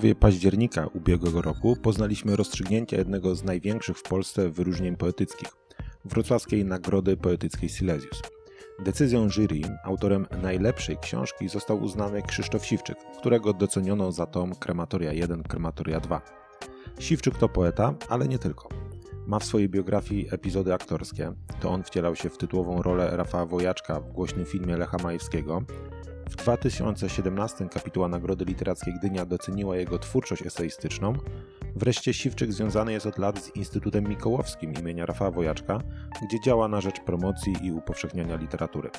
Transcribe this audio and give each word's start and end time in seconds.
połowie 0.00 0.14
października 0.14 0.86
ubiegłego 0.86 1.42
roku 1.42 1.76
poznaliśmy 1.82 2.36
rozstrzygnięcie 2.36 2.96
jednego 2.96 3.34
z 3.34 3.44
największych 3.44 3.98
w 3.98 4.02
Polsce 4.02 4.50
wyróżnień 4.50 4.96
poetyckich 4.96 5.48
wrocławskiej 6.04 6.64
Nagrody 6.64 7.16
Poetyckiej 7.16 7.68
Silesius. 7.68 8.22
Decyzją 8.84 9.30
jury 9.30 9.60
autorem 9.84 10.26
najlepszej 10.42 10.98
książki 10.98 11.48
został 11.48 11.82
uznany 11.82 12.22
Krzysztof 12.22 12.66
Siwczyk, 12.66 12.98
którego 13.18 13.52
doceniono 13.52 14.12
za 14.12 14.26
tom 14.26 14.54
Krematoria 14.54 15.12
1, 15.12 15.42
Krematoria 15.42 16.00
2. 16.00 16.22
Siwczyk 16.98 17.38
to 17.38 17.48
poeta, 17.48 17.94
ale 18.08 18.28
nie 18.28 18.38
tylko. 18.38 18.68
Ma 19.26 19.38
w 19.38 19.44
swojej 19.44 19.68
biografii 19.68 20.28
epizody 20.30 20.74
aktorskie. 20.74 21.32
To 21.60 21.70
on 21.70 21.82
wcielał 21.82 22.16
się 22.16 22.30
w 22.30 22.38
tytułową 22.38 22.82
rolę 22.82 23.10
Rafała 23.12 23.46
Wojaczka 23.46 24.00
w 24.00 24.12
głośnym 24.12 24.46
filmie 24.46 24.76
Lecha 24.76 24.96
Majewskiego. 25.02 25.62
W 26.30 26.36
2017 26.36 27.68
kapituła 27.68 28.08
Nagrody 28.08 28.44
Literackiej 28.44 28.94
Gdynia 28.94 29.26
doceniła 29.26 29.76
jego 29.76 29.98
twórczość 29.98 30.46
eseistyczną. 30.46 31.12
Wreszcie 31.76 32.14
Siwczyk 32.14 32.52
związany 32.52 32.92
jest 32.92 33.06
od 33.06 33.18
lat 33.18 33.44
z 33.44 33.56
Instytutem 33.56 34.08
Mikołowskim 34.08 34.72
imienia 34.72 35.06
Rafała 35.06 35.30
Wojaczka, 35.30 35.78
gdzie 36.22 36.40
działa 36.40 36.68
na 36.68 36.80
rzecz 36.80 37.00
promocji 37.00 37.56
i 37.62 37.72
upowszechniania 37.72 38.36
literatury. 38.36 38.90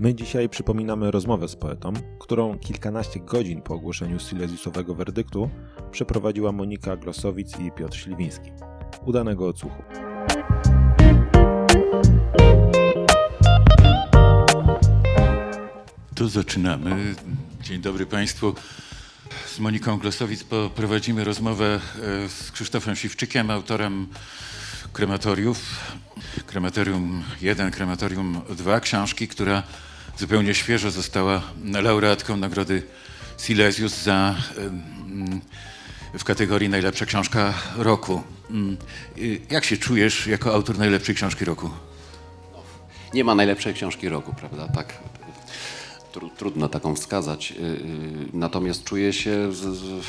My 0.00 0.14
dzisiaj 0.14 0.48
przypominamy 0.48 1.10
rozmowę 1.10 1.48
z 1.48 1.56
poetą, 1.56 1.92
którą 2.20 2.58
kilkanaście 2.58 3.20
godzin 3.20 3.62
po 3.62 3.74
ogłoszeniu 3.74 4.18
silesiusowego 4.18 4.94
werdyktu 4.94 5.50
przeprowadziła 5.90 6.52
Monika 6.52 6.96
Glosowic 6.96 7.60
i 7.60 7.72
Piotr 7.72 7.96
Śliwiński. 7.96 8.52
Udanego 9.06 9.48
odsłuchu. 9.48 9.82
To 16.14 16.28
zaczynamy. 16.28 17.14
Dzień 17.62 17.80
dobry 17.80 18.06
Państwu. 18.06 18.54
Z 19.46 19.58
Moniką 19.58 19.98
Glosowic 19.98 20.44
poprowadzimy 20.44 21.24
rozmowę 21.24 21.74
e, 21.74 22.28
z 22.28 22.50
Krzysztofem 22.52 22.96
Siwczykiem, 22.96 23.50
autorem 23.50 24.06
Krematoriów. 24.92 25.58
Krematorium 26.46 27.24
1, 27.40 27.70
Krematorium 27.70 28.40
2, 28.56 28.80
książki, 28.80 29.28
która 29.28 29.62
zupełnie 30.18 30.54
świeżo 30.54 30.90
została 30.90 31.42
laureatką 31.64 32.36
Nagrody 32.36 32.82
Silesius 33.38 34.02
za, 34.02 34.34
w 36.18 36.24
kategorii 36.24 36.68
najlepsza 36.68 37.06
książka 37.06 37.54
roku. 37.76 38.22
Mm, 38.50 38.76
jak 39.50 39.64
się 39.64 39.76
czujesz 39.76 40.26
jako 40.26 40.54
autor 40.54 40.78
najlepszej 40.78 41.14
książki 41.14 41.44
roku? 41.44 41.70
Nie 43.14 43.24
ma 43.24 43.34
najlepszej 43.34 43.74
książki 43.74 44.08
roku, 44.08 44.34
prawda? 44.34 44.68
Tak, 44.68 44.94
trudno 46.20 46.68
taką 46.68 46.94
wskazać. 46.94 47.52
Y, 47.52 47.54
y, 47.54 47.78
natomiast 48.32 48.84
czuję 48.84 49.12
się 49.12 49.52
z, 49.52 49.58
z, 49.58 50.04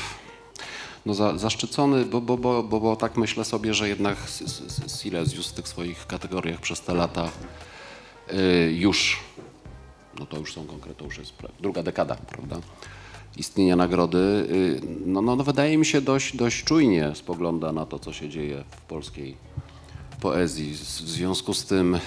no 1.06 1.14
za, 1.14 1.38
zaszczycony, 1.38 2.04
bo, 2.04 2.20
bo, 2.20 2.36
bo, 2.36 2.62
bo, 2.62 2.80
bo 2.80 2.96
tak 2.96 3.16
myślę 3.16 3.44
sobie, 3.44 3.74
że 3.74 3.88
jednak 3.88 4.16
Silesius 5.00 5.48
w 5.48 5.52
tych 5.52 5.68
swoich 5.68 6.06
kategoriach 6.06 6.60
przez 6.60 6.80
te 6.80 6.94
lata 6.94 7.30
y, 8.32 8.72
już, 8.72 9.20
no 10.18 10.26
to 10.26 10.38
już 10.38 10.54
są 10.54 10.66
konkretne, 10.66 11.06
już 11.06 11.18
jest 11.18 11.32
druga 11.60 11.82
dekada, 11.82 12.14
prawda? 12.14 12.56
Istnienia 13.36 13.76
nagrody, 13.76 14.48
no, 15.06 15.22
no, 15.22 15.36
no 15.36 15.44
wydaje 15.44 15.78
mi 15.78 15.86
się 15.86 16.00
dość, 16.00 16.36
dość 16.36 16.64
czujnie 16.64 17.12
spogląda 17.14 17.72
na 17.72 17.86
to, 17.86 17.98
co 17.98 18.12
się 18.12 18.28
dzieje 18.28 18.64
w 18.70 18.80
polskiej 18.80 19.36
poezji. 20.20 20.72
W 20.72 21.10
związku 21.10 21.54
z 21.54 21.64
tym, 21.64 21.98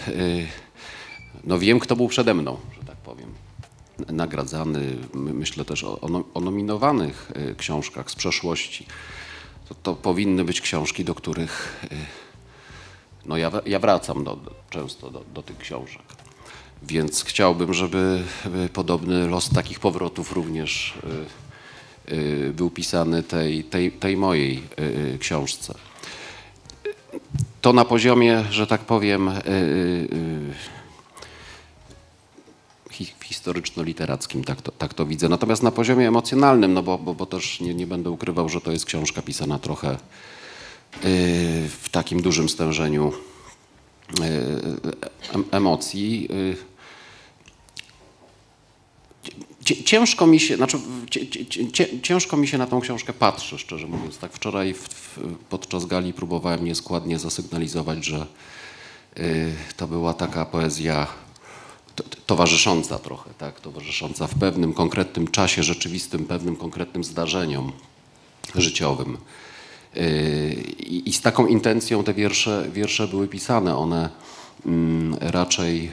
no 1.44 1.59
wiem, 1.59 1.80
kto 1.80 1.95
był 1.95 2.08
przede 2.08 2.34
mną, 2.34 2.58
że 2.80 2.88
tak 2.88 2.98
powiem 2.98 3.47
nagradzany, 4.09 4.98
myślę 5.14 5.66
też 5.66 5.84
o, 5.84 6.00
o 6.34 6.42
nominowanych 6.42 7.31
y, 7.52 7.56
książkach 7.56 8.12
z 8.12 8.16
przeszłości. 8.16 8.86
To, 9.70 9.76
to, 9.76 9.95
powinny 9.95 10.44
być 10.44 10.61
książki, 10.61 11.05
do 11.05 11.16
których 11.16 11.83
y, 11.92 11.95
no 13.26 13.38
ja, 13.38 13.52
ja 13.66 13.80
wracam 13.80 14.23
do, 14.23 14.39
często 14.70 15.11
do, 15.11 15.23
do 15.33 15.44
tych 15.44 15.58
książek. 15.58 16.02
Więc 16.83 17.23
chciałbym, 17.23 17.73
żeby 17.73 18.23
podobny 18.73 19.27
los 19.27 19.49
takich 19.49 19.80
powrotów 19.80 20.32
również 20.32 20.93
y, 22.11 22.54
był 22.54 22.70
pisany 22.70 23.23
tej, 23.23 23.64
tej, 23.64 23.92
tej 23.92 24.17
mojej 24.17 24.64
książce. 25.20 25.73
To 27.61 27.73
na 27.73 27.86
poziomie, 27.86 28.43
że 28.52 28.67
tak 28.67 28.82
powiem, 28.82 29.32
historyczno-literackim, 33.06 34.44
tak 34.44 34.62
to, 34.62 34.72
tak 34.72 34.94
to 34.94 35.06
widzę. 35.06 35.30
Natomiast 35.30 35.64
na 35.64 35.72
poziomie 35.72 36.08
emocjonalnym, 36.08 36.74
no 36.74 36.84
bo, 36.84 36.98
bo, 36.98 37.14
bo 37.14 37.26
też 37.26 37.60
nie, 37.60 37.74
nie 37.74 37.88
będę 37.88 38.10
ukrywał, 38.10 38.50
że 38.50 38.62
to 38.62 38.72
jest 38.72 38.86
książka 38.86 39.22
pisana 39.22 39.60
trochę 39.60 39.88
yy, 39.88 40.00
w 41.70 41.88
takim 41.92 42.22
dużym 42.22 42.50
stężeniu 42.50 43.14
yy, 44.20 45.44
emocji. 45.52 46.28
Yy, 46.32 46.58
ciężko 49.84 50.28
mi 50.28 50.40
się, 50.40 50.56
znaczy, 50.56 50.80
ciężko 52.04 52.38
mi 52.38 52.48
się 52.48 52.58
na 52.58 52.68
tą 52.68 52.82
książkę 52.82 53.14
patrzy, 53.14 53.60
szczerze 53.60 53.88
mówiąc. 53.88 54.18
Tak 54.18 54.34
wczoraj 54.34 54.74
w, 54.74 54.88
w, 54.88 55.20
podczas 55.50 55.86
gali 55.86 56.14
próbowałem 56.14 56.66
nieskładnie 56.66 57.20
zasygnalizować, 57.20 58.06
że 58.06 58.26
y, 59.18 59.54
to 59.78 59.88
była 59.88 60.14
taka 60.14 60.46
poezja 60.46 61.08
towarzysząca 62.26 63.00
trochę, 63.00 63.30
tak, 63.38 63.60
towarzysząca 63.60 64.28
w 64.28 64.36
pewnym 64.36 64.74
konkretnym 64.74 65.28
czasie 65.28 65.64
rzeczywistym, 65.64 66.26
pewnym 66.26 66.56
konkretnym 66.56 67.04
zdarzeniom 67.04 67.72
życiowym. 68.56 69.18
Yy, 69.96 70.04
I 70.88 71.14
z 71.14 71.22
taką 71.22 71.48
intencją 71.48 72.04
te 72.04 72.14
wiersze, 72.14 72.68
wiersze 72.74 73.08
były 73.08 73.28
pisane. 73.28 73.78
One 73.78 74.10
mm, 74.66 75.18
raczej 75.22 75.92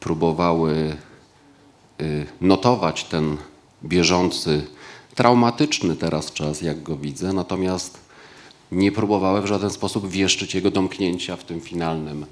próbowały 0.00 0.96
y, 2.00 2.26
notować 2.40 3.04
ten 3.04 3.36
bieżący, 3.84 4.66
traumatyczny 5.14 5.96
teraz 5.96 6.32
czas, 6.32 6.62
jak 6.62 6.82
go 6.82 6.96
widzę, 6.96 7.32
natomiast 7.32 7.98
nie 8.72 8.92
próbowały 8.92 9.42
w 9.42 9.46
żaden 9.46 9.70
sposób 9.70 10.08
wieszczyć 10.08 10.54
jego 10.54 10.70
domknięcia 10.70 11.36
w 11.36 11.44
tym 11.44 11.60
finalnym 11.60 12.26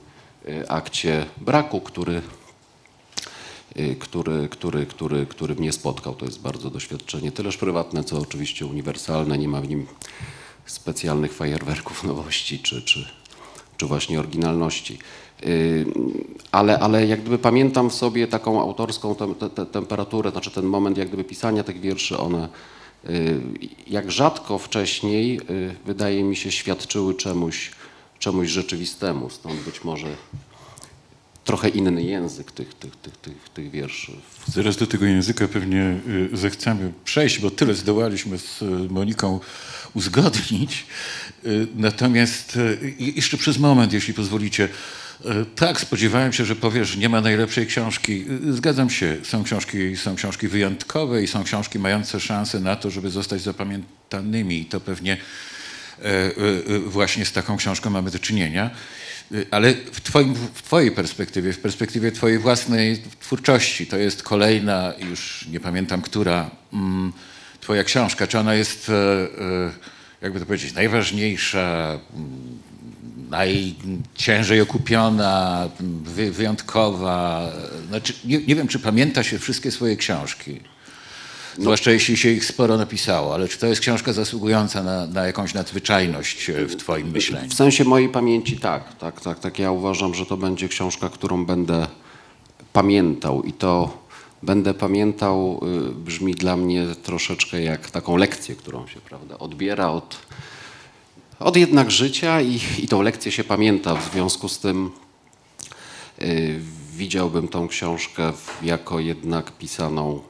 y, 0.49 0.69
akcie 0.69 1.27
braku, 1.41 1.81
który 1.81 2.23
który, 3.99 4.49
który, 4.49 4.87
który, 4.87 5.27
który 5.27 5.55
mnie 5.55 5.73
spotkał. 5.73 6.15
To 6.15 6.25
jest 6.25 6.41
bardzo 6.41 6.71
doświadczenie, 6.71 7.33
tyleż 7.33 7.57
prywatne, 7.57 8.05
co 8.05 8.19
oczywiście 8.19 8.67
uniwersalne. 8.67 9.39
Nie 9.39 9.49
ma 9.49 9.61
w 9.61 9.69
nim 9.69 9.87
specjalnych 10.67 11.33
fajerwerków 11.33 12.05
nowości 12.11 12.59
czy, 12.59 12.83
czy, 12.83 13.09
czy 13.77 13.87
właśnie 13.87 14.19
oryginalności. 14.21 14.99
Y, 15.47 15.87
ale, 16.53 16.79
ale 16.79 17.07
jak 17.07 17.21
gdyby 17.21 17.39
pamiętam 17.39 17.91
w 17.91 17.95
sobie 17.95 18.27
taką 18.29 18.61
autorską 18.61 19.15
te, 19.15 19.51
te, 19.51 19.67
temperaturę, 19.67 20.31
znaczy 20.31 20.51
ten 20.51 20.65
moment 20.65 20.99
jak 20.99 21.09
gdyby 21.09 21.25
pisania 21.25 21.65
tych 21.65 21.81
wierszy, 21.81 22.19
one 22.19 22.49
y, 23.11 23.41
jak 23.87 24.11
rzadko 24.11 24.59
wcześniej 24.59 25.41
wydaje 25.85 26.25
mi 26.25 26.37
się 26.37 26.53
świadczyły 26.53 27.15
czemuś, 27.15 27.71
czemuś 28.19 28.49
rzeczywistemu. 28.49 29.31
Stąd 29.31 29.61
być 29.61 29.85
może 29.85 30.17
trochę 31.45 31.69
inny 31.69 32.03
język 32.03 32.53
tych, 32.53 32.75
tych, 32.75 32.97
tych, 32.97 33.17
tych, 33.17 33.49
tych 33.55 33.71
wierszy. 33.71 34.13
Zaraz 34.47 34.77
do 34.77 34.87
tego 34.87 35.07
języka 35.07 35.49
pewnie 35.49 36.01
y, 36.33 36.37
zechcemy 36.37 36.93
przejść, 37.05 37.39
bo 37.39 37.51
tyle 37.51 37.75
zdołaliśmy 37.75 38.39
z 38.39 38.63
y, 38.63 38.67
Moniką 38.91 39.41
uzgodnić. 39.95 40.87
Y, 41.47 41.67
natomiast 41.75 42.59
jeszcze 42.99 43.37
przez 43.37 43.59
moment, 43.59 43.93
jeśli 43.93 44.15
pozwolicie, 44.15 44.69
tak, 45.57 45.81
spodziewałem 45.81 46.33
się, 46.33 46.45
że 46.45 46.57
powiesz, 46.57 46.97
nie 46.97 47.09
ma 47.09 47.21
najlepszej 47.21 47.67
książki. 47.67 48.25
Zgadzam 48.51 48.91
się, 48.91 49.17
są 49.23 49.45
książki, 49.45 49.97
są 49.97 50.17
książki 50.17 50.49
wyjątkowe 50.49 51.23
i 51.23 51.27
są 51.27 51.45
książki 51.45 51.79
mające 51.79 52.21
szansę 52.21 52.61
na 52.61 52.77
to, 52.77 52.91
żeby 52.91 53.11
zostać 53.11 53.43
zapamiętanymi 53.43 54.61
i 54.61 54.65
to 54.65 54.81
pewnie 54.81 55.17
właśnie 56.87 57.25
z 57.25 57.33
taką 57.33 57.57
książką 57.57 57.91
mamy 57.91 58.11
do 58.11 58.19
czynienia. 58.19 58.71
Y, 59.35 59.47
ale 59.51 59.75
w, 59.75 60.01
twoim, 60.01 60.35
w 60.35 60.63
Twojej 60.63 60.91
perspektywie, 60.91 61.53
w 61.53 61.59
perspektywie 61.59 62.13
Twojej 62.13 62.39
własnej 62.39 63.03
twórczości, 63.21 63.87
to 63.87 63.97
jest 63.97 64.23
kolejna, 64.23 64.93
już 65.11 65.49
nie 65.49 65.61
pamiętam 65.61 66.03
która, 66.03 66.51
mm, 66.73 67.13
Twoja 67.61 67.85
książka. 67.85 68.27
Czy 68.27 68.39
ona 68.39 68.55
jest, 68.55 68.89
e, 68.89 68.93
e, 68.95 69.73
jakby 70.23 70.41
to 70.41 70.47
powiedzieć, 70.47 70.75
najważniejsza, 70.75 71.99
mm, 72.15 72.59
najciężej 73.31 74.61
okupiona, 74.61 75.69
wyjątkowa? 76.31 77.53
Znaczy, 77.89 78.13
nie, 78.25 78.39
nie 78.39 78.57
wiem, 78.57 78.69
czy 78.69 78.79
pamięta 78.79 79.23
się 79.23 79.39
wszystkie 79.39 79.71
swoje 79.71 79.97
książki. 79.97 80.61
No. 81.59 81.63
Zwłaszcza 81.63 81.91
jeśli 81.91 82.17
się 82.17 82.31
ich 82.31 82.45
sporo 82.45 82.77
napisało, 82.77 83.35
ale 83.35 83.49
czy 83.49 83.59
to 83.59 83.67
jest 83.67 83.81
książka 83.81 84.13
zasługująca 84.13 84.83
na, 84.83 85.07
na 85.07 85.27
jakąś 85.27 85.55
nadzwyczajność 85.55 86.51
e, 86.51 86.67
w 86.67 86.77
Twoim 86.77 87.11
myśleniu? 87.11 87.51
W 87.51 87.55
sensie 87.55 87.85
mojej 87.85 88.09
pamięci 88.09 88.59
tak, 88.59 88.97
tak, 88.99 89.21
tak, 89.21 89.39
tak. 89.39 89.59
Ja 89.59 89.71
uważam, 89.71 90.15
że 90.15 90.27
to 90.27 90.37
będzie 90.37 90.69
książka, 90.69 91.09
którą 91.09 91.47
będę 91.47 91.87
pamiętał 92.73 93.43
i 93.43 93.53
to 93.53 94.03
będę 94.43 94.75
pamiętał, 94.75 95.61
y, 95.91 95.95
brzmi 95.95 96.35
dla 96.35 96.57
mnie 96.57 96.87
troszeczkę 97.03 97.63
jak 97.63 97.91
taką 97.91 98.17
lekcję, 98.17 98.55
którą 98.55 98.87
się 98.87 99.01
prawda, 99.01 99.39
odbiera 99.39 99.89
od, 99.89 100.19
od 101.39 101.57
jednak 101.57 101.91
życia 101.91 102.41
i, 102.41 102.61
i 102.79 102.89
tą 102.89 103.03
lekcję 103.03 103.33
się 103.33 103.45
pamięta. 103.45 103.95
W 103.95 104.13
związku 104.13 104.49
z 104.49 104.59
tym 104.59 104.91
y, 106.23 106.61
widziałbym 106.97 107.49
tą 107.49 107.69
książkę 107.69 108.33
jako 108.63 109.01
jednak 109.01 109.53
pisaną, 109.53 110.23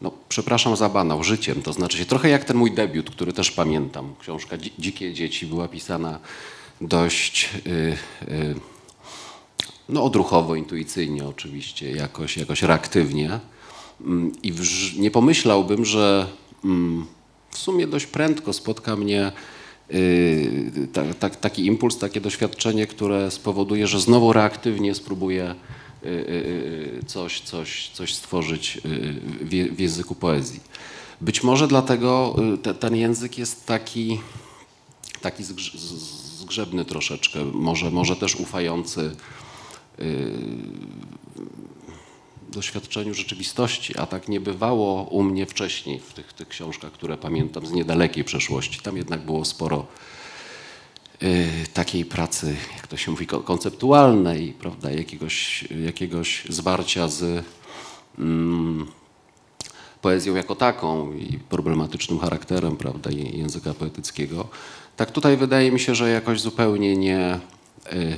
no 0.00 0.12
przepraszam 0.28 0.76
za 0.76 0.88
banał, 0.88 1.24
życiem. 1.24 1.62
To 1.62 1.72
znaczy 1.72 1.98
się 1.98 2.04
trochę 2.04 2.28
jak 2.28 2.44
ten 2.44 2.56
mój 2.56 2.72
debiut, 2.72 3.10
który 3.10 3.32
też 3.32 3.50
pamiętam. 3.50 4.14
Książka 4.20 4.56
Dzi- 4.56 4.72
Dzikie 4.78 5.14
Dzieci 5.14 5.46
była 5.46 5.68
pisana 5.68 6.18
dość 6.80 7.48
y, 7.66 7.70
y, 8.32 8.54
no 9.88 10.04
odruchowo, 10.04 10.54
intuicyjnie 10.54 11.26
oczywiście, 11.28 11.90
jakoś, 11.90 12.36
jakoś 12.36 12.62
reaktywnie. 12.62 13.40
Mm, 14.00 14.32
I 14.42 14.52
wż- 14.52 14.98
nie 14.98 15.10
pomyślałbym, 15.10 15.84
że 15.84 16.26
mm, 16.64 17.06
w 17.50 17.58
sumie 17.58 17.86
dość 17.86 18.06
prędko 18.06 18.52
spotka 18.52 18.96
mnie 18.96 19.32
y, 19.94 20.88
ta, 20.92 21.14
ta, 21.14 21.30
taki 21.30 21.66
impuls, 21.66 21.98
takie 21.98 22.20
doświadczenie, 22.20 22.86
które 22.86 23.30
spowoduje, 23.30 23.86
że 23.86 24.00
znowu 24.00 24.32
reaktywnie 24.32 24.94
spróbuję 24.94 25.54
coś, 27.06 27.40
coś, 27.40 27.90
coś 27.94 28.14
stworzyć 28.14 28.76
y, 28.76 29.70
w, 29.74 29.80
języku 29.80 30.14
poezji. 30.14 30.60
Być 31.20 31.42
może 31.42 31.68
dlatego 31.68 32.36
y, 32.54 32.58
te, 32.58 32.74
ten 32.74 32.96
język 32.96 33.38
jest 33.38 33.66
taki, 33.66 34.20
taki 35.20 35.44
zgrzebny 35.44 36.84
troszeczkę, 36.84 37.44
może, 37.44 37.90
może 37.90 38.16
też 38.16 38.36
ufający 38.36 39.16
doświadczeniu 42.48 43.14
rzeczywistości, 43.14 43.98
a 43.98 44.06
tak 44.06 44.28
nie 44.28 44.40
bywało 44.40 45.02
u 45.02 45.22
mnie 45.22 45.46
wcześniej 45.46 46.00
w 46.00 46.12
tych, 46.12 46.32
tych 46.32 46.48
książkach, 46.48 46.92
które 46.92 47.16
pamiętam 47.16 47.66
z 47.66 47.72
niedalekiej 47.72 48.24
przeszłości. 48.24 48.80
Tam 48.80 48.96
jednak 48.96 49.24
było 49.24 49.44
sporo 49.44 49.78
y, 49.78 50.15
takiej 51.74 52.04
pracy, 52.04 52.56
jak 52.76 52.86
to 52.86 52.96
się 52.96 53.10
mówi, 53.10 53.26
ko- 53.26 53.40
konceptualnej, 53.40 54.52
prawda, 54.52 54.90
jakiegoś, 54.90 55.64
jakiegoś 55.84 56.44
zwarcia 56.48 57.08
z 57.08 57.44
mm, 58.18 58.86
poezją 60.02 60.34
jako 60.34 60.54
taką 60.54 61.12
i 61.12 61.38
problematycznym 61.38 62.18
charakterem 62.18 62.76
prawda, 62.76 63.10
języka 63.10 63.74
poetyckiego. 63.74 64.48
Tak 64.96 65.10
tutaj 65.10 65.36
wydaje 65.36 65.72
mi 65.72 65.80
się, 65.80 65.94
że 65.94 66.10
jakoś 66.10 66.40
zupełnie 66.40 66.96
nie, 66.96 67.40
y, 67.92 68.16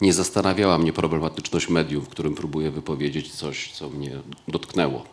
nie 0.00 0.12
zastanawiała 0.12 0.78
mnie 0.78 0.92
problematyczność 0.92 1.68
medium, 1.68 2.04
w 2.04 2.08
którym 2.08 2.34
próbuję 2.34 2.70
wypowiedzieć 2.70 3.32
coś, 3.32 3.72
co 3.72 3.90
mnie 3.90 4.10
dotknęło. 4.48 5.04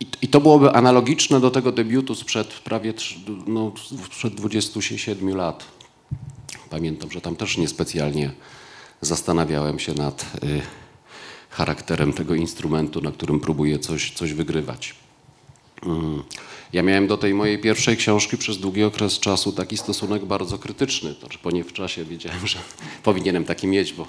I, 0.00 0.06
I 0.22 0.28
to 0.28 0.40
byłoby 0.40 0.72
analogiczne 0.72 1.40
do 1.40 1.50
tego 1.50 1.72
debiutu 1.72 2.14
sprzed 2.14 2.48
prawie 2.48 2.94
no, 3.46 3.72
sprzed 4.12 4.34
27 4.34 5.36
lat. 5.36 5.64
Pamiętam, 6.72 7.10
że 7.10 7.20
tam 7.20 7.36
też 7.36 7.58
niespecjalnie 7.58 8.30
zastanawiałem 9.00 9.78
się 9.78 9.94
nad 9.94 10.22
y, 10.22 10.60
charakterem 11.50 12.12
tego 12.12 12.34
instrumentu, 12.34 13.00
na 13.00 13.12
którym 13.12 13.40
próbuję 13.40 13.78
coś, 13.78 14.10
coś 14.10 14.32
wygrywać. 14.32 14.94
Mm. 15.86 16.22
Ja 16.72 16.82
miałem 16.82 17.06
do 17.06 17.16
tej 17.18 17.34
mojej 17.34 17.58
pierwszej 17.58 17.96
książki 17.96 18.36
przez 18.36 18.58
długi 18.58 18.84
okres 18.84 19.18
czasu 19.18 19.52
taki 19.52 19.78
stosunek 19.78 20.24
bardzo 20.24 20.58
krytyczny. 20.58 21.14
Znaczy 21.20 21.38
po 21.38 21.50
nie 21.50 21.64
w 21.64 21.72
czasie 21.72 22.04
wiedziałem, 22.04 22.46
że 22.46 22.58
powinienem 23.08 23.44
taki 23.44 23.66
mieć, 23.66 23.92
bo 23.92 24.06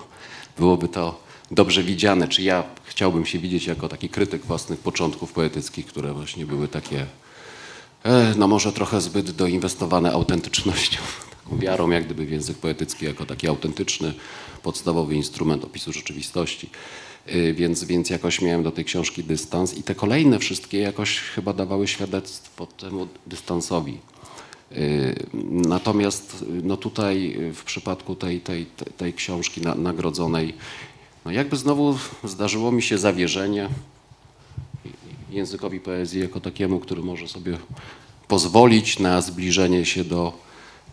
byłoby 0.58 0.88
to 0.88 1.24
dobrze 1.52 1.84
widziane. 1.84 2.28
Czy 2.28 2.42
ja 2.42 2.64
chciałbym 2.84 3.26
się 3.26 3.40
widzieć 3.40 3.66
jako 3.66 3.90
taki 3.90 4.10
krytyk 4.10 4.46
własnych 4.46 4.80
początków 4.80 5.34
poetyckich, 5.34 5.86
które 5.86 6.14
właśnie 6.14 6.46
były 6.46 6.68
takie, 6.68 7.06
e, 8.04 8.34
no 8.38 8.48
może 8.48 8.74
trochę 8.74 9.02
zbyt 9.02 9.32
doinwestowane 9.32 10.12
autentycznością, 10.12 11.00
wiarą 11.52 11.90
jak 11.90 12.06
gdyby 12.06 12.26
w 12.26 12.32
język 12.32 12.58
poetycki 12.58 13.06
jako 13.06 13.26
taki 13.26 13.48
autentyczny, 13.48 14.14
podstawowy 14.64 15.16
instrument 15.16 15.64
opisu 15.64 15.94
rzeczywistości. 15.94 16.70
Y, 17.36 17.54
Więc, 17.54 17.84
więc 17.84 18.10
jakoś 18.10 18.42
miałem 18.42 18.64
do 18.64 18.72
tej 18.72 18.86
książki 18.86 19.24
dystans 19.24 19.78
i 19.78 19.84
te 19.84 19.96
kolejne 19.96 20.40
wszystkie 20.40 20.80
jakoś 20.80 21.20
chyba 21.20 21.54
dawały 21.54 21.88
świadectwo 21.88 22.66
temu 22.66 23.08
dystansowi. 23.28 23.98
Y, 24.72 25.16
Natomiast 25.52 26.42
y, 26.42 26.46
no 26.64 26.78
tutaj 26.78 27.38
w 27.54 27.64
przypadku 27.64 28.16
tej, 28.16 28.40
tej, 28.42 28.66
tej- 28.98 29.14
książki 29.14 29.62
na, 29.62 29.76
nagrodzonej, 29.76 30.54
no 31.26 31.32
jakby 31.32 31.58
znowu 31.58 31.98
zdarzyło 32.24 32.72
mi 32.72 32.82
się 32.82 32.98
zawierzenie 32.98 33.70
językowi 35.30 35.80
poezji 35.80 36.22
jako 36.22 36.40
takiemu, 36.40 36.80
który 36.80 37.02
może 37.02 37.28
sobie 37.28 37.58
pozwolić 38.28 39.00
na 39.00 39.22
zbliżenie 39.22 39.86
się 39.86 40.04
do 40.04 40.34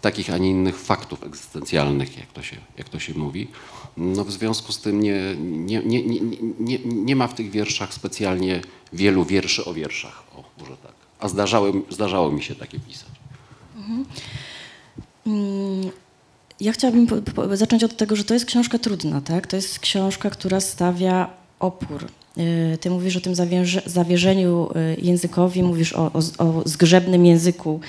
takich, 0.00 0.30
a 0.30 0.38
nie 0.38 0.50
innych 0.50 0.78
faktów 0.78 1.22
egzystencjalnych, 1.24 2.18
jak 2.18 2.32
to 2.32 2.42
się, 2.42 2.56
jak 2.78 2.88
to 2.88 2.98
się 2.98 3.14
mówi. 3.14 3.48
No 3.96 4.24
w 4.24 4.32
związku 4.32 4.72
z 4.72 4.80
tym 4.80 5.02
nie, 5.02 5.36
nie, 5.38 5.82
nie, 5.82 6.02
nie, 6.60 6.78
nie, 6.84 7.16
ma 7.16 7.26
w 7.26 7.34
tych 7.34 7.50
wierszach 7.50 7.94
specjalnie 7.94 8.62
wielu 8.92 9.24
wierszy 9.24 9.64
o 9.64 9.74
wierszach, 9.74 10.22
o, 10.36 10.44
może 10.60 10.76
tak. 10.76 10.92
A 11.20 11.28
zdarzały, 11.28 11.72
zdarzało 11.90 12.32
mi 12.32 12.42
się 12.42 12.54
takie 12.54 12.80
pisać. 12.80 13.10
Ja 16.60 16.72
chciałabym 16.72 17.06
po, 17.06 17.32
po, 17.32 17.56
zacząć 17.56 17.84
od 17.84 17.96
tego, 17.96 18.16
że 18.16 18.24
to 18.24 18.34
jest 18.34 18.46
książka 18.46 18.78
trudna, 18.78 19.20
tak? 19.20 19.46
To 19.46 19.56
jest 19.56 19.78
książka, 19.78 20.30
która 20.30 20.60
stawia 20.60 21.30
opór. 21.58 22.04
Y, 22.38 22.78
Ty 22.80 22.90
mówisz 22.90 23.16
o 23.16 23.20
tym 23.20 23.34
zawierze, 23.34 23.82
zawierzeniu 23.86 24.70
y, 24.76 25.00
językowi, 25.00 25.62
mówisz 25.62 25.92
o, 25.92 26.10
o, 26.12 26.44
o 26.44 26.62
zgrzebnym 26.64 27.26
języku, 27.26 27.80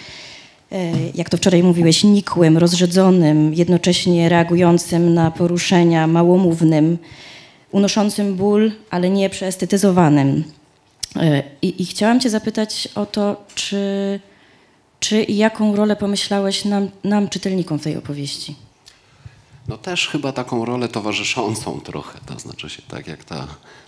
jak 1.15 1.29
to 1.29 1.37
wczoraj 1.37 1.63
mówiłeś, 1.63 2.03
nikłym, 2.03 2.57
rozrzedzonym, 2.57 3.53
jednocześnie 3.53 4.29
reagującym 4.29 5.13
na 5.13 5.31
poruszenia, 5.31 6.07
małomównym, 6.07 6.97
unoszącym 7.71 8.35
ból, 8.35 8.71
ale 8.89 9.09
nie 9.09 9.29
przeestetyzowanym. 9.29 10.43
Y, 11.17 11.43
I, 11.61 11.81
I 11.81 11.85
chciałam 11.85 12.19
Cię 12.19 12.29
zapytać 12.29 12.87
o 12.95 13.05
to, 13.05 13.45
czy, 13.55 14.19
czy 14.99 15.23
i 15.23 15.37
jaką 15.37 15.75
rolę 15.75 15.95
pomyślałeś 15.95 16.65
nam, 16.65 16.89
nam, 17.03 17.29
czytelnikom 17.29 17.79
tej 17.79 17.97
opowieści? 17.97 18.55
No 19.67 19.77
też 19.77 20.07
chyba 20.07 20.31
taką 20.31 20.65
rolę 20.65 20.87
towarzyszącą 20.87 21.81
trochę, 21.81 22.19
to 22.25 22.39
znaczy 22.39 22.69
się 22.69 22.81
tak 22.81 23.07
jak 23.07 23.23
ta, 23.23 23.47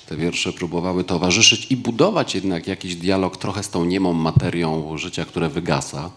te 0.10 0.18
wiersze 0.18 0.54
próbowały 0.54 1.04
towarzyszyć 1.04 1.72
i 1.72 1.78
budować 1.78 2.36
jednak 2.36 2.68
jakiś 2.68 2.96
dialog 2.96 3.38
trochę 3.38 3.64
z 3.64 3.70
tą 3.70 3.86
niemą 3.86 4.14
materią 4.14 4.98
życia, 4.98 5.26
które 5.26 5.50
wygasa 5.50 6.12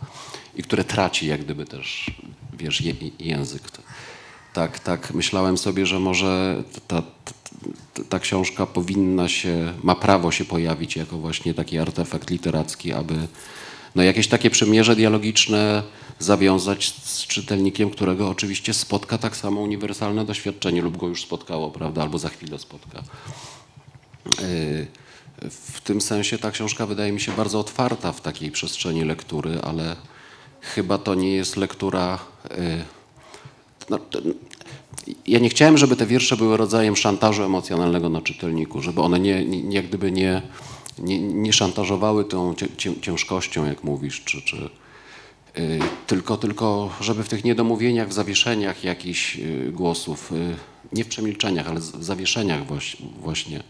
i 0.57 0.63
które 0.63 0.85
traci 0.85 1.27
jak 1.27 1.45
gdyby 1.45 1.65
też, 1.65 2.11
wiesz, 2.53 2.81
je, 2.81 2.95
język. 3.19 3.63
Tak, 4.53 4.79
tak 4.79 5.15
myślałem 5.15 5.59
sobie, 5.59 5.87
że 5.87 6.01
może 6.01 6.63
ta, 6.89 7.03
ta, 7.03 7.33
ta 8.09 8.19
książka 8.19 8.67
powinna 8.67 9.29
się, 9.29 9.73
ma 9.83 9.95
prawo 9.95 10.31
się 10.31 10.45
pojawić 10.45 10.97
jako 10.97 11.19
właśnie 11.19 11.55
taki 11.55 11.79
artefakt 11.79 12.31
literacki, 12.31 12.93
aby 12.93 13.15
no 13.95 14.03
jakieś 14.03 14.29
takie 14.29 14.51
przymierze 14.51 14.97
dialogiczne 14.97 15.83
zawiązać 16.19 16.95
z 17.03 17.27
czytelnikiem, 17.27 17.91
którego 17.91 18.29
oczywiście 18.29 18.75
spotka 18.75 19.19
tak 19.19 19.37
samo 19.37 19.61
uniwersalne 19.61 20.25
doświadczenie 20.25 20.83
lub 20.83 20.97
go 20.97 21.09
już 21.09 21.23
spotkało, 21.23 21.71
prawda, 21.71 22.03
albo 22.03 22.19
za 22.19 22.29
chwilę 22.29 22.59
spotka. 22.59 23.03
Yy, 24.27 24.87
W 25.51 25.81
tym 25.81 26.01
sensie 26.01 26.39
ta 26.39 26.51
książka 26.51 26.87
wydaje 26.87 27.13
mi 27.13 27.21
się 27.21 27.33
bardzo 27.33 27.61
otwarta 27.61 28.13
w 28.13 28.21
takiej 28.21 28.51
przestrzeni 28.51 29.05
lektury, 29.05 29.61
ale 29.63 29.97
chyba 30.75 30.99
to 30.99 31.15
nie 31.15 31.31
jest 31.35 31.57
lektura. 31.57 32.19
yy, 32.51 32.85
No, 33.91 33.99
ja 35.27 35.39
nie 35.39 35.49
chciałem, 35.49 35.79
żeby 35.79 35.97
te 35.97 36.07
wiersze 36.07 36.37
były 36.37 36.57
rodzajem 36.57 36.97
szantażu 36.97 37.43
emocjonalnego 37.43 38.09
na 38.09 38.21
czytelniku, 38.21 38.83
żeby 38.83 39.01
one 39.01 39.21
nie, 39.21 39.45
nie, 39.45 39.75
jak 39.75 39.87
gdyby 39.89 40.13
nie, 40.13 40.43
nie, 40.99 41.21
nie 41.21 41.53
szantażowały 41.53 42.25
tą 42.25 42.55
cię, 42.55 42.69
cię, 42.77 43.01
ciężkością, 43.01 43.67
jak 43.67 43.85
mówisz, 43.85 44.25
czy, 44.25 44.43
czy 44.43 44.57
yy, 44.57 45.79
tylko, 46.07 46.37
tylko 46.37 46.91
żeby 47.01 47.25
w 47.25 47.29
tych 47.29 47.45
niedomówieniach, 47.45 48.09
w 48.09 48.13
zawieszeniach 48.13 48.85
jakichś 48.85 49.37
yy, 49.37 49.73
głosów, 49.73 50.33
nie 50.93 51.05
w 51.05 51.09
przemilczeniach, 51.09 51.69
ale 51.69 51.81
w 51.81 52.05
zawieszeniach 52.05 52.61
właśnie 53.21 53.63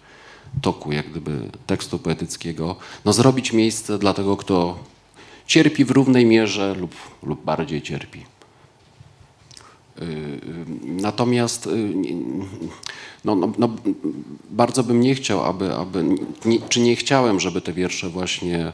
toku 0.62 0.93
jak 0.93 1.11
gdyby 1.11 1.50
tekstu 1.67 1.99
poetyckiego, 1.99 2.76
no 3.05 3.12
zrobić 3.12 3.53
miejsce 3.53 3.99
dla 3.99 4.15
tego, 4.15 4.37
kto 4.37 4.79
cierpi 5.47 5.85
w 5.85 5.91
równej 5.91 6.26
mierze 6.26 6.75
lub, 6.75 6.95
lub 7.23 7.45
bardziej 7.45 7.83
cierpi. 7.83 8.23
Natomiast 10.85 11.67
y, 11.67 11.71
nie- 11.95 12.15
no, 13.25 13.35
no, 13.35 13.53
no, 13.59 13.69
bardzo 14.50 14.83
bym 14.83 15.00
nie 15.00 15.15
chciał, 15.15 15.45
aby, 15.45 15.75
aby 15.75 16.05
nie, 16.45 16.61
czy 16.69 16.81
nie 16.81 16.97
chciałem, 16.97 17.41
żeby 17.41 17.61
te 17.61 17.73
wiersze 17.73 18.09
właśnie 18.09 18.73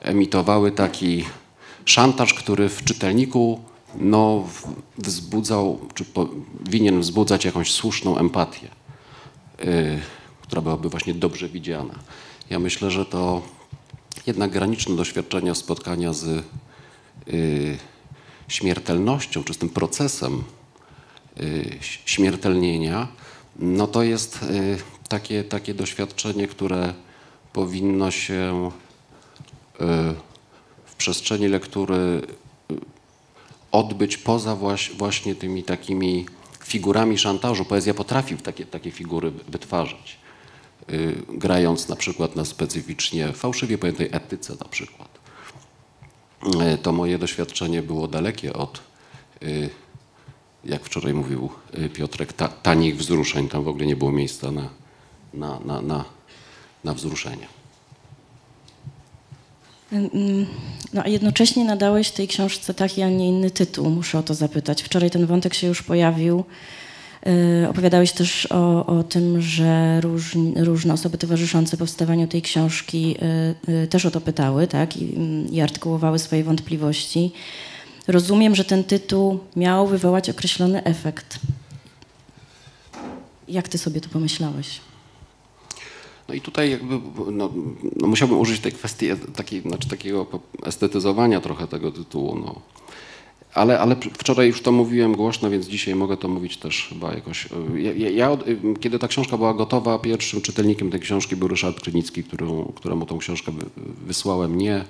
emitowały 0.00 0.72
taki 0.72 1.24
szantaż, 1.84 2.34
który 2.34 2.68
w 2.68 2.84
czytelniku 2.84 3.60
no, 3.98 4.44
wzbudzał, 4.98 5.80
czy 5.94 6.04
powinien 6.04 7.00
wzbudzać 7.00 7.44
jakąś 7.44 7.72
słuszną 7.72 8.18
empatię, 8.18 8.68
y, 9.64 9.98
która 10.42 10.62
byłaby 10.62 10.88
właśnie 10.88 11.14
dobrze 11.14 11.48
widziana. 11.48 11.94
Ja 12.50 12.58
myślę, 12.58 12.90
że 12.90 13.04
to 13.06 13.42
jednak 14.26 14.50
graniczne 14.50 14.96
doświadczenia 14.96 15.54
spotkania 15.54 16.12
z 16.12 16.24
y, 17.28 17.78
śmiertelnością, 18.48 19.44
czy 19.44 19.54
z 19.54 19.58
tym 19.58 19.68
procesem 19.68 20.44
y, 21.40 21.78
śmiertelnienia, 22.04 23.08
no 23.56 23.86
to 23.86 24.02
jest 24.02 24.42
y, 24.42 24.78
takie, 25.08 25.44
takie 25.44 25.74
doświadczenie, 25.74 26.46
które 26.48 26.94
powinno 27.52 28.10
się 28.10 28.70
y, 29.80 29.84
w 30.84 30.94
przestrzeni 30.94 31.48
lektury 31.48 31.94
y, 31.94 32.22
odbyć 33.72 34.16
poza 34.16 34.56
właśnie, 34.96 35.34
tymi 35.34 35.62
takimi 35.62 36.26
figurami 36.64 37.18
szantażu. 37.18 37.64
Poezja 37.64 37.94
potrafi 37.94 38.36
takie, 38.36 38.66
takie 38.66 38.90
figury 38.90 39.30
wytwarzać, 39.30 40.18
grając 41.28 41.88
na 41.88 41.96
przykład 41.96 42.36
na 42.36 42.44
specyficznie 42.44 43.32
fałszywie 43.32 43.78
pojętej 43.78 44.08
etyce 44.12 44.54
na 44.60 44.68
przykład. 44.68 45.08
Y, 46.74 46.78
To 46.78 46.92
moje 46.92 47.18
doświadczenie 47.18 47.82
było 47.82 48.08
dalekie 48.08 48.52
od, 48.52 48.80
y, 49.42 49.70
jak 50.64 50.84
wczoraj 50.84 51.14
mówił 51.14 51.48
y, 51.78 51.88
Piotrek, 51.88 52.32
ta, 52.32 52.48
tanich 52.48 52.96
wzruszeń. 52.96 53.48
Tam 53.48 53.64
w 53.64 53.68
ogóle 53.68 53.86
nie 53.86 53.96
było 53.96 54.12
miejsca 54.12 54.50
na, 54.50 54.68
na, 55.34 55.60
na, 55.64 55.82
na, 55.82 56.04
na 56.84 56.94
wzruszenia. 56.94 57.46
Mm, 59.92 60.46
No 60.92 61.02
a 61.04 61.08
jednocześnie 61.08 61.64
nadałeś 61.64 62.10
tej 62.10 62.28
książce 62.28 62.74
taki, 62.74 63.02
a 63.02 63.08
nie 63.08 63.28
inny 63.28 63.50
tytuł. 63.50 63.90
Muszę 63.90 64.18
o 64.18 64.22
to 64.22 64.34
zapytać. 64.34 64.82
Wczoraj 64.82 65.10
ten 65.10 65.26
wątek 65.26 65.54
się 65.54 65.66
już 65.66 65.82
pojawił. 65.82 66.44
Yy, 67.26 67.68
Opowiadałeś 67.68 68.12
też 68.12 68.46
o, 68.50 68.86
o 68.86 69.02
tym, 69.02 69.42
że 69.42 70.00
różne 70.56 70.92
osoby 70.92 71.18
towarzyszące 71.18 71.76
powstawaniu 71.76 72.26
tej 72.26 72.42
książki 72.42 73.08
yy, 73.66 73.74
yy, 73.74 73.86
też 73.86 74.06
o 74.06 74.10
to 74.10 74.20
pytały, 74.20 74.66
tak? 74.66 74.96
I, 74.96 75.14
mm, 75.16 75.48
I 75.48 75.60
artykułowały 75.60 76.18
swoje 76.18 76.44
wątpliwości. 76.44 77.32
Rozumiem, 78.08 78.54
że 78.54 78.64
ten 78.64 78.84
tytuł 78.84 79.38
miał 79.56 79.86
wywołać 79.86 80.30
określony 80.30 80.84
efekt. 80.84 81.38
Jak 83.48 83.68
ty 83.68 83.78
sobie 83.78 84.00
to 84.00 84.08
pomyślałeś? 84.08 84.80
No 86.28 86.34
i 86.34 86.40
tutaj 86.40 86.70
jakby 86.70 87.00
no, 87.32 87.52
no 87.96 88.06
musiałbym 88.06 88.38
użyć 88.38 88.60
tej 88.60 88.72
kwestii 88.72 89.06
takiej, 89.36 89.62
znaczy 89.62 89.88
takiego 89.88 90.26
estetyzowania 90.64 91.40
trochę 91.40 91.66
tego 91.66 91.92
tytułu. 91.92 92.38
No. 92.38 92.60
Ale, 93.54 93.80
ale 93.80 93.96
wczoraj 94.18 94.46
już 94.48 94.62
to 94.62 94.72
mówiłem 94.72 95.16
głośno, 95.16 95.50
więc 95.50 95.66
dzisiaj 95.66 95.94
mogę 95.94 96.16
to 96.16 96.28
mówić 96.28 96.56
też 96.56 96.86
chyba 96.88 97.14
jakoś. 97.14 97.48
Ja, 97.76 97.92
ja, 97.92 98.10
ja 98.10 98.30
od, 98.30 98.44
kiedy 98.80 98.98
ta 98.98 99.08
książka 99.08 99.36
była 99.36 99.54
gotowa, 99.54 99.98
pierwszym 99.98 100.40
czytelnikiem 100.40 100.90
tej 100.90 101.00
książki 101.00 101.36
był 101.36 101.48
Ryszard 101.48 101.80
Krynicki, 101.80 102.24
którą, 102.24 102.72
któremu 102.76 103.06
tą 103.06 103.18
książkę 103.18 103.52
wy- 103.52 103.66
wysłałem 104.06 104.58
nie 104.58 104.84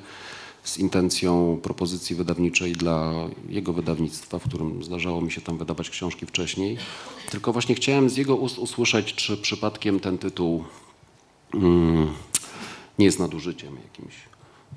z 0.64 0.78
intencją 0.78 1.58
propozycji 1.62 2.16
wydawniczej 2.16 2.72
dla 2.72 3.12
jego 3.48 3.72
wydawnictwa, 3.72 4.38
w 4.38 4.48
którym 4.48 4.84
zdarzało 4.84 5.20
mi 5.20 5.32
się 5.32 5.40
tam 5.40 5.58
wydawać 5.58 5.90
książki 5.90 6.26
wcześniej, 6.26 6.76
tylko 7.30 7.52
właśnie 7.52 7.74
chciałem 7.74 8.10
z 8.10 8.16
jego 8.16 8.36
ust 8.36 8.58
usłyszeć, 8.58 9.14
czy 9.14 9.36
przypadkiem 9.36 10.00
ten 10.00 10.18
tytuł 10.18 10.64
mm, 11.54 12.08
nie 12.98 13.04
jest 13.04 13.18
nadużyciem 13.18 13.76
jakimś. 13.84 14.14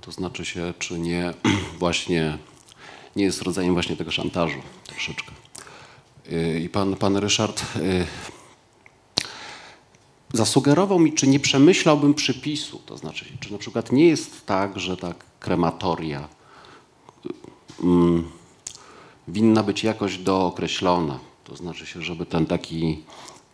To 0.02 0.12
znaczy 0.12 0.46
się, 0.46 0.74
czy 0.80 1.00
nie 1.00 1.34
właśnie 1.80 2.38
nie 3.16 3.24
jest 3.24 3.42
rodzajem 3.42 3.74
właśnie 3.74 3.96
tego 3.96 4.12
szantażu 4.12 4.60
troszeczkę. 4.88 5.32
Yy, 6.30 6.60
I 6.60 6.70
pan, 6.70 6.96
pan 6.96 7.18
Ryszard 7.18 7.64
yy, 7.76 8.06
zasugerował 10.34 11.00
mi, 11.00 11.14
czy 11.14 11.28
nie 11.28 11.40
przemyślałbym 11.40 12.14
przypisu. 12.14 12.82
To 12.86 12.98
znaczy, 12.98 13.26
czy 13.40 13.52
na 13.52 13.58
przykład 13.58 13.92
nie 13.92 14.08
jest 14.08 14.46
tak, 14.46 14.80
że 14.80 14.98
ta 14.98 15.14
krematoria 15.40 16.28
mm, 17.84 18.30
winna 19.28 19.64
być 19.64 19.84
jakoś 19.84 20.18
dookreślona. 20.18 21.20
To 21.44 21.56
znaczy 21.56 21.86
się, 21.86 22.02
żeby 22.02 22.26
ten 22.26 22.46
taki 22.46 23.04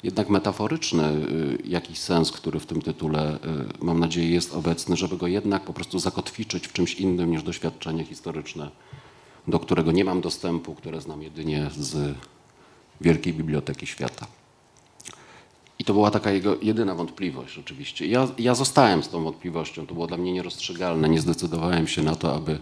jednak 0.04 0.30
metaforyczny 0.30 1.08
y, 1.10 1.58
jakiś 1.66 2.00
sens, 2.00 2.32
który 2.32 2.60
w 2.60 2.66
tym 2.66 2.82
tytule, 2.82 3.36
y, 3.82 3.86
mam 3.86 4.00
nadzieję, 4.00 4.30
jest 4.30 4.54
obecny, 4.54 4.98
żeby 4.98 5.18
go 5.18 5.28
jednak 5.28 5.64
po 5.64 5.74
prostu 5.74 6.00
zakotwiczyć 6.00 6.68
w 6.68 6.74
czymś 6.74 6.96
innym 6.96 7.32
niż 7.32 7.44
doświadczenie 7.44 8.06
historyczne, 8.06 8.72
do 9.48 9.60
którego 9.60 9.92
nie 9.92 10.06
mam 10.06 10.22
dostępu, 10.22 10.76
które 10.76 11.02
znam 11.02 11.22
jedynie 11.22 11.70
z 11.78 12.16
Wielkiej 13.02 13.34
Biblioteki 13.34 13.88
Świata. 13.88 14.28
I 15.80 15.84
to 15.84 15.94
była 15.94 16.12
taka 16.12 16.32
jego 16.32 16.58
jedyna 16.62 16.96
wątpliwość 16.96 17.54
rzeczywiście. 17.54 18.08
Ja, 18.08 18.28
ja 18.38 18.56
zostałem 18.56 19.04
z 19.04 19.10
tą 19.10 19.24
wątpliwością, 19.24 19.88
to 19.88 19.94
było 19.94 20.08
dla 20.08 20.18
mnie 20.18 20.34
nierozstrzygalne. 20.34 21.10
Nie 21.10 21.20
zdecydowałem 21.20 21.88
się 21.88 22.04
na 22.04 22.16
to, 22.16 22.36
aby 22.36 22.60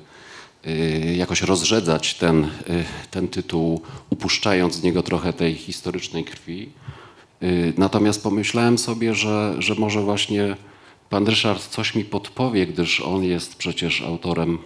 y, 0.67 1.15
jakoś 1.17 1.41
rozrzedzać 1.41 2.13
ten, 2.13 2.43
y, 2.43 2.49
ten 3.11 3.27
tytuł, 3.27 3.81
upuszczając 4.09 4.75
z 4.75 4.83
niego 4.83 5.03
trochę 5.03 5.33
tej 5.33 5.55
historycznej 5.55 6.23
krwi. 6.23 6.69
Y, 7.43 7.73
Natomiast 7.77 8.23
pomyślałem 8.23 8.77
sobie, 8.77 9.13
że, 9.15 9.55
że 9.59 9.75
może 9.75 10.01
właśnie 10.01 10.55
pan 11.09 11.27
Ryszard 11.27 11.67
coś 11.67 11.95
mi 11.95 12.05
podpowie, 12.05 12.67
gdyż 12.67 13.01
on 13.01 13.23
jest 13.23 13.55
przecież 13.55 14.01
autorem 14.01 14.57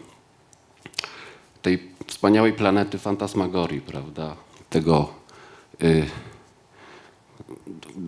tej 1.61 1.90
wspaniałej 2.11 2.53
planety 2.53 2.99
fantasmagorii, 2.99 3.81
prawda? 3.81 4.35
Tego 4.69 5.09
y, 5.83 6.05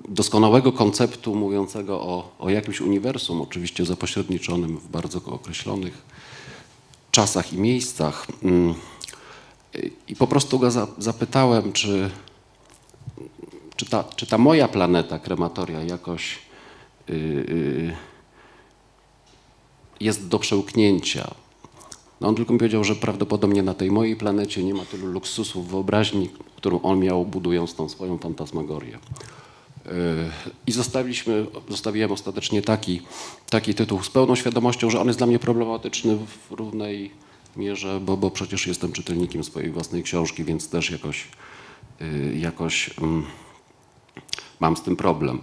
doskonałego 0.09 0.71
konceptu 0.71 1.35
mówiącego 1.35 2.01
o, 2.01 2.31
o 2.39 2.49
jakimś 2.49 2.81
uniwersum, 2.81 3.41
oczywiście 3.41 3.85
zapośredniczonym 3.85 4.77
w 4.77 4.87
bardzo 4.87 5.21
określonych 5.25 6.01
czasach 7.11 7.53
i 7.53 7.57
miejscach. 7.57 8.27
Mm. 8.43 8.73
I 10.07 10.15
po 10.15 10.27
prostu 10.27 10.59
go 10.59 10.71
za, 10.71 10.87
zapytałem, 10.97 11.73
czy, 11.73 12.09
czy, 13.75 13.85
ta, 13.85 14.03
czy 14.03 14.27
ta 14.27 14.37
moja 14.37 14.67
planeta 14.67 15.19
krematoria 15.19 15.83
jakoś 15.83 16.39
y, 17.09 17.13
y, 17.13 17.95
jest 19.99 20.27
do 20.27 20.39
przełknięcia. 20.39 21.42
No 22.23 22.29
on 22.29 22.35
tylko 22.35 22.53
mi 22.53 22.59
powiedział, 22.59 22.83
że 22.83 22.95
prawdopodobnie 22.95 23.63
na 23.63 23.73
tej 23.73 23.91
mojej 23.91 24.15
planecie 24.15 24.63
nie 24.63 24.73
ma 24.73 24.85
tylu 24.85 25.07
luksusów 25.07 25.67
wyobraźni, 25.67 26.29
którą 26.55 26.81
on 26.81 26.99
miał 26.99 27.25
budując 27.25 27.75
tą 27.75 27.89
swoją 27.89 28.17
fantasmagorię. 28.17 28.99
Yy, 29.85 29.91
I 30.67 30.71
zostawiliśmy, 30.71 31.45
zostawiłem 31.69 32.11
ostatecznie 32.11 32.61
taki, 32.61 33.01
taki 33.49 33.73
tytuł 33.73 34.03
z 34.03 34.09
pełną 34.09 34.35
świadomością, 34.35 34.89
że 34.89 35.01
on 35.01 35.07
jest 35.07 35.19
dla 35.19 35.27
mnie 35.27 35.39
problematyczny 35.39 36.17
w 36.17 36.51
równej 36.51 37.11
mierze, 37.55 37.99
bo, 37.99 38.17
bo 38.17 38.31
przecież 38.31 38.67
jestem 38.67 38.91
czytelnikiem 38.91 39.43
swojej 39.43 39.71
własnej 39.71 40.03
książki, 40.03 40.43
więc 40.43 40.69
też 40.69 40.91
jakoś, 40.91 41.27
yy, 41.99 42.37
jakoś 42.37 42.89
mm, 43.01 43.23
mam 44.59 44.77
z 44.77 44.81
tym 44.81 44.95
problem. 44.95 45.41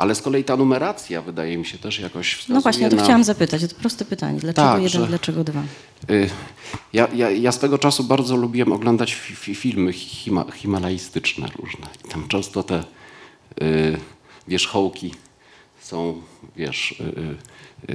Ale 0.00 0.14
z 0.14 0.22
kolei 0.22 0.44
ta 0.44 0.56
numeracja 0.56 1.22
wydaje 1.22 1.58
mi 1.58 1.66
się 1.66 1.78
też 1.78 1.98
jakoś 1.98 2.34
wskazuje 2.34 2.54
No 2.54 2.60
właśnie, 2.60 2.86
o 2.86 2.90
to 2.90 2.96
na... 2.96 3.02
chciałam 3.02 3.24
zapytać. 3.24 3.62
To 3.68 3.74
proste 3.80 4.04
pytanie. 4.04 4.40
Dlaczego 4.40 4.68
Tak, 4.68 4.82
jeden, 4.82 5.00
że- 5.00 5.06
dlaczego 5.06 5.44
dwa? 5.44 5.62
Y, 6.10 6.30
Ja, 6.92 7.08
ja, 7.14 7.30
ja 7.30 7.52
swego 7.52 7.78
czasu 7.78 8.04
bardzo 8.04 8.36
lubiłem 8.36 8.72
oglądać 8.72 9.14
fi, 9.14 9.34
fi, 9.36 9.54
filmy 9.54 9.92
hima, 9.92 10.44
himalaistyczne 10.54 11.48
różne. 11.56 11.86
I 12.04 12.08
tam 12.08 12.28
często 12.28 12.62
te 12.62 12.84
y, 13.62 13.98
wierzchołki 14.48 15.14
są, 15.80 16.22
wiesz, 16.56 16.92
y, 17.00 17.04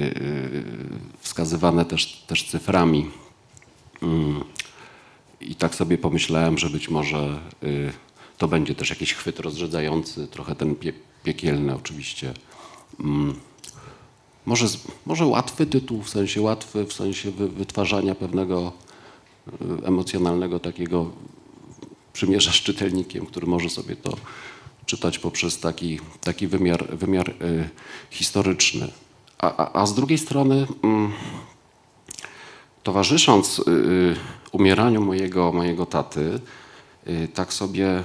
y, 0.00 0.64
wskazywane 1.20 1.84
też, 1.84 2.24
też 2.26 2.48
cyframi. 2.50 3.10
Mm. 4.02 4.44
I 5.40 5.54
tak 5.54 5.74
sobie 5.74 5.98
pomyślałem, 5.98 6.58
że 6.58 6.70
być 6.70 6.88
może 6.88 7.40
y, 7.62 7.92
to 8.38 8.48
będzie 8.48 8.74
też 8.74 8.90
jakiś 8.90 9.14
chwyt 9.14 9.40
rozrzedzający, 9.40 10.26
trochę 10.28 10.54
ten 10.54 10.74
pie, 11.26 11.32
piekielny 11.32 11.74
oczywiście. 11.74 12.34
Mm. 13.00 13.34
Może, 14.46 14.66
może 15.06 15.26
łatwy 15.26 15.66
tytuł, 15.66 16.02
w 16.02 16.08
sensie 16.08 16.40
łatwy, 16.42 16.84
w 16.84 16.92
sensie 16.92 17.30
wy, 17.30 17.48
wytwarzania 17.48 18.14
pewnego 18.14 18.72
y, 19.82 19.86
emocjonalnego 19.86 20.60
takiego 20.60 21.10
przymierza 22.12 22.52
z 22.52 22.54
czytelnikiem, 22.54 23.26
który 23.26 23.46
może 23.46 23.70
sobie 23.70 23.96
to 23.96 24.16
czytać 24.86 25.18
poprzez 25.18 25.60
taki, 25.60 26.00
taki 26.20 26.46
wymiar, 26.46 26.96
wymiar 26.96 27.30
y, 27.30 27.68
historyczny. 28.10 28.88
A, 29.38 29.56
a, 29.56 29.82
a 29.82 29.86
z 29.86 29.94
drugiej 29.94 30.18
strony, 30.18 30.66
mm, 30.82 31.12
towarzysząc 32.82 33.58
y, 33.58 34.16
umieraniu 34.52 35.00
mojego, 35.00 35.52
mojego 35.52 35.86
taty, 35.86 36.40
tak 37.34 37.52
sobie 37.52 38.02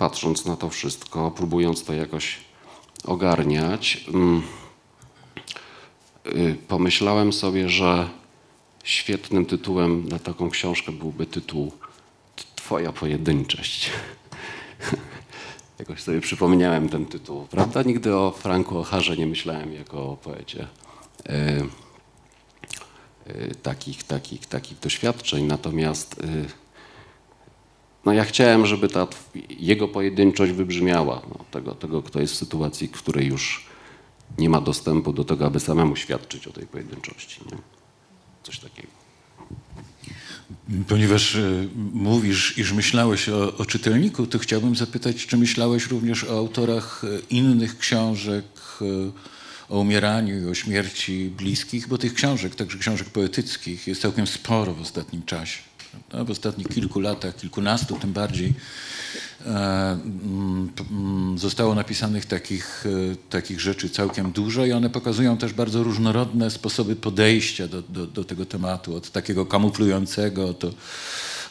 patrząc 0.00 0.44
na 0.44 0.56
to 0.56 0.70
wszystko, 0.70 1.30
próbując 1.30 1.84
to 1.84 1.92
jakoś 1.92 2.38
ogarniać, 3.04 4.04
mm, 4.14 4.42
y, 6.26 6.56
pomyślałem 6.68 7.32
sobie, 7.32 7.68
że 7.68 8.08
świetnym 8.84 9.46
tytułem 9.46 10.08
na 10.08 10.18
taką 10.18 10.50
książkę 10.50 10.92
byłby 10.92 11.26
tytuł 11.26 11.72
Twoja 12.56 12.92
pojedynczość. 12.92 13.90
Jakoś 15.78 16.02
sobie 16.02 16.20
przypomniałem 16.20 16.88
ten 16.88 17.06
tytuł. 17.06 17.46
Prawda? 17.50 17.82
Nigdy 17.82 18.16
o 18.16 18.30
Franku 18.30 18.78
Ocharze 18.78 19.16
nie 19.16 19.26
myślałem 19.26 19.72
jako 19.72 20.10
o 20.10 20.16
poecie. 20.16 20.68
E, 21.28 21.62
e, 23.26 23.54
takich, 23.54 24.04
takich, 24.04 24.46
takich 24.46 24.78
doświadczeń. 24.78 25.44
Natomiast 25.44 26.20
no 28.04 28.12
ja 28.12 28.24
chciałem, 28.24 28.66
żeby 28.66 28.88
ta 28.88 29.06
jego 29.48 29.88
pojedynczość 29.88 30.52
wybrzmiała. 30.52 31.22
No, 31.28 31.44
tego, 31.50 31.74
tego, 31.74 32.02
kto 32.02 32.20
jest 32.20 32.34
w 32.34 32.36
sytuacji, 32.36 32.88
w 32.88 32.92
której 32.92 33.26
już 33.26 33.66
nie 34.38 34.50
ma 34.50 34.60
dostępu 34.60 35.12
do 35.12 35.24
tego, 35.24 35.46
aby 35.46 35.60
samemu 35.60 35.96
świadczyć 35.96 36.46
o 36.46 36.52
tej 36.52 36.66
pojedynczości. 36.66 37.40
Nie? 37.52 37.58
Coś 38.42 38.58
takiego. 38.58 38.88
Ponieważ 40.88 41.34
y, 41.34 41.68
mówisz, 41.92 42.58
iż 42.58 42.72
myślałeś 42.72 43.28
o, 43.28 43.56
o, 43.56 43.66
czytelniku, 43.66 44.26
to 44.26 44.38
chciałbym 44.38 44.76
zapytać, 44.76 45.26
czy 45.26 45.36
myślałeś 45.36 45.86
również 45.86 46.24
o 46.24 46.38
autorach 46.38 47.04
y, 47.04 47.22
innych 47.30 47.78
książek 47.78 48.44
y, 48.82 49.12
o 49.68 49.78
umieraniu 49.78 50.42
i 50.42 50.50
o 50.50 50.54
śmierci 50.54 51.30
bliskich, 51.36 51.88
bo 51.88 51.98
tych 51.98 52.14
książek, 52.14 52.54
także 52.54 52.78
książek 52.78 53.10
poetyckich, 53.10 53.86
jest 53.86 54.02
całkiem 54.02 54.26
sporo 54.26 54.74
w 54.74 54.80
ostatnim 54.80 55.22
czasie. 55.22 55.69
Prawda? 55.90 56.24
W 56.24 56.30
ostatnich 56.30 56.68
kilku 56.68 57.00
latach, 57.00 57.36
kilkunastu 57.36 57.96
tym 57.96 58.12
bardziej, 58.12 58.54
E, 59.46 59.98
mm, 60.04 60.70
mm, 60.90 61.38
zostało 61.38 61.74
napisanych 61.74 62.26
takich, 62.26 62.84
e, 62.86 63.16
takich 63.30 63.60
rzeczy 63.60 63.90
całkiem 63.90 64.32
dużo 64.32 64.66
i 64.66 64.72
one 64.72 64.90
pokazują 64.90 65.36
też 65.36 65.52
bardzo 65.52 65.82
różnorodne 65.82 66.50
sposoby 66.50 66.96
podejścia 66.96 67.68
do, 67.68 67.82
do, 67.82 68.06
do 68.06 68.24
tego 68.24 68.46
tematu, 68.46 68.96
od 68.96 69.10
takiego 69.10 69.46
kamuflującego, 69.46 70.54
to 70.54 70.70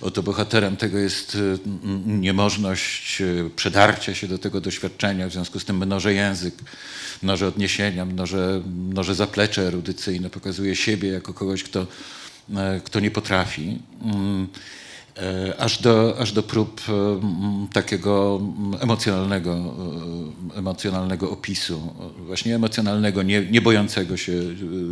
oto 0.01 0.23
bohaterem 0.23 0.77
tego 0.77 0.97
jest 0.97 1.35
e, 1.35 1.69
niemożność 2.05 3.23
przedarcia 3.55 4.15
się 4.15 4.27
do 4.27 4.37
tego 4.37 4.61
doświadczenia, 4.61 5.27
w 5.27 5.33
związku 5.33 5.59
z 5.59 5.65
tym 5.65 5.77
mnożę 5.77 6.13
język, 6.13 6.55
mnożę 7.23 7.47
odniesienia, 7.47 8.05
mnożę, 8.05 8.61
mnożę 8.89 9.15
zaplecze 9.15 9.61
erudycyjne, 9.61 10.29
pokazuje 10.29 10.75
siebie 10.75 11.09
jako 11.09 11.33
kogoś, 11.33 11.63
kto, 11.63 11.87
kto 12.83 12.99
nie 12.99 13.11
potrafi. 13.11 13.79
Mm, 14.03 14.47
E, 15.21 15.53
aż 15.61 15.81
do, 15.81 16.15
aż 16.19 16.31
do 16.31 16.43
prób 16.43 16.81
e, 16.89 16.93
takiego 17.73 18.41
emocjonalnego, 18.79 19.53
e, 20.55 20.57
emocjonalnego 20.57 21.31
opisu, 21.31 21.93
właśnie 22.17 22.55
emocjonalnego, 22.55 23.23
nie, 23.23 23.45
nie 23.51 23.61
bojącego 23.61 24.17
się 24.17 24.33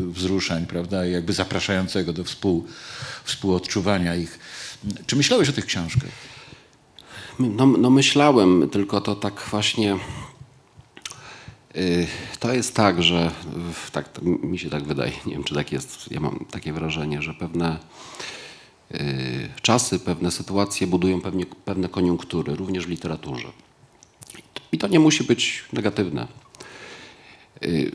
wzruszań, 0.09 0.65
prawda, 0.65 1.05
i 1.05 1.11
jakby 1.11 1.33
zapraszającego 1.33 2.13
do 2.13 2.23
współ, 2.23 2.65
współodczuwania 3.23 4.15
ich. 4.15 4.39
Czy 5.05 5.15
myślałeś 5.15 5.49
o 5.49 5.53
tych 5.53 5.65
książkach? 5.65 6.09
No, 7.39 7.65
no 7.65 7.89
myślałem, 7.89 8.69
tylko 8.71 9.01
to 9.01 9.15
tak 9.15 9.43
właśnie 9.51 9.97
to 12.39 12.53
jest 12.53 12.75
tak, 12.75 13.03
że 13.03 13.31
tak, 13.91 14.21
mi 14.23 14.59
się 14.59 14.69
tak 14.69 14.83
wydaje, 14.83 15.11
nie 15.25 15.33
wiem 15.33 15.43
czy 15.43 15.55
tak 15.55 15.71
jest, 15.71 16.11
ja 16.11 16.19
mam 16.19 16.45
takie 16.51 16.73
wrażenie, 16.73 17.21
że 17.21 17.33
pewne 17.33 17.79
Y, 18.95 19.49
czasy, 19.61 19.99
pewne 19.99 20.31
sytuacje 20.31 20.87
budują 20.87 21.21
pewnie, 21.21 21.45
pewne 21.45 21.89
koniunktury, 21.89 22.55
również 22.55 22.85
w 22.85 22.89
literaturze. 22.89 23.47
I 24.71 24.77
to 24.77 24.87
nie 24.87 24.99
musi 24.99 25.23
być 25.23 25.63
negatywne. 25.73 26.27
Y, 27.63 27.91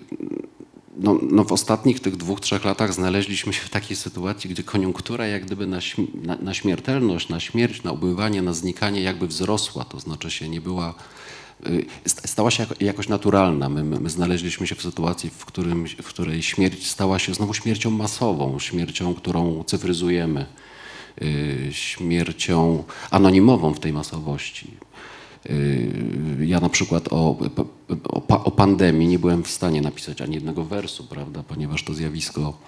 no, 0.97 1.19
no, 1.31 1.45
w 1.45 1.53
ostatnich 1.53 2.01
tych 2.01 2.17
dwóch, 2.17 2.41
trzech 2.41 2.65
latach 2.65 2.95
znaleźliśmy 2.95 3.53
się 3.53 3.61
w 3.61 3.71
takiej 3.71 3.97
sytuacji, 3.97 4.51
gdzie 4.51 4.62
koniunktura 4.62 5.27
jak 5.27 5.45
gdyby 5.45 5.67
na, 5.67 5.79
na, 6.15 6.37
na 6.37 6.55
śmiertelność, 6.55 7.29
na 7.29 7.41
śmierć, 7.41 7.83
na 7.83 7.93
ubywanie, 7.93 8.43
na 8.43 8.53
znikanie 8.53 9.03
jakby 9.03 9.27
wzrosła, 9.27 9.85
to 9.85 10.01
znaczy 10.01 10.31
się 10.31 10.49
nie 10.49 10.61
była, 10.61 10.91
y, 10.91 10.95
stała 12.07 12.50
się 12.50 12.66
jakoś 12.81 13.09
naturalna. 13.09 13.69
My, 13.69 13.85
my, 13.85 14.00
my 14.00 14.11
znaleźliśmy 14.11 14.66
się 14.66 14.75
w 14.75 14.83
sytuacji, 14.83 15.31
w, 15.31 15.45
którym, 15.45 15.87
w 16.02 16.09
której 16.09 16.42
śmierć 16.42 16.87
stała 16.87 17.19
się 17.19 17.35
znowu 17.35 17.54
śmiercią 17.54 17.90
masową, 17.90 18.59
śmiercią, 18.59 19.14
którą 19.14 19.64
cyfryzujemy 19.64 20.46
Y, 21.22 21.68
śmiercią 21.70 22.85
anonimową 23.11 23.75
w 23.75 23.81
tej 23.81 23.92
masowości. 23.92 24.70
Y, 25.51 26.37
ja 26.40 26.61
na 26.61 26.68
przykład 26.68 27.09
o, 27.11 27.38
o, 28.09 28.44
o, 28.44 28.51
pandemii 28.51 29.09
nie 29.09 29.18
byłem 29.18 29.42
w 29.42 29.48
stanie 29.48 29.81
napisać 29.81 30.20
ani 30.20 30.35
jednego 30.35 30.64
wersu, 30.64 31.05
prawda, 31.05 31.42
ponieważ 31.42 31.85
to 31.85 31.94
zjawisko 31.94 32.59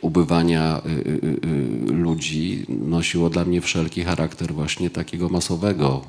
ubywania 0.00 0.82
y, 0.86 1.92
ludzi 1.92 2.66
nosiło 2.68 3.30
dla 3.30 3.44
mnie 3.44 3.60
wszelki 3.60 4.04
charakter 4.04 4.54
właśnie 4.54 4.90
takiego 4.90 5.28
masowego, 5.28 6.04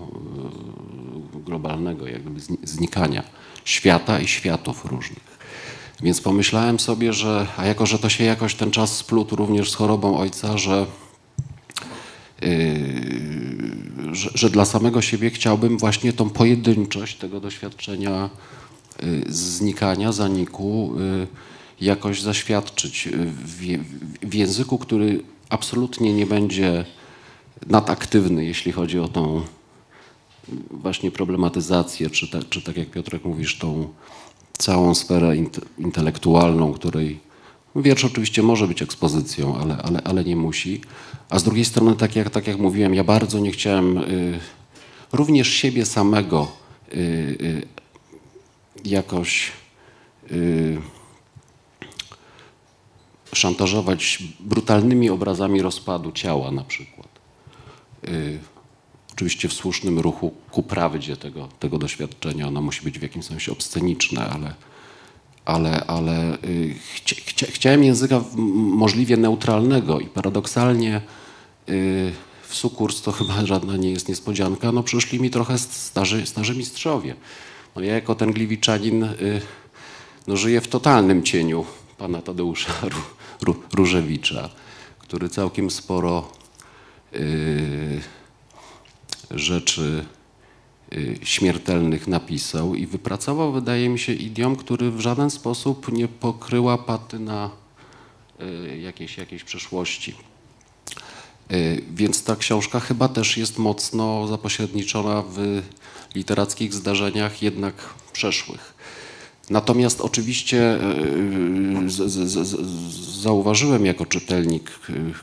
globalnego 1.47 2.07
jakby 2.07 2.39
znikania 2.63 3.23
świata 3.65 4.19
i 4.19 4.27
światów 4.27 4.85
różnych. 4.85 5.37
Więc 6.03 6.21
pomyślałem 6.21 6.79
sobie, 6.79 7.13
że 7.13 7.47
a 7.57 7.65
jako, 7.65 7.85
że 7.85 7.99
to 7.99 8.09
się 8.09 8.23
jakoś 8.23 8.55
ten 8.55 8.71
czas 8.71 8.97
splótł 8.97 9.35
również 9.35 9.71
z 9.71 9.75
chorobą 9.75 10.17
ojca, 10.17 10.57
że 10.57 10.85
Yy, 12.41 14.15
że, 14.15 14.29
że, 14.33 14.49
dla 14.49 14.65
samego 14.65 15.01
siebie 15.01 15.29
chciałbym 15.29 15.77
właśnie 15.77 16.13
tą 16.13 16.29
pojedynczość 16.29 17.17
tego 17.17 17.39
doświadczenia 17.39 18.29
yy, 19.01 19.23
znikania, 19.27 20.11
zaniku 20.11 20.93
yy, 20.97 21.27
jakoś 21.81 22.21
zaświadczyć 22.21 23.09
w, 23.45 23.77
w 24.21 24.33
języku, 24.33 24.77
który 24.77 25.23
absolutnie 25.49 26.13
nie 26.13 26.25
będzie 26.25 26.85
nadaktywny, 27.67 28.45
jeśli 28.45 28.71
chodzi 28.71 28.99
o 28.99 29.07
tą 29.07 29.41
właśnie 30.71 31.11
problematyzację, 31.11 32.09
czy, 32.09 32.27
tak, 32.27 32.49
czy 32.49 32.61
tak 32.61 32.77
jak 32.77 32.91
Piotrek 32.91 33.25
mówisz, 33.25 33.57
tą 33.57 33.87
całą 34.57 34.95
sferę 34.95 35.35
intelektualną, 35.77 36.73
której 36.73 37.27
Wiersz 37.81 38.05
oczywiście 38.05 38.43
może 38.43 38.67
być 38.67 38.81
ekspozycją, 38.81 39.57
ale, 39.57 39.77
ale, 39.77 40.01
ale 40.03 40.23
nie 40.23 40.35
musi. 40.35 40.81
A 41.29 41.39
z 41.39 41.43
drugiej 41.43 41.65
strony, 41.65 41.95
tak 41.95 42.15
jak, 42.15 42.29
tak 42.29 42.47
jak 42.47 42.57
mówiłem, 42.57 42.95
ja 42.95 43.03
bardzo 43.03 43.39
nie 43.39 43.51
chciałem 43.51 43.97
y, 43.97 44.39
również 45.11 45.47
siebie 45.47 45.85
samego 45.85 46.47
y, 46.93 46.97
y, 46.97 47.67
jakoś 48.85 49.51
y, 50.31 50.77
szantażować 53.33 54.23
brutalnymi 54.39 55.09
obrazami 55.09 55.61
rozpadu 55.61 56.11
ciała 56.11 56.51
na 56.51 56.63
przykład. 56.63 57.07
Y, 59.17 59.19
oczywiście 59.19 59.47
w 59.47 59.53
słusznym 59.53 59.99
ruchu 59.99 60.33
ku 60.51 60.63
prawdzie 60.63 61.17
tego, 61.17 61.47
tego 61.59 61.77
doświadczenia. 61.77 62.47
Ono 62.47 62.61
musi 62.61 62.81
być 62.81 62.99
w 62.99 63.01
jakimś 63.01 63.25
sensie 63.25 63.51
obsceniczne, 63.51 64.29
ale 64.29 64.53
ale, 65.45 65.83
ale 65.87 66.37
y, 66.43 66.75
chcia, 66.93 67.15
chcia, 67.25 67.47
chciałem 67.49 67.83
języka 67.83 68.23
możliwie 68.35 69.17
neutralnego 69.17 69.99
i 69.99 70.05
paradoksalnie 70.05 71.01
y, 71.69 72.11
w 72.47 72.55
sukurs 72.55 73.01
to 73.01 73.11
chyba 73.11 73.45
żadna 73.45 73.77
nie 73.77 73.91
jest 73.91 74.09
niespodzianka, 74.09 74.71
no 74.71 74.83
przyszli 74.83 75.19
mi 75.19 75.29
trochę 75.29 75.57
starzy, 75.57 76.25
starzy 76.25 76.55
mistrzowie. 76.55 77.15
No 77.75 77.81
ja 77.81 77.93
jako 77.93 78.15
ten 78.15 78.31
gliwiczanin 78.31 79.03
y, 79.03 79.41
no 80.27 80.37
żyję 80.37 80.61
w 80.61 80.67
totalnym 80.67 81.23
cieniu 81.23 81.65
pana 81.97 82.21
Tadeusza 82.21 82.73
Różewicza, 83.77 84.49
który 84.99 85.29
całkiem 85.29 85.71
sporo 85.71 86.31
rzeczy 89.31 90.05
Y, 90.93 91.19
śmiertelnych 91.23 92.07
napisał 92.07 92.75
i 92.75 92.85
wypracował, 92.85 93.51
wydaje 93.51 93.89
mi 93.89 93.99
się, 93.99 94.13
idiom, 94.13 94.55
który 94.55 94.91
w 94.91 94.99
żaden 94.99 95.29
sposób 95.29 95.91
nie 95.91 96.07
pokryła 96.07 96.77
paty 96.77 97.19
na 97.19 97.49
y, 98.41 98.77
jakiejś, 98.77 99.17
jakiejś 99.17 99.43
przeszłości. 99.43 100.15
Y, 101.51 101.83
więc 101.95 102.23
ta 102.23 102.35
książka 102.35 102.79
chyba 102.79 103.07
też 103.07 103.37
jest 103.37 103.57
mocno 103.57 104.27
zapośredniczona 104.27 105.23
w 105.29 105.61
literackich 106.15 106.73
zdarzeniach 106.73 107.41
jednak 107.41 107.75
przeszłych. 108.13 108.73
Natomiast 109.49 110.01
oczywiście 110.01 110.79
z, 111.87 112.11
z, 112.11 112.47
z, 112.47 112.55
zauważyłem 113.21 113.85
jako 113.85 114.05
czytelnik 114.05 114.71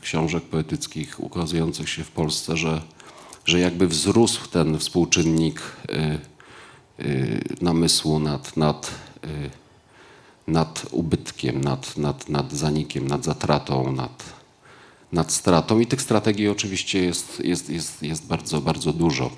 książek 0.01 0.43
poetyckich 0.43 1.23
ukazujących 1.23 1.89
się 1.89 2.03
w 2.03 2.11
Polsce, 2.11 2.57
że 2.57 2.81
że 3.45 3.59
jakby 3.59 3.87
wzrósł 3.87 4.47
ten 4.49 4.79
współczynnik 4.79 5.61
y, 5.89 7.05
y, 7.05 7.43
namysłu 7.61 8.19
nad, 8.19 8.57
nad, 8.57 8.91
y, 9.23 9.49
nad 10.47 10.85
ubytkiem, 10.91 11.61
nad, 11.61 11.97
nad, 11.97 12.29
nad 12.29 12.53
zanikiem, 12.53 13.07
nad 13.07 13.23
zatratą, 13.23 13.91
nad, 13.91 14.23
nad 15.11 15.31
stratą. 15.31 15.79
I 15.79 15.87
tych 15.87 16.01
strategii 16.01 16.47
oczywiście 16.47 16.99
jest, 17.03 17.39
jest, 17.39 17.69
jest, 17.69 18.03
jest 18.03 18.27
bardzo, 18.27 18.61
bardzo 18.61 18.93
dużo. 18.93 19.31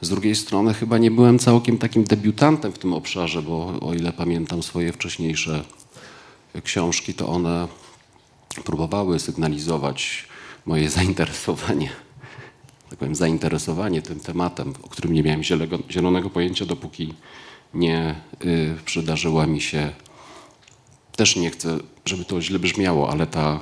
Z 0.00 0.08
drugiej 0.08 0.36
strony 0.36 0.74
chyba 0.74 0.98
nie 0.98 1.10
byłem 1.10 1.38
całkiem 1.38 1.78
takim 1.78 2.04
debiutantem 2.04 2.72
w 2.72 2.78
tym 2.78 2.92
obszarze, 2.92 3.42
bo 3.42 3.80
o 3.80 3.94
ile 3.94 4.12
pamiętam 4.12 4.62
swoje 4.62 4.92
wcześniejsze 4.92 5.64
książki, 6.64 7.14
to 7.14 7.28
one 7.28 7.68
próbowały 8.64 9.20
sygnalizować 9.20 10.31
moje 10.66 10.90
zainteresowanie 10.98 11.88
tak 12.92 12.98
powiem, 12.98 13.14
zainteresowanie 13.14 14.02
tym 14.02 14.20
tematem, 14.20 14.74
o 14.82 14.88
którym 14.88 15.12
nie 15.12 15.22
miałem 15.22 15.42
zielonego, 15.90 16.30
pojęcia, 16.30 16.64
dopóki 16.66 17.14
nie 17.74 18.14
y, 18.44 18.76
przydarzyła 18.84 19.46
mi 19.46 19.60
się, 19.60 19.92
też 21.16 21.36
nie 21.36 21.50
chcę, 21.50 21.78
żeby 22.06 22.24
to 22.24 22.42
źle 22.42 22.58
brzmiało, 22.58 23.10
ale 23.10 23.26
ta 23.26 23.60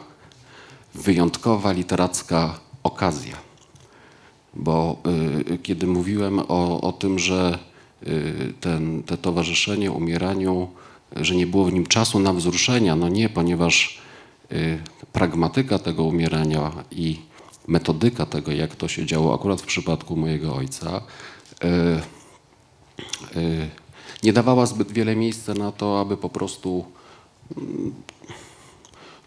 wyjątkowa 0.94 1.72
literacka 1.72 2.60
okazja. 2.82 3.36
Bo 4.54 4.96
y, 5.50 5.58
kiedy 5.58 5.86
mówiłem 5.86 6.38
o, 6.38 6.80
o 6.80 6.92
tym, 6.92 7.18
że 7.18 7.58
y, 8.06 8.52
ten, 8.60 9.02
te 9.02 9.16
towarzyszenie 9.16 9.92
umieraniu, 9.92 10.68
że 11.16 11.34
nie 11.34 11.46
było 11.46 11.64
w 11.64 11.72
nim 11.72 11.86
czasu 11.86 12.18
na 12.18 12.32
wzruszenia, 12.32 12.96
no 12.96 13.08
nie, 13.08 13.28
ponieważ 13.28 14.00
pragmatyka 15.12 15.78
tego 15.78 16.04
umierania 16.04 16.72
i 16.90 17.18
metodyka 17.68 18.26
tego, 18.26 18.52
jak 18.52 18.76
to 18.76 18.88
się 18.88 19.06
działo 19.06 19.34
akurat 19.34 19.60
w 19.60 19.66
przypadku 19.66 20.16
mojego 20.16 20.54
ojca, 20.54 21.02
y, 21.64 21.68
y, 23.38 23.68
nie 24.22 24.32
dawała 24.32 24.66
zbyt 24.66 24.92
wiele 24.92 25.16
miejsca 25.16 25.54
na 25.54 25.72
to, 25.72 26.00
aby 26.00 26.16
po 26.16 26.28
prostu 26.28 26.84
mm, 27.56 27.94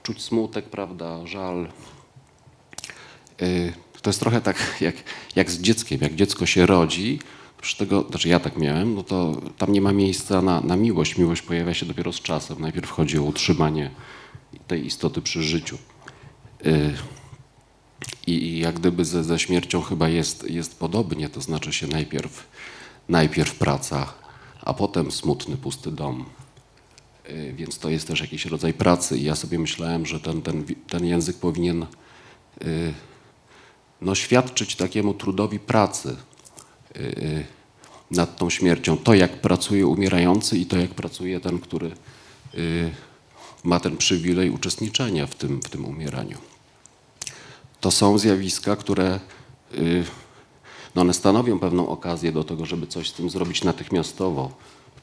czuć 0.04 0.22
smutek, 0.22 0.66
prawda, 0.66 1.28
żal. 1.28 1.68
Y, 3.42 3.74
To 4.04 4.10
jest 4.10 4.20
trochę 4.20 4.42
tak 4.42 4.78
jak, 4.82 4.96
jak 5.36 5.52
z 5.52 5.60
dzieckiem. 5.60 6.00
Jak 6.02 6.16
dziecko 6.16 6.46
się 6.46 6.66
rodzi, 6.66 7.20
przy 7.62 7.78
tego, 7.78 8.06
znaczy 8.10 8.30
ja 8.30 8.40
tak 8.40 8.58
miałem, 8.58 8.96
no 8.96 9.04
to 9.04 9.42
tam 9.58 9.72
nie 9.74 9.82
ma 9.82 9.94
miejsca 9.94 10.42
na, 10.42 10.62
na 10.62 10.76
miłość. 10.76 11.18
Miłość 11.18 11.42
pojawia 11.42 11.74
się 11.74 11.86
dopiero 11.86 12.14
z 12.14 12.22
czasem. 12.22 12.62
Najpierw 12.62 12.90
chodzi 12.92 13.20
o 13.20 13.24
utrzymanie 13.24 13.92
tej 14.68 14.86
istoty 14.86 15.22
przy 15.22 15.44
życiu. 15.44 15.78
Y, 16.66 16.94
I, 18.28 18.60
jak 18.60 18.80
gdyby 18.80 19.06
ze, 19.06 19.24
ze 19.24 19.40
śmiercią 19.40 19.82
chyba 19.82 20.10
jest, 20.10 20.50
jest 20.50 20.80
podobnie, 20.80 21.30
to 21.30 21.42
znaczy 21.42 21.74
się 21.74 21.88
najpierw, 21.88 22.48
najpierw 23.10 23.56
praca, 23.56 24.14
a 24.62 24.74
potem 24.74 25.12
smutny, 25.12 25.58
pusty 25.58 25.92
dom. 25.92 26.26
Y, 27.30 27.54
Więc 27.58 27.80
to 27.80 27.90
jest 27.90 28.08
też 28.08 28.22
jakiś 28.22 28.46
rodzaj 28.46 28.74
pracy 28.74 29.18
i 29.18 29.24
ja 29.24 29.36
sobie 29.36 29.60
myślałem, 29.60 30.06
że 30.06 30.20
ten, 30.20 30.42
ten, 30.42 30.66
ten 30.90 31.06
język 31.06 31.38
powinien 31.38 31.86
y, 32.62 32.94
no, 34.02 34.16
świadczyć 34.16 34.76
takiemu 34.76 35.14
trudowi 35.14 35.60
pracy 35.60 36.16
nad 38.12 38.38
tą 38.38 38.50
śmiercią. 38.50 38.98
To, 38.98 39.14
jak 39.14 39.42
pracuje 39.42 39.88
umierający 39.88 40.58
i 40.58 40.66
to, 40.66 40.78
jak 40.78 40.90
pracuje 40.90 41.40
ten, 41.40 41.60
który 41.60 41.92
ma 43.64 43.80
ten 43.80 43.98
przywilej 43.98 44.50
uczestniczenia 44.50 45.28
w 45.28 45.36
tym, 45.36 45.62
w 45.62 45.70
tym 45.70 45.86
umieraniu. 45.86 46.38
To 47.82 47.92
są 47.92 48.18
zjawiska, 48.18 48.76
które 48.76 49.20
y, 49.74 50.04
no 50.96 51.02
one 51.02 51.14
stanowią 51.14 51.60
pewną 51.60 51.88
okazję 51.88 52.32
do 52.32 52.44
tego, 52.44 52.66
żeby 52.66 52.88
coś 52.88 53.10
z 53.10 53.14
tym 53.14 53.30
zrobić 53.30 53.64
natychmiastowo 53.64 54.52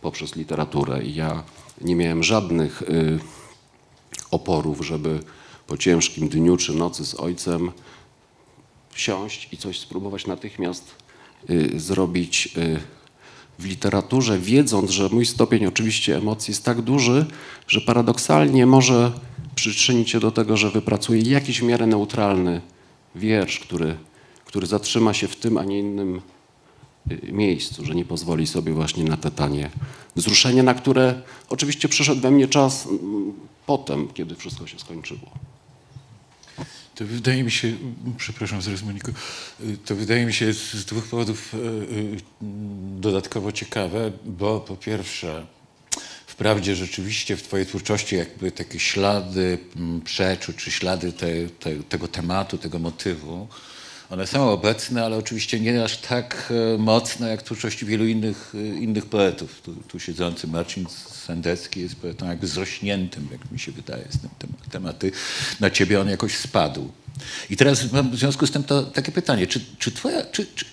poprzez 0.01 0.37
literaturę. 0.37 1.05
I 1.05 1.14
ja 1.14 1.42
nie 1.81 1.96
miałem 1.96 2.23
żadnych 2.23 2.83
y, 2.83 3.18
oporów, 4.31 4.87
żeby 4.87 5.20
po 5.66 5.77
ciężkim 5.77 6.29
dniu 6.29 6.57
czy 6.57 6.75
nocy 6.75 7.07
z 7.07 7.14
ojcem 7.14 7.73
wsiąść 8.90 9.49
i 9.53 9.57
coś 9.57 9.81
spróbować 9.81 10.27
natychmiast 10.27 10.94
y, 11.51 11.81
zrobić 11.81 12.55
w 13.61 13.64
literaturze, 13.64 14.38
wiedząc, 14.38 14.90
że 14.90 15.09
mój 15.09 15.27
stopień 15.27 15.66
oczywiście 15.66 16.16
emocji 16.16 16.53
jest 16.53 16.64
tak 16.64 16.83
duży, 16.83 17.27
że 17.68 17.81
paradoksalnie 17.81 18.66
może 18.66 19.12
przyczynić 19.55 20.11
się 20.11 20.20
do 20.20 20.31
tego, 20.31 20.57
że 20.57 20.70
wypracuję 20.70 21.23
jakiś 21.23 21.61
w 21.61 21.64
miarę 21.64 21.87
neutralny 21.87 22.61
wiersz, 23.14 23.61
który, 23.61 23.96
który 24.44 24.66
zatrzyma 24.66 25.14
się 25.14 25.29
w 25.29 25.37
tym, 25.37 25.59
a 25.59 25.64
nie 25.64 25.79
innym 25.79 26.20
y, 27.11 27.33
miejscu, 27.33 27.85
że 27.85 27.94
nie 27.94 28.05
pozwoli 28.05 28.46
sobie 28.46 28.73
właśnie 28.73 29.05
na 29.05 29.16
te 29.16 29.31
tanie 29.31 29.70
wzruszenie, 30.16 30.62
na 30.62 30.75
które 30.75 31.23
oczywiście 31.49 31.88
przyszedł 31.88 32.20
we 32.20 32.31
mnie 32.31 32.49
czas 32.49 32.87
mm, 32.87 33.33
potem, 33.66 34.09
kiedy 34.14 34.35
wszystko 34.35 34.66
się 34.66 34.79
skończyło. 34.79 35.31
To 37.00 37.06
wydaje 37.06 37.44
mi 37.44 37.50
się, 37.50 37.72
przepraszam 38.16 38.62
zaraz 38.62 38.82
Moniko, 38.82 39.12
y, 39.60 39.76
to 39.84 39.96
wydaje 39.96 40.26
mi 40.26 40.32
się 40.32 40.52
z 40.52 40.84
dwóch 40.84 41.04
powodów 41.04 41.54
y, 41.54 41.58
y, 41.58 42.16
dodatkowo 43.00 43.52
ciekawe, 43.52 44.12
bo 44.24 44.60
po 44.60 44.76
pierwsze, 44.76 45.46
wprawdzie 46.26 46.76
rzeczywiście 46.76 47.36
w 47.36 47.42
twojej 47.42 47.66
twórczości 47.66 48.16
jakby 48.16 48.52
takie 48.52 48.78
ślady 48.78 49.58
przeczuć, 50.04 50.56
czy 50.56 50.70
ślady 50.70 51.12
te, 51.12 51.26
te, 51.60 51.76
tego 51.76 52.08
tematu, 52.08 52.58
tego 52.58 52.78
motywu, 52.78 53.48
one 54.11 54.27
są 54.27 54.51
obecne, 54.51 55.05
ale 55.05 55.16
oczywiście 55.16 55.61
nie 55.61 55.85
aż 55.85 55.96
tak 55.96 56.53
e, 56.75 56.79
mocne 56.79 57.29
jak 57.29 57.42
twórczości 57.42 57.87
wielu 57.87 58.07
innych, 58.07 58.55
e, 58.55 58.79
innych 58.79 59.07
poetów. 59.07 59.61
Tu, 59.62 59.75
tu 59.75 60.01
siedzący 60.01 60.46
Marcin 60.46 60.87
Sendecki 61.27 61.81
jest 61.81 61.96
poetą 61.96 62.29
jakby 62.29 62.46
zrośniętym, 62.46 63.29
jak 63.33 63.53
mi 63.53 63.59
się 63.59 63.73
wydaje, 63.73 64.05
z 64.11 64.18
tym 64.18 64.31
tem- 64.38 64.70
tematy. 64.70 65.12
Na 65.61 65.70
ciebie 65.70 66.01
on 66.01 66.09
jakoś 66.09 66.37
spadł. 66.37 66.90
I 67.51 67.57
teraz 67.57 67.92
mam 67.92 68.11
w 68.11 68.16
związku 68.16 68.46
z 68.46 68.51
tym 68.51 68.62
to 68.62 68.83
takie 68.83 69.12
pytanie, 69.12 69.46
czy, 69.46 69.61
czy 69.79 69.92
twoja, 69.92 70.23
czy, 70.27 70.46
czy, 70.55 70.64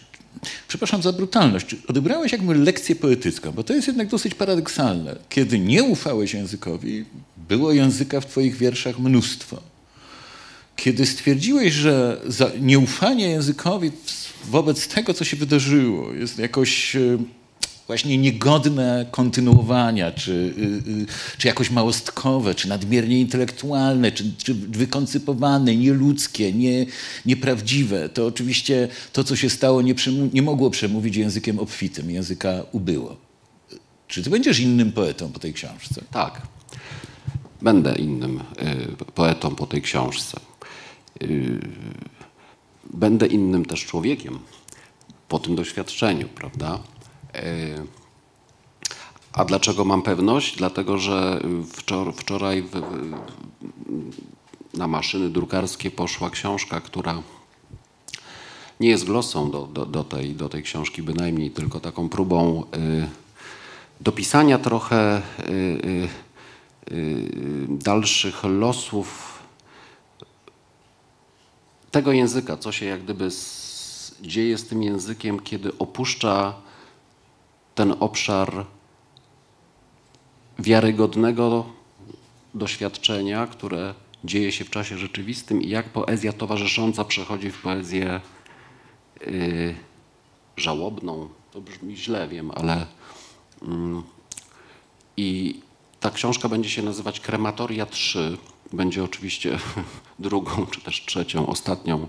przepraszam 0.67 1.01
za 1.01 1.13
brutalność, 1.13 1.65
czy 1.65 1.77
odebrałeś 1.87 2.31
jakby 2.31 2.55
lekcję 2.55 2.95
poetycką, 2.95 3.51
bo 3.51 3.63
to 3.63 3.73
jest 3.73 3.87
jednak 3.87 4.07
dosyć 4.07 4.35
paradoksalne. 4.35 5.15
Kiedy 5.29 5.59
nie 5.59 5.83
ufałeś 5.83 6.33
językowi, 6.33 7.05
było 7.49 7.71
języka 7.71 8.21
w 8.21 8.25
twoich 8.25 8.55
wierszach 8.55 8.99
mnóstwo. 8.99 9.76
Kiedy 10.77 11.05
stwierdziłeś, 11.05 11.73
że 11.73 12.21
nieufanie 12.61 13.29
językowi 13.29 13.91
wobec 14.45 14.87
tego, 14.87 15.13
co 15.13 15.25
się 15.25 15.37
wydarzyło, 15.37 16.13
jest 16.13 16.39
jakoś 16.39 16.95
e, 16.95 17.17
właśnie 17.87 18.17
niegodne 18.17 19.05
kontynuowania, 19.11 20.11
czy, 20.11 20.31
y, 20.31 20.91
y, 20.91 21.05
czy 21.37 21.47
jakoś 21.47 21.69
małostkowe, 21.69 22.55
czy 22.55 22.69
nadmiernie 22.69 23.21
intelektualne, 23.21 24.11
czy, 24.11 24.33
czy 24.37 24.53
wykoncypowane, 24.53 25.75
nieludzkie, 25.75 26.53
nie, 26.53 26.85
nieprawdziwe, 27.25 28.09
to 28.09 28.25
oczywiście 28.25 28.87
to, 29.13 29.23
co 29.23 29.35
się 29.35 29.49
stało, 29.49 29.81
nie, 29.81 29.95
nie 30.33 30.41
mogło 30.41 30.69
przemówić 30.69 31.15
językiem 31.15 31.59
obfitym, 31.59 32.11
języka 32.11 32.63
ubyło. 32.71 33.17
Czy 34.07 34.23
ty 34.23 34.29
będziesz 34.29 34.59
innym 34.59 34.91
poetą 34.91 35.31
po 35.31 35.39
tej 35.39 35.53
książce? 35.53 36.01
Tak. 36.11 36.41
Będę 37.61 37.95
innym 37.95 38.39
y, 39.01 39.13
poetą 39.13 39.55
po 39.55 39.67
tej 39.67 39.81
książce. 39.81 40.39
Y, 41.23 41.59
Będę 42.93 43.27
innym 43.27 43.65
też 43.65 43.85
człowiekiem 43.85 44.39
po 45.29 45.39
tym 45.39 45.55
doświadczeniu, 45.55 46.27
prawda? 46.27 46.79
Y, 47.35 47.39
A 49.33 49.45
dlaczego 49.45 49.85
mam 49.85 50.01
pewność? 50.01 50.57
Dlatego, 50.57 50.97
że 50.97 51.39
wczor- 51.73 52.13
wczoraj 52.13 52.61
w, 52.61 52.81
na 54.73 54.87
maszyny 54.87 55.29
drukarskie 55.29 55.91
poszła 55.91 56.29
książka, 56.29 56.81
która 56.81 57.21
nie 58.79 58.89
jest 58.89 59.05
glosą 59.05 59.51
do, 59.51 59.67
do, 59.67 59.85
do, 59.85 60.03
tej, 60.03 60.35
do 60.35 60.49
tej 60.49 60.63
książki 60.63 61.03
bynajmniej, 61.03 61.51
tylko 61.51 61.79
taką 61.79 62.09
próbą 62.09 62.63
y, 62.75 63.07
dopisania 64.01 64.57
trochę 64.57 65.21
y, 65.39 66.07
y, 66.91 67.67
dalszych 67.69 68.43
losów 68.43 69.36
tego 71.91 72.11
języka, 72.11 72.57
co 72.57 72.71
się 72.71 72.85
jak 72.85 73.03
gdyby 73.03 73.31
z, 73.31 74.15
dzieje 74.21 74.57
z 74.57 74.67
tym 74.67 74.83
językiem, 74.83 75.39
kiedy 75.39 75.77
opuszcza 75.77 76.53
ten 77.75 77.95
obszar 77.99 78.65
wiarygodnego 80.59 81.65
doświadczenia, 82.53 83.47
które 83.47 83.93
dzieje 84.23 84.51
się 84.51 84.65
w 84.65 84.69
czasie 84.69 84.97
rzeczywistym 84.97 85.61
i 85.61 85.69
jak 85.69 85.89
poezja 85.89 86.33
towarzysząca 86.33 87.03
przechodzi 87.03 87.51
w 87.51 87.61
poezję 87.61 88.21
y, 89.21 89.75
żałobną. 90.57 91.29
To 91.51 91.61
brzmi 91.61 91.97
źle, 91.97 92.27
wiem, 92.27 92.51
ale 92.55 92.85
mm, 93.61 94.03
i 95.17 95.59
ta 95.99 96.11
książka 96.11 96.49
będzie 96.49 96.69
się 96.69 96.83
nazywać 96.83 97.19
Krematoria 97.19 97.85
3. 97.85 98.37
Będzie 98.73 99.03
oczywiście 99.03 99.59
drugą, 100.19 100.65
czy 100.65 100.81
też 100.81 101.05
trzecią, 101.05 101.47
ostatnią 101.47 102.07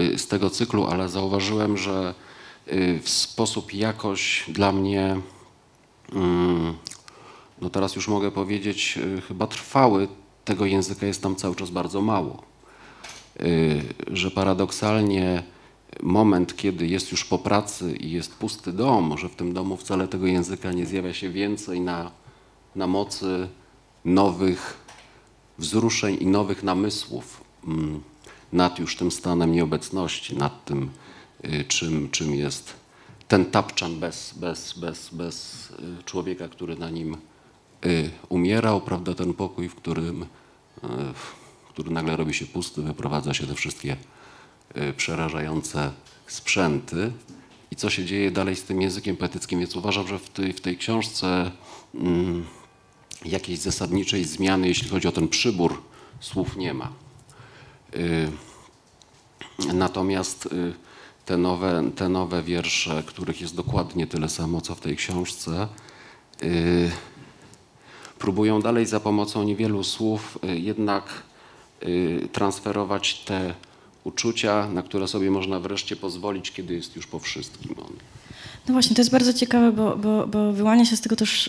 y, 0.00 0.18
z 0.18 0.26
tego 0.26 0.50
cyklu, 0.50 0.86
ale 0.86 1.08
zauważyłem, 1.08 1.76
że 1.76 2.14
y, 2.68 3.00
w 3.02 3.08
sposób 3.08 3.74
jakoś 3.74 4.44
dla 4.48 4.72
mnie, 4.72 5.20
mm, 6.12 6.74
no 7.60 7.70
teraz 7.70 7.96
już 7.96 8.08
mogę 8.08 8.30
powiedzieć, 8.30 8.98
y, 9.18 9.20
chyba 9.20 9.46
trwały, 9.46 10.08
tego 10.44 10.66
języka 10.66 11.06
jest 11.06 11.22
tam 11.22 11.36
cały 11.36 11.56
czas 11.56 11.70
bardzo 11.70 12.00
mało. 12.02 12.42
Że 14.12 14.30
paradoksalnie 14.30 15.42
moment, 16.02 16.56
kiedy 16.56 16.86
jest 16.86 17.12
już 17.12 17.24
po 17.24 17.38
pracy 17.38 17.96
i 17.96 18.10
jest 18.10 18.34
pusty 18.34 18.72
dom, 18.72 19.18
że 19.18 19.28
w 19.28 19.36
tym 19.36 19.52
domu 19.52 19.76
wcale 19.76 20.08
tego 20.08 20.26
języka 20.26 20.72
nie 20.72 20.86
zjawia 20.86 21.14
się 21.14 21.30
więcej 21.30 21.80
na, 21.80 22.10
na 22.76 22.86
mocy 22.86 23.48
nowych 24.04 24.76
wzruszeń 25.60 26.16
i 26.20 26.26
nowych 26.26 26.62
namysłów 26.62 27.44
mm, 27.66 28.02
nad 28.52 28.78
już 28.78 28.96
tym 28.96 29.10
stanem 29.10 29.52
nieobecności, 29.52 30.36
nad 30.36 30.64
tym 30.64 30.90
y, 31.44 31.64
czym, 31.64 32.10
czym 32.10 32.34
jest 32.34 32.74
ten 33.28 33.44
tapczan 33.44 34.00
bez, 34.00 34.34
bez, 34.36 34.78
bez, 34.78 35.08
bez 35.12 35.68
y, 35.70 36.04
człowieka, 36.04 36.48
który 36.48 36.76
na 36.76 36.90
nim 36.90 37.16
y, 37.86 38.10
umierał, 38.28 38.80
prawda, 38.80 39.14
ten 39.14 39.34
pokój, 39.34 39.68
w 39.68 39.74
którym, 39.74 40.26
który 41.68 41.90
nagle 41.90 42.16
robi 42.16 42.34
się 42.34 42.46
pusty, 42.46 42.82
wyprowadza 42.82 43.34
się 43.34 43.46
te 43.46 43.54
wszystkie 43.54 43.96
przerażające 44.96 45.90
sprzęty. 46.26 47.12
I 47.70 47.76
co 47.76 47.90
się 47.90 48.04
dzieje 48.04 48.30
dalej 48.30 48.56
z 48.56 48.62
tym 48.62 48.82
językiem 48.82 49.16
poetyckim, 49.16 49.58
więc 49.58 49.76
uważam, 49.76 50.08
że 50.08 50.18
w 50.18 50.28
tej, 50.28 50.52
w 50.52 50.60
tej 50.60 50.76
książce 50.76 51.50
mm, 51.94 52.44
jakiejś 53.24 53.58
zasadniczej 53.58 54.24
zmiany, 54.24 54.68
jeśli 54.68 54.88
chodzi 54.88 55.08
o 55.08 55.12
ten 55.12 55.28
przybór, 55.28 55.82
słów 56.20 56.56
nie 56.56 56.74
ma. 56.74 56.92
Y, 57.96 58.30
Natomiast 59.74 60.46
y, 60.46 60.72
te 61.26 61.36
nowe, 61.36 61.90
te 61.96 62.08
nowe 62.08 62.42
wiersze, 62.42 63.02
których 63.06 63.40
jest 63.40 63.56
dokładnie 63.56 64.06
tyle 64.06 64.28
samo, 64.28 64.60
co 64.60 64.74
w 64.74 64.80
tej 64.80 64.96
książce, 64.96 65.68
y, 66.42 66.90
próbują 68.18 68.60
dalej 68.60 68.86
za 68.86 69.00
pomocą 69.00 69.42
niewielu 69.42 69.84
słów 69.84 70.38
jednak 70.42 71.22
transferować 72.32 73.18
te 73.18 73.54
uczucia, 74.04 74.68
na 74.68 74.82
które 74.82 75.08
sobie 75.08 75.30
można 75.30 75.60
wreszcie 75.60 75.96
pozwolić, 75.96 76.52
kiedy 76.52 76.74
jest 76.74 76.96
już 76.96 77.06
po 77.06 77.18
wszystkim. 77.18 77.74
On. 77.78 77.92
No 78.68 78.72
właśnie, 78.72 78.96
to 78.96 79.00
jest 79.00 79.10
bardzo 79.10 79.32
ciekawe, 79.32 79.72
bo, 79.72 79.96
bo, 79.96 80.26
bo 80.26 80.52
wyłania 80.52 80.84
się 80.84 80.96
z 80.96 81.00
tego 81.00 81.16
też 81.16 81.46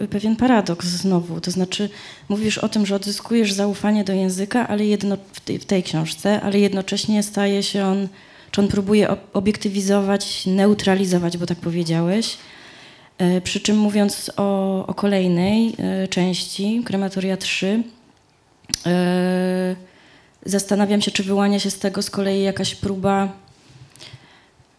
y, 0.00 0.08
pewien 0.10 0.36
paradoks 0.36 0.86
znowu. 0.86 1.40
To 1.40 1.50
znaczy, 1.50 1.88
mówisz 2.28 2.58
o 2.58 2.68
tym, 2.68 2.86
że 2.86 2.96
odzyskujesz 2.96 3.52
zaufanie 3.52 4.04
do 4.04 4.12
języka, 4.12 4.68
ale 4.68 4.86
jedno, 4.86 5.16
w, 5.32 5.40
tej, 5.40 5.58
w 5.58 5.64
tej 5.64 5.82
książce, 5.82 6.40
ale 6.40 6.58
jednocześnie 6.58 7.22
staje 7.22 7.62
się 7.62 7.84
on, 7.84 8.08
czy 8.50 8.60
on 8.60 8.68
próbuje 8.68 9.08
ob- 9.08 9.30
obiektywizować, 9.32 10.46
neutralizować, 10.46 11.38
bo 11.38 11.46
tak 11.46 11.58
powiedziałeś. 11.58 12.36
E, 13.18 13.40
Przy 13.40 13.60
czym 13.60 13.76
mówiąc 13.78 14.30
o, 14.36 14.86
o 14.86 14.94
kolejnej 14.94 15.74
e, 15.78 16.08
części, 16.08 16.82
Krematoria 16.84 17.36
3, 17.36 17.82
e, 18.86 19.76
zastanawiam 20.46 21.00
się, 21.00 21.10
czy 21.10 21.22
wyłania 21.22 21.58
się 21.58 21.70
z 21.70 21.78
tego 21.78 22.02
z 22.02 22.10
kolei 22.10 22.42
jakaś 22.42 22.74
próba 22.74 23.32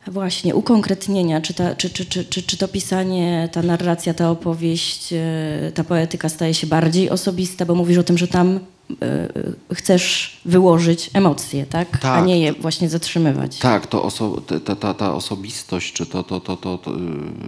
Właśnie, 0.07 0.55
ukonkretnienia, 0.55 1.41
czy, 1.41 1.53
ta, 1.53 1.75
czy, 1.75 1.89
czy, 1.89 2.05
czy, 2.05 2.25
czy, 2.25 2.43
czy 2.43 2.57
to 2.57 2.67
pisanie, 2.67 3.49
ta 3.51 3.61
narracja, 3.61 4.13
ta 4.13 4.31
opowieść, 4.31 5.13
e, 5.13 5.71
ta 5.73 5.83
poetyka 5.83 6.29
staje 6.29 6.53
się 6.53 6.67
bardziej 6.67 7.09
osobista, 7.09 7.65
bo 7.65 7.75
mówisz 7.75 7.97
o 7.97 8.03
tym, 8.03 8.17
że 8.17 8.27
tam 8.27 8.59
e, 9.01 9.29
chcesz 9.73 10.37
wyłożyć 10.45 11.09
emocje, 11.13 11.65
tak? 11.65 11.87
A 11.95 11.97
Tak. 11.97 12.25
nie 12.25 12.39
je 12.39 12.53
właśnie 12.53 12.89
zatrzymywać. 12.89 13.57
Tak, 13.57 13.87
to 13.87 14.03
oso, 14.03 14.41
ta, 14.65 14.75
ta, 14.75 14.93
ta 14.93 15.13
osobistość, 15.13 15.93
czy 15.93 16.05
to, 16.05 16.23
to, 16.23 16.39
to, 16.39 16.57
to, 16.57 16.77
to, 16.77 16.91
y, 16.91 16.97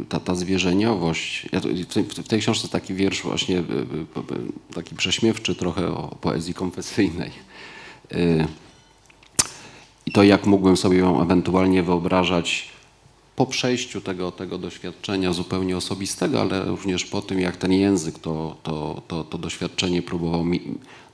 ta, 0.10 0.20
ta 0.20 0.36
zwierzeniowość. 0.36 1.48
Ja 1.52 1.60
w, 1.60 1.94
tej, 1.94 2.04
w 2.04 2.28
tej 2.28 2.40
książce 2.40 2.68
taki 2.68 2.94
wiersz 2.94 3.22
właśnie, 3.24 3.64
taki 4.76 4.96
prześmiewczy 4.96 5.56
trochę 5.56 5.88
o 5.88 6.16
poezji 6.22 6.54
konfesyjnej. 6.54 7.32
Y, 8.12 8.48
I 10.06 10.12
to 10.12 10.24
jak 10.24 10.46
mógłbym 10.46 10.78
sobie 10.78 10.98
ją 10.98 11.22
ewentualnie 11.22 11.84
wyobrażać 11.84 12.70
po 13.36 13.46
przejściu 13.46 14.02
tego, 14.02 14.32
tego 14.32 14.58
doświadczenia 14.58 15.34
zupełnie 15.34 15.78
osobistego, 15.78 16.42
ale 16.42 16.66
również 16.66 17.06
po 17.06 17.22
tym, 17.22 17.40
jak 17.40 17.58
ten 17.58 17.72
język 17.72 18.20
to, 18.20 18.56
to, 18.64 19.02
to, 19.08 19.24
to 19.24 19.38
doświadczenie 19.38 20.02
próbował 20.02 20.46
mi, 20.46 20.62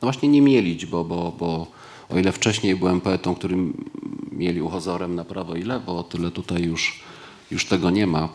no 0.02 0.06
właśnie 0.06 0.30
nie 0.30 0.42
mielić, 0.42 0.86
bo, 0.86 1.04
bo, 1.04 1.34
bo 1.40 1.68
o 2.10 2.20
ile 2.20 2.32
wcześniej 2.32 2.76
byłem 2.76 3.02
poetą, 3.02 3.36
którym 3.36 3.90
mieli 4.32 4.62
uchozorem 4.62 5.16
na 5.16 5.26
prawo 5.26 5.56
i 5.56 5.64
lewo, 5.64 5.98
o 6.00 6.04
tyle 6.04 6.32
tutaj 6.32 6.64
już, 6.64 7.00
już 7.52 7.66
tego 7.66 7.90
nie 7.90 8.08
ma. 8.08 8.30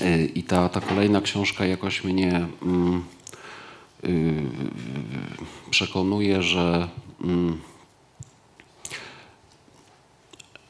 Y, 0.00 0.30
I 0.34 0.42
ta, 0.42 0.68
ta 0.68 0.80
kolejna 0.80 1.20
książka 1.20 1.66
jakoś 1.66 2.04
mnie 2.04 2.46
mm, 2.62 3.04
y, 4.04 4.42
przekonuje, 5.70 6.42
że 6.42 6.88
mm, 7.24 7.58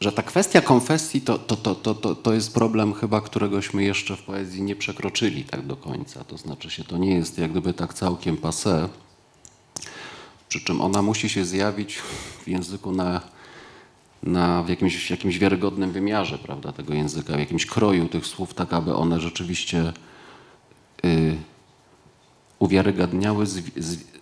że 0.02 0.12
ta 0.12 0.22
kwestia 0.22 0.60
konfesji 0.60 1.20
to, 1.20 1.38
to, 1.38 1.56
to, 1.56 1.74
to, 1.74 1.94
to, 1.94 2.14
to 2.14 2.32
jest 2.32 2.54
problem 2.54 2.94
chyba, 2.94 3.20
któregośmy 3.20 3.84
jeszcze 3.84 4.16
w 4.16 4.22
poezji 4.22 4.62
nie 4.62 4.76
przekroczyli 4.76 5.44
tak 5.44 5.66
do 5.66 5.76
końca. 5.76 6.24
To 6.24 6.38
znaczy 6.38 6.70
się, 6.70 6.84
to 6.84 6.98
nie 6.98 7.14
jest 7.14 7.38
jak 7.38 7.50
gdyby 7.50 7.74
tak 7.74 7.94
całkiem 7.94 8.36
passé, 8.36 8.88
przy 10.48 10.60
czym 10.60 10.80
ona 10.80 11.02
musi 11.02 11.28
się 11.28 11.44
zjawić 11.44 11.98
w 12.44 12.48
języku 12.48 12.92
na, 12.92 13.20
na, 14.22 14.62
w 14.62 14.68
jakimś, 14.68 15.10
jakimś 15.10 15.38
wiarygodnym 15.38 15.92
wymiarze 15.92 16.38
prawda, 16.38 16.72
tego 16.72 16.94
języka, 16.94 17.36
w 17.36 17.38
jakimś 17.38 17.66
kroju 17.66 18.08
tych 18.08 18.26
słów, 18.26 18.54
tak 18.54 18.72
aby 18.72 18.94
one 18.94 19.20
rzeczywiście 19.20 19.92
y, 21.04 21.36
uwiarygadniały 22.62 23.46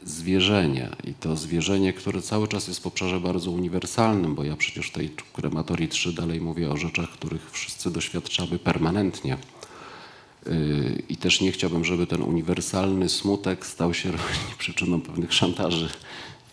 zwierzenie. 0.05 0.89
I 1.05 1.15
to 1.15 1.37
zwierzenie, 1.37 1.93
które 1.93 2.23
cały 2.23 2.49
czas 2.49 2.69
jest 2.69 2.83
w 2.83 2.87
obszarze 2.87 3.21
bardzo 3.21 3.51
uniwersalnym, 3.51 4.35
bo 4.35 4.45
ja 4.45 4.57
przecież 4.57 4.89
w 4.89 4.93
tej 4.93 5.11
krematorii 5.33 5.89
3 5.89 6.13
dalej 6.13 6.41
mówię 6.41 6.71
o 6.71 6.77
rzeczach, 6.77 7.11
których 7.11 7.51
wszyscy 7.51 7.91
doświadczamy 7.91 8.59
permanentnie. 8.59 9.37
Yy, 10.47 11.03
I 11.09 11.17
też 11.17 11.41
nie 11.41 11.53
chciałbym, 11.53 11.85
żeby 11.85 12.07
ten 12.07 12.23
uniwersalny 12.23 13.09
smutek 13.09 13.67
stał 13.67 13.95
się 13.95 14.13
przyczyną 14.59 15.01
pewnych 15.01 15.33
szantaży 15.33 15.89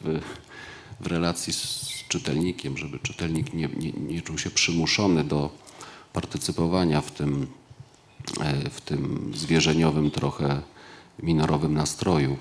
w, 0.02 0.20
w 1.00 1.08
relacji 1.08 1.54
z 1.54 1.90
czytelnikiem, 2.10 2.78
żeby 2.78 3.00
czytelnik 3.00 3.54
nie, 3.54 3.70
nie, 3.78 3.92
nie 3.92 4.22
czuł 4.22 4.38
się 4.38 4.50
przymuszony 4.50 5.24
do 5.24 5.50
partycypowania 6.14 7.02
w 7.02 7.12
tym, 7.12 7.48
e, 8.40 8.70
w 8.70 8.82
tym 8.82 9.32
zwierzeniowym, 9.36 10.12
trochę 10.12 10.62
minorowym 11.24 11.74
nastroju. 11.74 12.38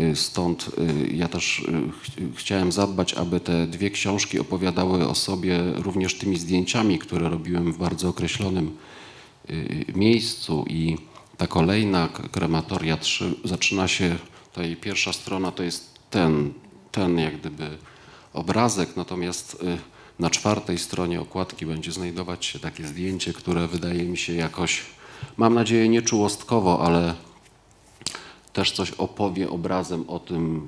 Y, 0.00 0.16
Stąd 0.16 0.70
y, 0.78 1.14
ja 1.14 1.28
też 1.28 1.58
y, 1.58 1.62
ch- 1.92 2.36
chciałem 2.38 2.72
zadbać, 2.72 3.14
aby 3.14 3.40
te 3.40 3.66
dwie 3.66 3.90
książki 3.90 4.38
opowiadały 4.38 5.08
o 5.08 5.14
sobie 5.14 5.58
również 5.76 6.14
tymi 6.18 6.36
zdjęciami, 6.38 6.98
które 6.98 7.28
robiłem 7.28 7.72
w 7.72 7.78
bardzo 7.78 8.08
określonym 8.08 8.76
miejscu 9.94 10.64
i 10.68 10.96
ta 11.36 11.46
kolejna 11.46 12.08
krematoria 12.08 12.96
3 12.96 13.34
zaczyna 13.44 13.88
się, 13.88 14.16
ta 14.52 14.62
jej 14.62 14.76
pierwsza 14.76 15.12
strona 15.12 15.52
to 15.52 15.62
jest 15.62 15.94
ten, 16.10 16.52
ten 16.92 17.18
jak 17.18 17.40
gdyby 17.40 17.78
obrazek, 18.32 18.96
natomiast 18.96 19.64
na 20.18 20.30
czwartej 20.30 20.78
stronie 20.78 21.20
okładki 21.20 21.66
będzie 21.66 21.92
znajdować 21.92 22.44
się 22.46 22.58
takie 22.58 22.86
zdjęcie, 22.86 23.32
które 23.32 23.68
wydaje 23.68 24.02
mi 24.04 24.16
się 24.18 24.32
jakoś, 24.32 24.82
mam 25.36 25.54
nadzieję 25.54 25.88
nie 25.88 26.02
czułostkowo, 26.02 26.80
ale 26.86 27.14
też 28.58 28.72
coś 28.72 28.90
opowie 28.90 29.50
obrazem 29.50 30.04
o 30.08 30.18
tym, 30.18 30.66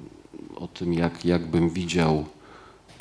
o 0.56 0.68
tym 0.68 0.92
jak, 0.92 1.24
jakbym 1.24 1.70
widział 1.70 2.24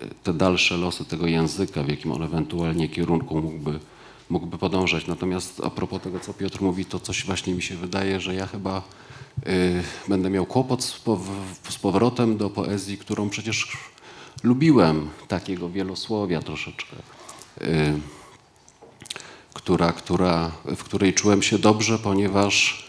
y, 0.03 0.09
te 0.23 0.33
dalsze 0.33 0.77
losy 0.77 1.05
tego 1.05 1.27
języka, 1.27 1.83
w 1.83 1.89
jakim 1.89 2.11
on 2.11 2.23
ewentualnie 2.23 2.89
kierunku 2.89 3.41
mógłby, 3.41 3.79
mógłby 4.29 4.57
podążać. 4.57 5.07
Natomiast 5.07 5.61
a 5.63 5.69
propos 5.69 6.01
tego, 6.01 6.19
co 6.19 6.33
Piotr 6.33 6.61
mówi, 6.61 6.85
to 6.85 6.99
coś 6.99 7.25
właśnie 7.25 7.53
mi 7.53 7.61
się 7.61 7.75
wydaje, 7.75 8.19
że 8.19 8.35
ja 8.35 8.47
chyba 8.47 8.81
y, 9.47 9.83
będę 10.07 10.29
miał 10.29 10.45
kłopot 10.45 10.83
z, 10.83 11.01
z 11.69 11.77
powrotem 11.77 12.37
do 12.37 12.49
poezji, 12.49 12.97
którą 12.97 13.29
przecież 13.29 13.77
lubiłem, 14.43 15.09
takiego 15.27 15.69
wielosłowia 15.69 16.41
troszeczkę. 16.41 16.95
Y, 17.61 17.99
która, 19.53 19.91
która, 19.91 20.51
w 20.65 20.83
której 20.83 21.13
czułem 21.13 21.41
się 21.41 21.59
dobrze, 21.59 21.99
ponieważ 21.99 22.88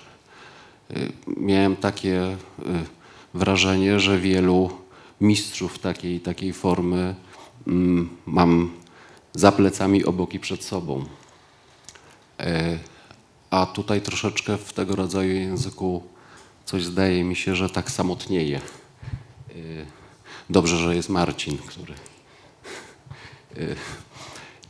miałem 1.26 1.76
takie 1.76 2.33
y, 2.33 2.37
wrażenie, 3.35 4.00
że 4.00 4.18
wielu 4.18 4.70
mistrzów 5.20 5.79
takiej, 5.79 6.20
takiej 6.20 6.53
formy 6.53 7.14
mm, 7.66 8.16
mam 8.26 8.70
za 9.35 9.53
plecami 9.53 10.05
obok 10.05 10.35
i 10.35 10.40
przed 10.40 10.64
sobą. 10.64 11.05
E, 12.40 12.79
A 13.50 13.66
tutaj 13.66 14.00
troszeczkę 14.00 14.59
w 14.59 14.72
tego 14.72 14.96
rodzaju 14.96 15.35
języku 15.35 16.03
coś 16.64 16.85
zdaje 16.85 17.24
mi 17.24 17.37
się, 17.37 17.57
że 17.57 17.70
tak 17.70 17.90
samotnieje. 17.90 18.61
Dobrze, 20.50 20.76
że 20.76 20.96
jest 20.96 21.09
Marcin, 21.09 21.59
który 21.59 21.94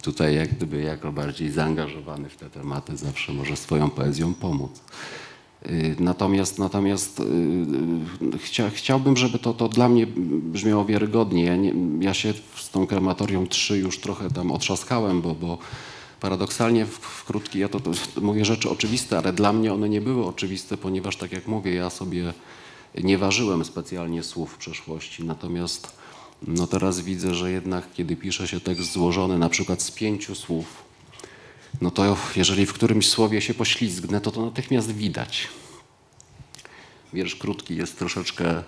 tutaj 0.02 0.34
jak 0.34 0.54
gdyby 0.54 0.82
jako 0.82 1.12
bardziej 1.12 1.50
zaangażowany 1.50 2.28
w 2.28 2.36
te 2.36 2.50
tematy 2.50 2.96
zawsze 2.96 3.32
może 3.32 3.56
swoją 3.56 3.90
poezją 3.90 4.34
pomóc. 4.34 4.80
Y, 5.66 5.96
Natomiast, 5.98 6.58
natomiast 6.58 7.20
y, 7.20 7.24
y, 8.34 8.38
chcia, 8.38 8.70
chciałbym, 8.70 9.16
żeby 9.16 9.38
to, 9.38 9.54
to 9.54 9.68
dla 9.68 9.88
mnie 9.88 10.06
brzmiało 10.42 10.84
wiarygodnie. 10.84 11.44
Ja, 11.44 11.56
nie, 11.56 11.74
ja 12.00 12.14
się 12.14 12.34
z 12.56 12.70
tą 12.70 12.86
krematorią 12.86 13.46
3 13.46 13.78
już 13.78 13.98
trochę 13.98 14.30
tam 14.30 14.50
otrzaskałem, 14.50 15.22
bo, 15.22 15.34
bo 15.34 15.58
paradoksalnie 16.20 16.86
w, 16.86 16.98
w 16.98 17.24
krótki, 17.24 17.58
ja 17.58 17.68
to, 17.68 17.80
to 17.80 17.90
mówię 18.20 18.44
rzeczy 18.44 18.70
oczywiste, 18.70 19.18
ale 19.18 19.32
dla 19.32 19.52
mnie 19.52 19.72
one 19.72 19.88
nie 19.88 20.00
były 20.00 20.26
oczywiste, 20.26 20.76
ponieważ 20.76 21.16
tak 21.16 21.32
jak 21.32 21.46
mówię, 21.46 21.74
ja 21.74 21.90
sobie 21.90 22.32
nie 23.04 23.18
ważyłem 23.18 23.64
specjalnie 23.64 24.22
słów 24.22 24.52
w 24.52 24.58
przeszłości. 24.58 25.24
Natomiast 25.24 25.96
no 26.46 26.66
teraz 26.66 27.00
widzę, 27.00 27.34
że 27.34 27.50
jednak 27.50 27.92
kiedy 27.92 28.16
pisze 28.16 28.48
się 28.48 28.60
tekst 28.60 28.92
złożony 28.92 29.38
na 29.38 29.48
przykład 29.48 29.82
z 29.82 29.90
pięciu 29.90 30.34
słów, 30.34 30.89
no 31.80 31.90
to 31.90 32.16
jeżeli 32.36 32.66
w 32.66 32.72
którymś 32.72 33.08
słowie 33.08 33.40
się 33.40 33.54
poślizgnę, 33.54 34.20
to 34.20 34.30
to 34.30 34.44
natychmiast 34.44 34.92
widać. 34.92 35.48
Wiersz 37.12 37.36
krótki 37.36 37.76
jest 37.76 37.98
troszeczkę, 37.98 38.62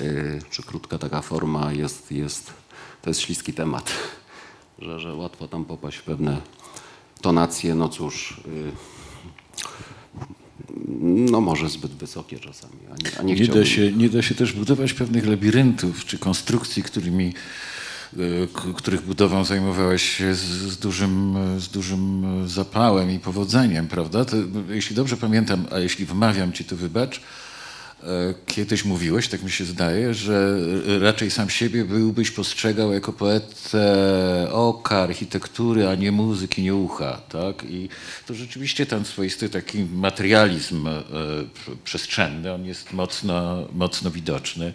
yy, 0.00 0.40
czy 0.50 0.62
krótka 0.62 0.98
taka 0.98 1.22
forma 1.22 1.72
jest, 1.72 2.12
jest 2.12 2.52
to 3.02 3.10
jest 3.10 3.20
śliski 3.20 3.52
temat, 3.52 3.92
że, 4.78 5.00
że 5.00 5.14
łatwo 5.14 5.48
tam 5.48 5.64
popaść 5.64 5.96
w 5.96 6.02
pewne 6.02 6.40
tonacje, 7.20 7.74
no 7.74 7.88
cóż, 7.88 8.40
yy, 8.46 8.72
no 11.30 11.40
może 11.40 11.68
zbyt 11.68 11.92
wysokie 11.92 12.38
czasami, 12.38 12.76
a 12.90 12.94
nie, 13.02 13.18
a 13.18 13.22
nie, 13.22 13.34
Nie 13.34 13.46
da, 13.46 13.64
się, 13.64 13.92
nie 13.92 14.08
da 14.08 14.22
się 14.22 14.34
też 14.34 14.52
budować 14.52 14.92
pewnych 14.92 15.26
labiryntów 15.26 16.04
czy 16.04 16.18
konstrukcji, 16.18 16.82
którymi, 16.82 17.34
których 18.76 19.02
budową 19.02 19.44
zajmowałeś 19.44 20.02
się 20.02 20.34
z, 20.34 20.78
dużym, 20.78 21.36
z 21.58 21.68
dużym 21.68 22.24
zapałem 22.48 23.10
i 23.10 23.18
powodzeniem, 23.18 23.88
prawda? 23.88 24.24
To, 24.24 24.36
jeśli 24.68 24.96
dobrze 24.96 25.16
pamiętam, 25.16 25.66
a 25.72 25.78
jeśli 25.78 26.06
wmawiam 26.06 26.52
ci, 26.52 26.64
to 26.64 26.76
wybacz, 26.76 27.20
e, 28.02 28.34
kiedyś 28.46 28.84
mówiłeś, 28.84 29.28
tak 29.28 29.42
mi 29.42 29.50
się 29.50 29.64
zdaje, 29.64 30.14
że 30.14 30.58
e, 30.96 30.98
raczej 30.98 31.30
sam 31.30 31.50
siebie 31.50 31.84
byłbyś 31.84 32.30
postrzegał 32.30 32.92
jako 32.92 33.12
poetę 33.12 34.48
oka, 34.52 34.96
architektury, 34.96 35.88
a 35.88 35.94
nie 35.94 36.12
muzyki, 36.12 36.62
nie 36.62 36.74
ucha, 36.74 37.20
tak? 37.28 37.64
I 37.70 37.88
to 38.26 38.34
rzeczywiście 38.34 38.86
ten 38.86 39.04
swoisty 39.04 39.48
taki 39.48 39.84
materializm 39.84 40.88
przestrzenny, 41.84 42.52
on 42.52 42.64
jest 42.64 42.92
mocno, 42.92 43.68
mocno 43.72 44.10
widoczny 44.10 44.72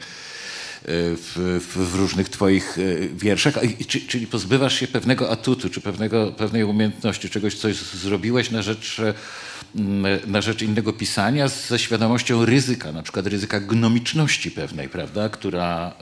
w, 0.86 1.60
w, 1.76 1.96
różnych 1.96 2.30
twoich 2.30 2.78
e, 2.80 3.08
wierszach, 3.18 3.58
A 3.58 3.62
i- 3.62 3.86
czy, 3.86 4.02
czyli 4.08 4.28
pozbywasz 4.28 4.80
się 4.80 4.88
pewnego 4.88 5.30
atutu, 5.32 5.70
czy 5.70 5.82
pewnego, 5.82 6.32
pewnej 6.32 6.64
umiejętności, 6.64 7.30
czegoś, 7.30 7.56
coś 7.56 7.76
zrobiłeś 7.76 8.52
na 8.52 8.62
rzecz, 8.62 9.00
e, 9.00 9.14
na 10.28 10.42
rzecz 10.42 10.62
innego 10.62 10.94
pisania 10.94 11.48
ze 11.48 11.80
świadomością 11.80 12.46
ryzyka, 12.46 12.92
na 12.92 13.04
przykład 13.04 13.28
ryzyka 13.28 13.60
gnomiczności 13.60 14.52
pewnej, 14.52 14.90
prawda, 14.90 15.30
która, 15.30 15.94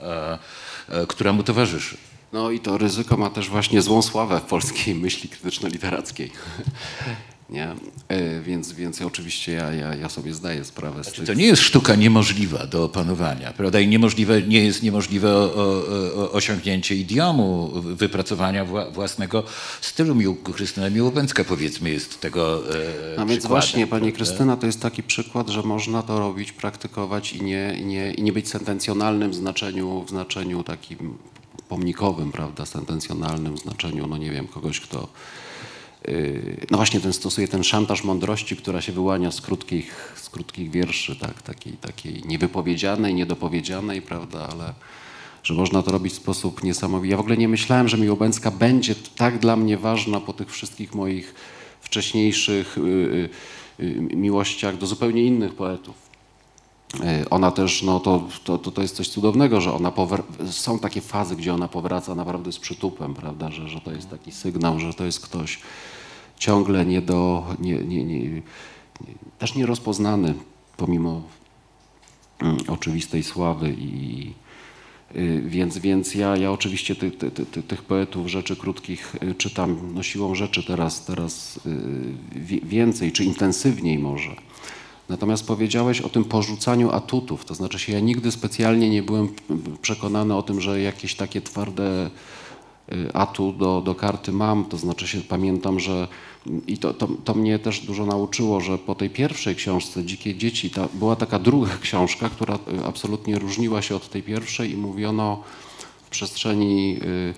e, 0.88 1.06
która 1.06 1.32
mu 1.32 1.42
towarzyszy. 1.42 1.96
No 2.32 2.50
i 2.50 2.60
to 2.60 2.78
ryzyko 2.78 3.16
ma 3.16 3.30
też 3.30 3.48
właśnie 3.48 3.82
złą 3.82 4.02
sławę 4.02 4.40
w 4.40 4.42
polskiej 4.42 4.94
myśli 4.94 5.28
krytyczno-literackiej. 5.30 6.30
Nie? 7.52 7.68
E, 8.08 8.40
Więc, 8.40 8.72
więc 8.72 9.02
oczywiście 9.02 9.52
ja, 9.52 9.72
ja, 9.72 9.94
ja 9.94 10.08
sobie 10.08 10.34
zdaję 10.34 10.64
sprawę 10.64 11.04
z 11.04 11.12
tych... 11.12 11.26
To 11.26 11.34
nie 11.34 11.46
jest 11.46 11.62
sztuka 11.62 11.94
niemożliwa 11.94 12.66
do 12.66 12.84
opanowania, 12.84 13.52
prawda? 13.52 13.80
I 13.80 13.88
niemożliwe, 13.88 14.42
nie 14.42 14.64
jest 14.64 14.82
niemożliwe 14.82 15.36
o, 15.36 15.52
o, 15.54 16.14
o 16.14 16.32
osiągnięcie 16.32 16.94
idiomu, 16.94 17.70
wypracowania 17.74 18.64
wła, 18.64 18.90
własnego 18.90 19.44
stylu. 19.80 20.14
Mił, 20.14 20.34
Krystyna 20.34 20.90
Miłobęcka 20.90 21.44
powiedzmy 21.44 21.90
jest 21.90 22.20
tego 22.20 22.62
e, 23.14 23.20
A 23.20 23.24
więc 23.24 23.46
właśnie, 23.46 23.86
Pani 23.86 24.12
prawda? 24.12 24.16
Krystyna, 24.16 24.56
to 24.56 24.66
jest 24.66 24.80
taki 24.82 25.02
przykład, 25.02 25.48
że 25.48 25.62
można 25.62 26.02
to 26.02 26.18
robić, 26.18 26.52
praktykować 26.52 27.32
i 27.32 27.42
nie, 27.42 27.76
i 27.80 27.84
nie, 27.84 28.12
i 28.12 28.22
nie 28.22 28.32
być 28.32 28.48
sentencjonalnym 28.48 29.30
w 29.30 29.34
znaczeniu, 29.34 30.04
w 30.06 30.08
znaczeniu 30.08 30.62
takim 30.62 31.18
pomnikowym, 31.68 32.32
prawda, 32.32 32.66
sentencjonalnym 32.66 33.54
w 33.54 33.58
znaczeniu, 33.58 34.06
no 34.06 34.16
nie 34.16 34.30
wiem, 34.30 34.48
kogoś, 34.48 34.80
kto 34.80 35.08
no 36.70 36.76
właśnie 36.76 37.00
ten 37.00 37.12
stosuje 37.12 37.48
ten 37.48 37.64
szantaż 37.64 38.04
mądrości, 38.04 38.56
która 38.56 38.80
się 38.80 38.92
wyłania 38.92 39.30
z 39.30 39.40
krótkich, 39.40 40.12
z 40.16 40.30
krótkich 40.30 40.70
wierszy, 40.70 41.16
tak, 41.16 41.42
takiej, 41.42 41.72
takiej 41.72 42.22
niewypowiedzianej, 42.24 43.14
niedopowiedzianej, 43.14 44.02
prawda, 44.02 44.48
ale 44.52 44.74
że 45.42 45.54
można 45.54 45.82
to 45.82 45.92
robić 45.92 46.12
w 46.12 46.16
sposób 46.16 46.62
niesamowity. 46.62 47.10
Ja 47.10 47.16
w 47.16 47.20
ogóle 47.20 47.36
nie 47.36 47.48
myślałem, 47.48 47.88
że 47.88 47.98
Miłobęcka 47.98 48.50
będzie 48.50 48.94
tak 49.16 49.38
dla 49.38 49.56
mnie 49.56 49.78
ważna 49.78 50.20
po 50.20 50.32
tych 50.32 50.50
wszystkich 50.50 50.94
moich 50.94 51.34
wcześniejszych 51.80 52.78
y, 52.78 52.80
y, 52.80 53.84
y, 53.84 54.16
miłościach 54.16 54.76
do 54.76 54.86
zupełnie 54.86 55.24
innych 55.24 55.54
poetów. 55.54 56.11
Y, 56.94 57.28
Ona 57.30 57.50
też, 57.50 57.82
no 57.82 58.00
to, 58.00 58.28
to, 58.44 58.58
to, 58.58 58.82
jest 58.82 58.96
coś 58.96 59.08
cudownego, 59.08 59.60
że 59.60 59.72
ona 59.72 59.92
są 60.50 60.78
takie 60.78 61.00
fazy, 61.00 61.36
gdzie 61.36 61.54
ona 61.54 61.68
powraca 61.68 62.14
naprawdę 62.14 62.52
z 62.52 62.58
przytupem, 62.58 63.14
prawda, 63.14 63.50
że, 63.50 63.68
że 63.68 63.80
to 63.80 63.92
jest 63.92 64.10
taki 64.10 64.32
sygnał, 64.32 64.80
że 64.80 64.94
to 64.94 65.04
jest 65.04 65.20
ktoś 65.20 65.58
ciągle 66.38 66.86
nie 66.86 67.02
do, 67.02 67.46
nie, 67.58 67.74
nie, 67.74 68.04
nie, 68.04 68.42
też 69.38 69.54
nierozpoznany, 69.54 70.34
pomimo 70.76 71.22
mm, 72.38 72.56
oczywistej 72.68 73.22
sławy 73.22 73.74
i 73.78 74.32
y, 75.16 75.42
więc, 75.46 75.78
więc 75.78 76.14
ja, 76.14 76.36
ja 76.36 76.52
oczywiście 76.52 76.94
ty, 76.94 77.10
ty, 77.10 77.30
ty, 77.30 77.46
ty, 77.46 77.62
tych 77.62 77.82
poetów 77.82 78.28
rzeczy 78.28 78.56
krótkich 78.56 79.16
y, 79.22 79.34
czytam 79.34 79.94
no 79.94 80.02
siłą 80.02 80.34
rzeczy 80.34 80.66
teraz, 80.66 81.04
teraz 81.04 81.60
więcej, 82.62 83.12
czy 83.12 83.24
intensywniej 83.24 83.98
może. 83.98 84.30
Natomiast 85.12 85.46
powiedziałeś 85.46 86.00
o 86.00 86.08
tym 86.08 86.24
porzucaniu 86.24 86.90
atutów, 86.90 87.44
to 87.44 87.54
znaczy 87.54 87.78
się 87.78 87.92
ja 87.92 88.00
nigdy 88.00 88.32
specjalnie 88.32 88.90
nie 88.90 89.02
byłem 89.02 89.28
przekonany 89.82 90.36
o 90.36 90.42
tym, 90.42 90.60
że 90.60 90.80
jakieś 90.80 91.14
takie 91.14 91.40
twarde 91.40 92.10
y, 92.92 93.12
atu 93.12 93.52
do, 93.52 93.80
do 93.80 93.94
karty 93.94 94.32
mam, 94.32 94.64
to 94.64 94.76
znaczy 94.76 95.08
się 95.08 95.20
pamiętam, 95.20 95.80
że 95.80 96.08
i 96.66 96.78
to, 96.78 96.94
to, 96.94 97.08
to 97.24 97.34
mnie 97.34 97.58
też 97.58 97.80
dużo 97.80 98.06
nauczyło, 98.06 98.60
że 98.60 98.78
po 98.78 98.94
tej 98.94 99.10
pierwszej 99.10 99.54
książce 99.56 100.04
Dzikie 100.04 100.34
Dzieci 100.34 100.70
ta, 100.70 100.88
była 100.94 101.16
taka 101.16 101.38
druga 101.38 101.78
książka, 101.82 102.28
która 102.28 102.54
y, 102.54 102.84
absolutnie 102.86 103.38
różniła 103.38 103.82
się 103.82 103.96
od 103.96 104.08
tej 104.08 104.22
pierwszej 104.22 104.72
i 104.72 104.76
mówiono 104.76 105.42
w 106.06 106.10
przestrzeni 106.10 106.98
y, 107.02 107.34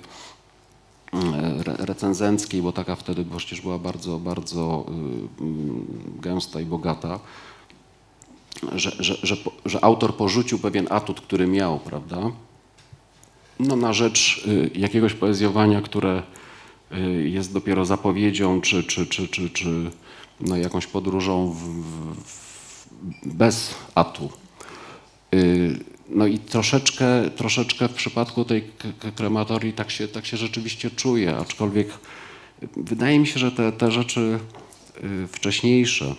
y, 1.14 1.60
re- 1.66 1.76
recenzenckiej, 1.78 2.62
bo 2.62 2.72
taka 2.72 2.96
wtedy 2.96 3.24
przecież 3.36 3.60
była 3.60 3.78
bardzo, 3.78 4.18
bardzo 4.18 4.86
gęsta 6.20 6.60
i 6.60 6.64
bogata, 6.64 7.20
że, 8.72 8.90
że, 8.98 9.16
że, 9.22 9.36
że 9.66 9.84
autor 9.84 10.16
porzucił 10.16 10.58
pewien 10.58 10.86
atut, 10.90 11.20
który 11.20 11.46
miał, 11.46 11.80
prawda? 11.80 12.30
no, 13.60 13.76
na 13.76 13.92
rzecz 13.92 14.44
y, 14.46 14.70
jakiegoś 14.74 15.14
poezjowania, 15.14 15.82
które 15.82 16.22
y, 16.92 17.28
jest 17.28 17.52
dopiero 17.52 17.84
zapowiedzią, 17.84 18.60
czy, 18.60 18.84
czy, 18.84 19.06
czy, 19.06 19.28
czy, 19.28 19.50
czy 19.50 19.90
no, 20.40 20.56
jakąś 20.56 20.86
podróżą 20.86 21.52
w, 21.52 21.58
w, 22.24 22.86
bez 23.26 23.74
atu. 23.94 24.32
Y, 25.34 25.78
No 26.08 26.26
i 26.26 26.38
troszeczkę, 26.38 27.30
troszeczkę 27.36 27.88
w 27.88 27.94
przypadku 27.94 28.44
tej 28.44 28.70
krematorii 29.16 29.72
tak 29.72 29.90
się, 29.90 30.08
tak 30.08 30.26
się 30.26 30.36
rzeczywiście 30.36 30.90
czuję, 30.90 31.36
aczkolwiek 31.36 31.88
wydaje 32.76 33.18
mi 33.18 33.26
się, 33.26 33.38
że 33.38 33.52
te, 33.52 33.72
te 33.72 33.90
rzeczy 33.90 34.38
wcześniejsze 35.28 36.14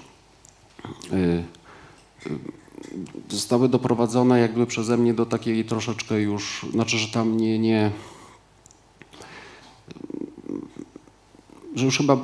zostały 3.29 3.69
doprowadzone 3.69 4.39
jakby 4.39 4.65
przeze 4.65 4.97
mnie 4.97 5.13
do 5.13 5.25
takiej 5.25 5.65
troszeczkę 5.65 6.21
już, 6.21 6.65
znaczy, 6.71 6.97
że 6.97 7.07
tam 7.07 7.37
nie, 7.37 7.59
nie 7.59 7.91
że 11.75 11.85
już 11.85 11.97
chyba, 11.97 12.17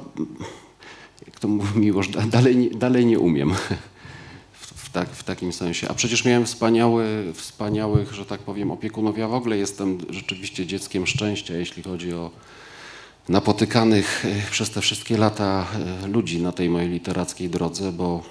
jak 1.25 1.39
to 1.39 1.47
mówi 1.47 1.79
Miłosz, 1.79 2.07
da- 2.07 2.21
dalej, 2.21 2.71
dalej 2.75 3.05
nie 3.05 3.19
umiem 3.19 3.53
w, 4.53 4.89
tak, 4.91 5.09
w 5.09 5.23
takim 5.23 5.53
sensie. 5.53 5.87
A 5.89 5.93
przecież 5.93 6.25
miałem 6.25 6.45
wspaniały, 6.45 7.33
wspaniałych, 7.33 8.13
że 8.13 8.25
tak 8.25 8.41
powiem, 8.41 8.71
opiekunów. 8.71 9.17
Ja 9.17 9.27
w 9.27 9.33
ogóle 9.33 9.57
jestem 9.57 9.97
rzeczywiście 10.09 10.65
dzieckiem 10.65 11.07
szczęścia, 11.07 11.53
jeśli 11.53 11.83
chodzi 11.83 12.13
o 12.13 12.31
napotykanych 13.29 14.25
eh, 14.25 14.49
przez 14.49 14.69
te 14.69 14.81
wszystkie 14.81 15.17
lata 15.17 15.67
eh, 15.73 16.09
ludzi 16.09 16.41
na 16.41 16.51
tej 16.51 16.69
mojej 16.69 16.89
literackiej 16.89 17.49
drodze, 17.49 17.91
bo 17.91 18.23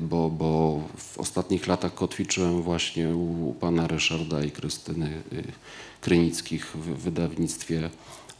bo, 0.00 0.30
bo 0.30 0.80
w 0.96 1.18
ostatnich 1.18 1.66
latach 1.66 1.94
kotwiczyłem 1.94 2.62
właśnie 2.62 3.08
u, 3.08 3.54
pana 3.60 3.86
Ryszarda 3.86 4.44
i 4.44 4.50
Krystyny 4.50 5.22
y, 5.32 5.44
Krynickich 6.00 6.66
w 6.66 7.02
wydawnictwie 7.02 7.90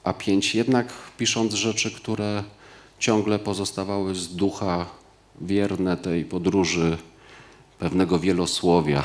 A5, 0.04 0.56
jednak 0.56 0.92
pisząc 1.18 1.54
rzeczy, 1.54 1.90
które 1.90 2.44
ciągle 2.98 3.38
pozostawały 3.38 4.14
z 4.14 4.36
ducha 4.36 4.86
wierne 5.40 5.96
tej 5.96 6.24
podróży 6.24 6.98
pewnego 7.78 8.18
wielosłowia. 8.18 9.04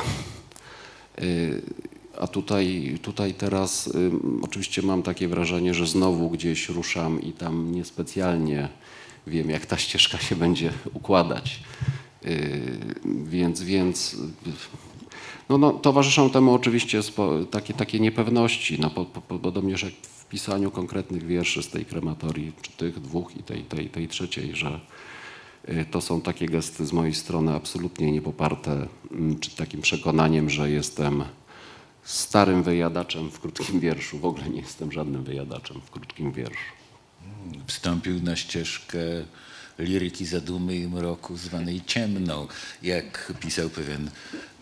Y, 1.21 1.61
A 2.19 2.28
tutaj, 2.28 2.97
tutaj 3.01 3.34
teraz 3.34 3.88
y, 3.88 4.11
oczywiście 4.41 4.82
mam 4.82 5.03
takie 5.03 5.28
wrażenie, 5.28 5.73
że 5.73 5.88
znowu 5.88 6.30
gdzieś 6.30 6.69
ruszam 6.69 7.21
i 7.21 7.34
tam 7.34 7.71
niespecjalnie 7.71 8.69
wiem, 9.28 9.49
jak 9.49 9.65
ta 9.65 9.78
ścieżka 9.78 10.17
się 10.17 10.36
będzie 10.36 10.73
układać. 10.93 11.59
Y, 12.26 12.80
Więc, 13.26 13.61
więc 13.61 14.18
no, 15.49 15.57
no, 15.57 15.72
towarzyszą 15.72 16.30
temu 16.30 16.53
oczywiście 16.53 17.03
spo, 17.03 17.45
takie, 17.45 17.74
takie 17.74 17.99
niepewności, 17.99 18.80
no, 18.80 18.89
po, 18.89 19.05
po, 19.05 19.39
podobnież 19.39 19.84
jak 19.84 19.93
w 19.93 20.26
pisaniu 20.26 20.72
konkretnych 20.72 21.26
wierszy 21.26 21.63
z 21.63 21.70
tej 21.70 21.86
krematorii, 21.86 22.53
czy 22.61 22.72
tych 22.72 22.99
dwóch 22.99 23.38
i 23.38 23.43
tej, 23.43 23.63
tej, 23.63 23.89
tej 23.89 24.07
trzeciej, 24.07 24.55
że 24.55 24.80
y, 25.70 25.86
to 25.91 26.01
są 26.01 26.22
takie 26.22 26.45
gesty 26.45 26.86
z 26.86 26.93
mojej 26.93 27.13
strony 27.13 27.53
absolutnie 27.53 28.11
niepoparte 28.11 28.88
mm, 29.11 29.39
czy 29.39 29.55
takim 29.55 29.82
przekonaniem, 29.82 30.49
że 30.49 30.72
jestem 30.72 31.24
starym 32.03 32.63
wyjadaczem 32.63 33.32
w 33.32 33.39
krótkim 33.39 33.80
wierszu. 33.80 34.18
W 34.20 34.26
ogóle 34.26 34.49
nie 34.49 34.61
jestem 34.61 34.91
żadnym 34.91 35.24
wyjadaczem 35.24 35.82
w 35.82 35.91
krótkim 35.91 36.32
wierszu. 36.32 36.74
wstąpił 37.68 38.24
na 38.24 38.36
ścieżkę 38.36 38.99
liryki 39.80 40.25
zadumy 40.25 40.75
i 40.75 40.88
mroku 40.88 41.38
zwanej 41.38 41.82
ciemną, 41.86 42.47
jak 42.84 43.34
pisał 43.39 43.69
pewien, 43.69 44.09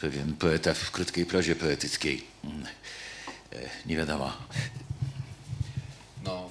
pewien 0.02 0.34
poeta 0.34 0.74
w 0.74 0.92
krótkiej 0.92 1.26
prozie 1.26 1.56
poetyckiej. 1.56 2.24
E, 3.54 3.58
Nie 3.86 3.98
wiadomo. 3.98 4.32
No, 6.26 6.50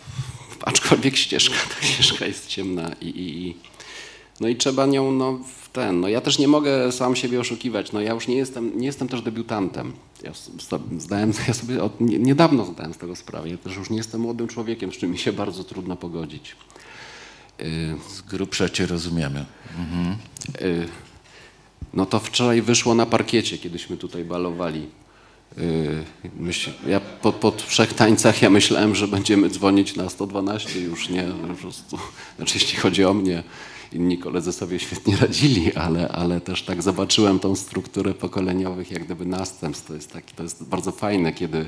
aczkolwiek 0.63 1.17
ścieżka, 1.17 1.57
ta 1.81 1.87
ścieżka 1.87 2.27
jest 2.27 2.47
ciemna 2.47 2.91
i, 3.01 3.07
i, 3.09 3.47
i 3.49 3.57
no 4.41 4.49
i 4.49 4.57
trzeba 4.57 4.87
nią 4.87 5.13
no, 5.13 5.33
w 5.63 5.69
ten. 5.69 6.01
No 6.01 6.09
ja 6.09 6.21
też 6.21 6.39
nie 6.39 6.49
mogę 6.49 6.93
sam 6.93 7.17
siebie 7.17 7.41
oszukiwać. 7.41 7.93
No 7.93 8.01
ja 8.01 8.13
już 8.13 8.29
nie 8.29 8.37
jestem, 8.37 8.79
nie 8.81 8.87
jestem 8.87 9.09
też 9.09 9.23
debiutantem. 9.23 9.93
Ja 10.23 10.33
zdałem, 10.99 11.33
ja 11.49 11.55
sobie 11.55 11.83
od, 11.83 12.01
nie- 12.01 12.19
niedawno 12.19 12.65
zdałem 12.65 12.95
z 12.95 12.99
tego 12.99 13.17
sprawę. 13.17 13.49
Ja 13.49 13.59
też 13.59 13.77
już 13.77 13.91
nie 13.91 13.97
jestem 13.97 14.21
młodym 14.21 14.49
człowiekiem, 14.49 14.93
z 14.93 14.97
czym 14.97 15.11
mi 15.11 15.19
się 15.19 15.33
bardzo 15.33 15.65
trudno 15.65 15.97
pogodzić. 15.97 16.57
Y, 17.61 17.95
Z 18.15 18.23
grubsza 18.23 18.69
cię 18.69 18.87
rozumiemy. 18.87 19.45
y, 20.63 20.89
no 21.95 22.07
to 22.07 22.21
wczoraj 22.21 22.63
wyszło 22.63 22.95
na 22.95 23.07
parkiecie, 23.07 23.59
kiedyśmy 23.59 23.97
tutaj 23.97 24.25
balowali. 24.25 24.87
Y, 25.59 26.05
Myśl, 26.39 26.71
ja 26.87 27.01
po, 27.01 27.33
po 27.33 27.53
trzech 27.53 27.95
tańcach 27.95 28.43
ja 28.43 28.51
myślałem, 28.51 28.95
że 28.95 29.09
będziemy 29.09 29.51
dzwonić 29.51 29.97
na 29.97 30.09
112, 30.09 30.81
już 30.81 31.09
nie, 31.09 31.23
po 31.49 31.55
prostu, 31.55 31.99
znaczy 32.37 32.59
jeśli 32.59 32.79
chodzi 32.79 33.05
o 33.05 33.15
mnie, 33.15 33.43
inni 33.93 34.19
koledzy 34.19 34.53
sobie 34.53 34.79
świetnie 34.79 35.17
radzili, 35.17 35.75
ale, 35.75 36.09
ale 36.09 36.41
też 36.41 36.63
tak 36.63 36.83
zobaczyłem 36.83 37.39
tą 37.39 37.57
strukturę 37.57 38.15
pokoleniowych 38.15 38.91
jak 38.91 39.05
gdyby 39.05 39.27
następstw. 39.27 39.87
To 39.89 39.95
jest, 39.95 40.13
taki, 40.13 40.35
to 40.35 40.43
jest 40.43 40.65
bardzo 40.65 40.93
fajne, 40.93 41.33
kiedy 41.33 41.67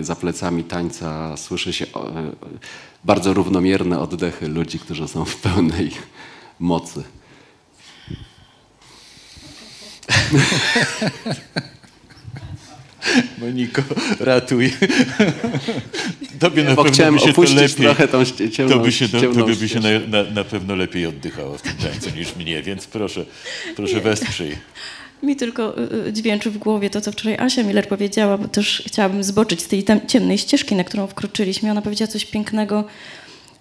za 0.00 0.16
plecami 0.16 0.64
tańca 0.64 1.36
słyszy 1.36 1.72
się 1.72 1.84
y, 1.84 1.88
bardzo 3.04 3.34
równomierne 3.34 4.00
oddechy 4.00 4.48
ludzi, 4.48 4.78
którzy 4.78 5.08
są 5.08 5.24
w 5.24 5.36
pełnej 5.36 5.90
mocy. 6.58 7.02
Moniko, 13.38 13.82
ratuj. 14.20 14.72
Tobie 16.38 16.64
na 16.64 16.74
Bo 16.74 16.82
pewno 16.82 16.92
chciałem 16.92 17.14
by 17.14 17.20
się 17.20 17.26
to 17.26 17.32
opuścić 17.32 17.56
lepiej, 17.56 17.86
trochę 17.86 18.08
tą 18.08 18.24
ciemną, 18.24 18.76
to 18.76 18.82
by 18.82 18.92
się, 18.92 19.08
to, 19.08 19.20
ciemną 19.20 19.46
by 19.46 19.68
się 19.68 19.80
na, 19.80 20.22
na, 20.22 20.30
na 20.30 20.44
pewno 20.44 20.76
lepiej 20.76 21.06
oddychało 21.06 21.58
w 21.58 21.62
tym 21.62 21.72
tańcu 21.72 22.10
niż 22.16 22.36
mnie, 22.36 22.62
więc 22.62 22.86
proszę, 22.86 23.24
proszę 23.76 24.00
wesprzyj. 24.00 24.56
Mi 25.22 25.36
tylko 25.36 25.78
y, 25.78 26.06
y, 26.06 26.12
dźwięczy 26.12 26.50
w 26.50 26.58
głowie 26.58 26.90
to, 26.90 27.00
co 27.00 27.12
wczoraj 27.12 27.38
Asia 27.38 27.62
Miller 27.62 27.88
powiedziała, 27.88 28.38
bo 28.38 28.48
też 28.48 28.82
chciałabym 28.86 29.24
zboczyć 29.24 29.62
z 29.62 29.68
tej 29.68 29.84
ciemnej 30.06 30.38
ścieżki, 30.38 30.74
na 30.74 30.84
którą 30.84 31.06
wkroczyliśmy. 31.06 31.70
Ona 31.70 31.82
powiedziała 31.82 32.12
coś 32.12 32.24
pięknego 32.24 32.84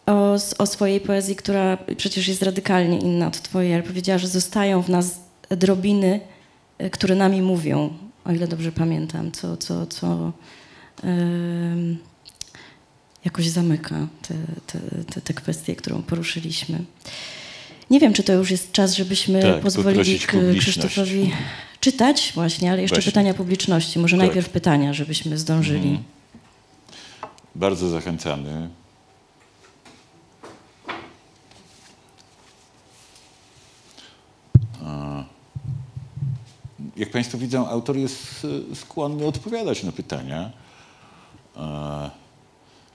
o, 0.05 0.38
o 0.57 0.66
swojej 0.66 0.99
poezji, 0.99 1.36
która 1.36 1.78
przecież 1.97 2.28
jest 2.28 2.43
radykalnie 2.43 2.99
inna 2.99 3.28
od 3.28 3.41
twojej, 3.41 3.74
ale 3.74 3.84
powiedziała, 3.84 4.20
że 4.20 4.28
zostają 4.28 4.82
w 4.82 4.89
nas 4.89 5.20
drobiny, 5.49 6.20
y, 6.82 6.89
które 6.89 7.16
nami 7.16 7.41
mówią, 7.41 7.93
o 8.26 8.32
ile 8.32 8.47
dobrze 8.47 8.72
pamiętam, 8.72 9.32
co, 9.32 9.57
co, 9.57 9.86
co 9.86 10.32
ym, 11.03 11.97
jakoś 13.26 13.47
zamyka 13.47 14.07
te, 14.28 14.34
te, 14.68 14.80
te, 15.14 15.22
te 15.22 15.34
kwestie, 15.34 15.76
którą 15.76 16.01
poruszyliśmy. 16.01 16.80
Nie 17.92 18.00
wiem, 18.00 18.14
czy 18.14 18.24
to 18.24 18.34
już 18.34 18.52
jest 18.52 18.72
czas, 18.72 18.96
żebyśmy 18.96 19.42
Tak, 19.42 19.60
pozwolili. 19.62 20.20
Krzysztofowi 20.60 21.32
czytać 21.80 22.32
właśnie, 22.36 22.72
ale 22.72 22.82
jeszcze 22.82 22.96
Właśnie. 22.96 23.12
pytania 23.12 23.34
publiczności. 23.34 24.00
Może 24.00 24.18
Tak. 24.18 24.26
najpierw 24.26 24.50
pytania, 24.50 24.94
żebyśmy 24.94 25.38
zdążyli. 25.38 25.89
Mhm. 25.89 26.04
Bardzo 27.56 27.89
zachęcamy. 27.89 28.70
Jak 36.98 37.10
Państwo 37.12 37.38
widzą, 37.38 37.68
autor 37.68 37.98
jest 37.98 38.48
e, 38.72 38.76
skłonny 38.76 39.26
odpowiadać 39.26 39.84
na 39.84 39.92
pytania. 39.92 40.52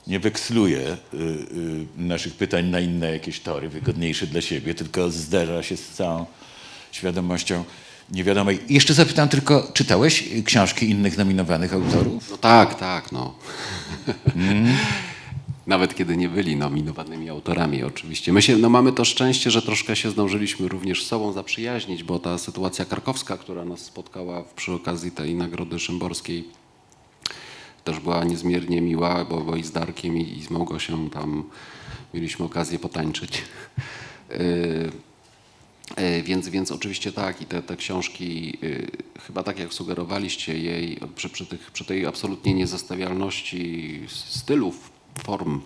Nie 0.07 0.21
weksluje 0.21 0.97
y, 1.15 1.17
y, 1.17 1.87
naszych 1.97 2.35
pytań 2.35 2.67
na 2.67 2.81
inne 2.81 3.13
jakieś 3.13 3.41
tory, 3.41 3.69
wygodniejsze 3.69 4.27
dla 4.27 4.41
siebie, 4.41 4.75
tylko 4.75 5.11
zderza 5.11 5.63
się 5.63 5.77
z 5.77 5.89
całą 5.89 6.27
świadomością 6.93 7.65
niewiadomej. 8.11 8.61
Jeszcze 8.69 8.95
zapytam 8.95 9.29
tylko, 9.29 9.71
czytałeś 9.75 10.25
książki 10.45 10.91
innych 10.91 11.19
nominowanych 11.19 11.75
autorów? 11.75 12.31
No 12.31 12.37
tak, 12.37 12.75
tak, 12.75 13.13
no. 13.13 13.35
Nawet 15.67 15.95
kiedy 15.95 16.17
nie 16.17 16.29
byli 16.29 16.57
nominowanymi 16.57 17.31
autorami 17.31 17.83
oczywiście. 17.83 18.33
My 18.33 18.43
się, 18.43 18.57
no 18.57 18.69
mamy 18.69 18.93
to 18.93 19.05
szczęście, 19.05 19.51
że 19.51 19.63
troszkę 19.63 19.97
się 19.97 20.11
zdążyliśmy 20.11 20.69
również 20.69 21.05
z 21.05 21.07
sobą 21.07 21.33
zaprzyjaźnić, 21.33 22.03
bo 22.03 22.19
ta 22.19 22.39
sytuacja 22.39 22.85
krakowska, 22.85 23.37
która 23.37 23.65
nas 23.65 23.81
spotkała 23.81 24.45
przy 24.57 24.73
okazji 24.73 25.11
tej 25.11 25.35
Nagrody 25.35 25.79
Szymborskiej, 25.79 26.49
też 27.87 28.01
była 28.01 28.25
niezmiernie 28.25 28.81
miła, 28.83 29.25
bo, 29.25 29.41
bo 29.41 29.57
i 29.57 29.63
z 29.65 29.73
Darkiem, 29.73 30.19
i, 30.19 30.39
i 30.39 30.43
z 30.43 30.51
Małgosią 30.51 31.11
tam 31.11 31.45
mieliśmy 32.15 32.45
okazję 32.45 32.79
potańczyć. 32.79 33.43
Yy, 34.31 34.37
E, 35.97 36.23
Więc, 36.23 36.49
więc 36.49 36.73
oczywiście 36.73 37.13
tak, 37.13 37.43
i 37.43 37.47
te, 37.47 37.63
te 37.63 37.77
książki, 37.77 38.59
y, 38.63 38.91
chyba 39.27 39.43
tak 39.43 39.59
jak 39.59 39.75
sugerowaliście 39.75 40.59
jej, 40.59 41.01
przy, 41.15 41.29
przy, 41.29 41.47
tych, 41.47 41.71
przy 41.71 41.85
tej 41.85 42.07
absolutnie 42.07 42.55
niezestawialności 42.55 44.01
stylów, 44.09 44.91
form, 45.25 45.61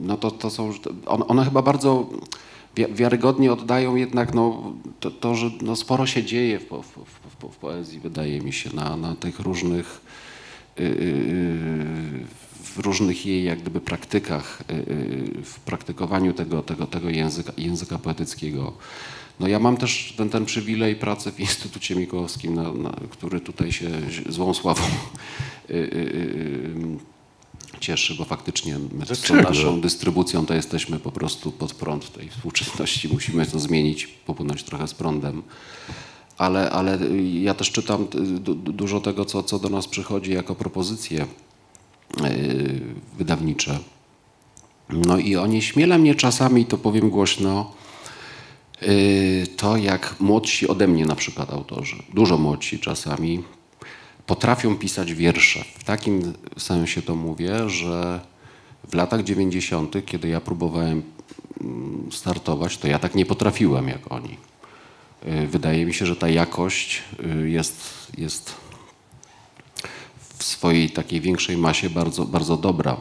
no 0.00 0.16
to, 0.16 0.30
to 0.30 0.50
są, 0.50 0.72
one, 1.06 1.44
chyba 1.44 1.62
bardzo 1.62 2.08
wiarygodnie 2.74 3.52
oddają 3.52 3.96
jednak 3.96 4.34
no, 4.34 4.72
to, 5.00 5.10
to 5.10 5.34
że 5.34 5.50
no, 5.62 5.76
sporo 5.76 6.06
się 6.06 6.24
dzieje 6.24 6.58
w, 6.58 6.64
w, 6.64 6.82
w, 6.82 7.52
w, 7.52 7.56
poezji, 7.56 8.00
wydaje 8.00 8.40
mi 8.40 8.52
się, 8.52 8.76
na, 8.76 8.96
na 8.96 9.14
tych 9.14 9.40
różnych 9.40 10.00
y, 10.80 12.24
w 12.74 12.78
różnych 12.78 13.26
jej 13.26 13.44
jak 13.44 13.60
gdyby 13.60 13.80
praktykach, 13.80 14.62
y, 14.70 14.74
y, 14.74 15.42
w 15.44 15.60
praktykowaniu 15.60 16.32
tego, 16.32 16.62
tego, 16.62 16.86
tego 16.86 17.10
języka, 17.10 17.52
języka 17.56 17.98
poetyckiego. 17.98 18.72
No 19.40 19.48
ja 19.48 19.58
mam 19.58 19.76
też 19.76 20.14
ten, 20.16 20.30
ten 20.30 20.44
przywilej 20.44 20.96
pracy 20.96 21.32
w 21.32 21.40
Instytucie 21.40 21.96
Mikołowskim, 21.96 22.54
na, 22.54 22.72
na, 22.72 22.92
który 23.10 23.40
tutaj 23.40 23.72
się 23.72 23.90
złą 24.28 24.54
sławą 24.54 24.82
y, 25.70 25.74
y, 25.74 25.76
y, 25.76 27.13
cieszy, 27.80 28.14
bo 28.14 28.24
faktycznie 28.24 28.78
my 28.92 29.06
z 29.16 29.22
tą 29.22 29.34
naszą 29.34 29.80
dystrybucją 29.80 30.46
to 30.46 30.54
jesteśmy 30.54 30.98
po 30.98 31.12
prostu 31.12 31.52
pod 31.52 31.74
prąd 31.74 32.12
tej 32.12 32.28
współczesności. 32.28 33.08
Musimy 33.08 33.46
to 33.46 33.58
zmienić, 33.60 34.06
popłynąć 34.06 34.62
trochę 34.62 34.88
z 34.88 34.94
prądem. 34.94 35.42
Ale, 36.38 36.70
ale 36.70 36.98
ja 37.42 37.54
też 37.54 37.70
czytam 37.70 38.06
du, 38.40 38.54
du- 38.54 38.72
dużo 38.72 39.00
tego, 39.00 39.24
co, 39.24 39.42
co 39.42 39.58
do 39.58 39.68
nas 39.68 39.86
przychodzi 39.88 40.32
jako 40.32 40.54
propozycje 40.54 41.26
y, 42.24 42.80
wydawnicze. 43.18 43.78
No 44.90 45.18
i 45.18 45.36
oni 45.36 45.62
śmiela 45.62 45.98
mnie 45.98 46.14
czasami, 46.14 46.66
to 46.66 46.78
powiem 46.78 47.10
głośno, 47.10 47.72
y, 48.82 49.46
to 49.56 49.76
jak 49.76 50.16
młodsi 50.20 50.68
ode 50.68 50.88
mnie 50.88 51.06
na 51.06 51.16
przykład 51.16 51.52
autorzy, 51.52 51.96
dużo 52.14 52.38
młodsi 52.38 52.78
czasami, 52.78 53.42
potrafią 54.26 54.76
pisać 54.76 55.14
wiersze. 55.14 55.64
W 55.78 55.84
takim 55.84 56.32
sensie 56.58 57.02
to 57.02 57.16
mówię, 57.16 57.70
że 57.70 58.20
w 58.88 58.94
latach 58.94 59.24
90., 59.24 60.06
kiedy 60.06 60.28
ja 60.28 60.40
próbowałem 60.40 61.02
mm, 61.60 62.08
startować, 62.12 62.78
to 62.78 62.88
ja 62.88 62.98
tak 62.98 63.14
nie 63.14 63.26
potrafiłem 63.26 63.88
jak 63.88 64.12
oni. 64.12 64.36
Y, 65.26 65.46
Wydaje 65.46 65.86
mi 65.86 65.94
się, 65.94 66.06
że 66.06 66.16
ta 66.16 66.28
jakość 66.28 67.02
y, 67.44 67.50
jest, 67.50 67.76
jest 68.18 68.54
w 70.38 70.44
swojej 70.44 70.90
takiej 70.90 71.20
większej 71.20 71.56
masie 71.56 71.90
bardzo, 71.90 72.24
bardzo 72.24 72.56
dobra. 72.56 72.96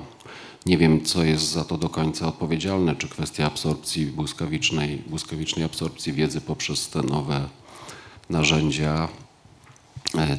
Nie 0.66 0.78
wiem, 0.78 1.06
co 1.06 1.24
jest 1.24 1.52
za 1.52 1.64
to 1.64 1.78
do 1.78 1.90
końca 1.90 2.28
odpowiedzialne, 2.28 2.96
czy 2.96 3.10
kwestia 3.10 3.46
absorpcji 3.46 4.06
błyskawicznej, 4.06 5.04
błyskawicznej 5.08 5.66
absorpcji 5.66 6.14
wiedzy 6.14 6.42
poprzez 6.42 6.90
te 6.90 7.02
nowe 7.02 7.50
narzędzia 8.30 9.08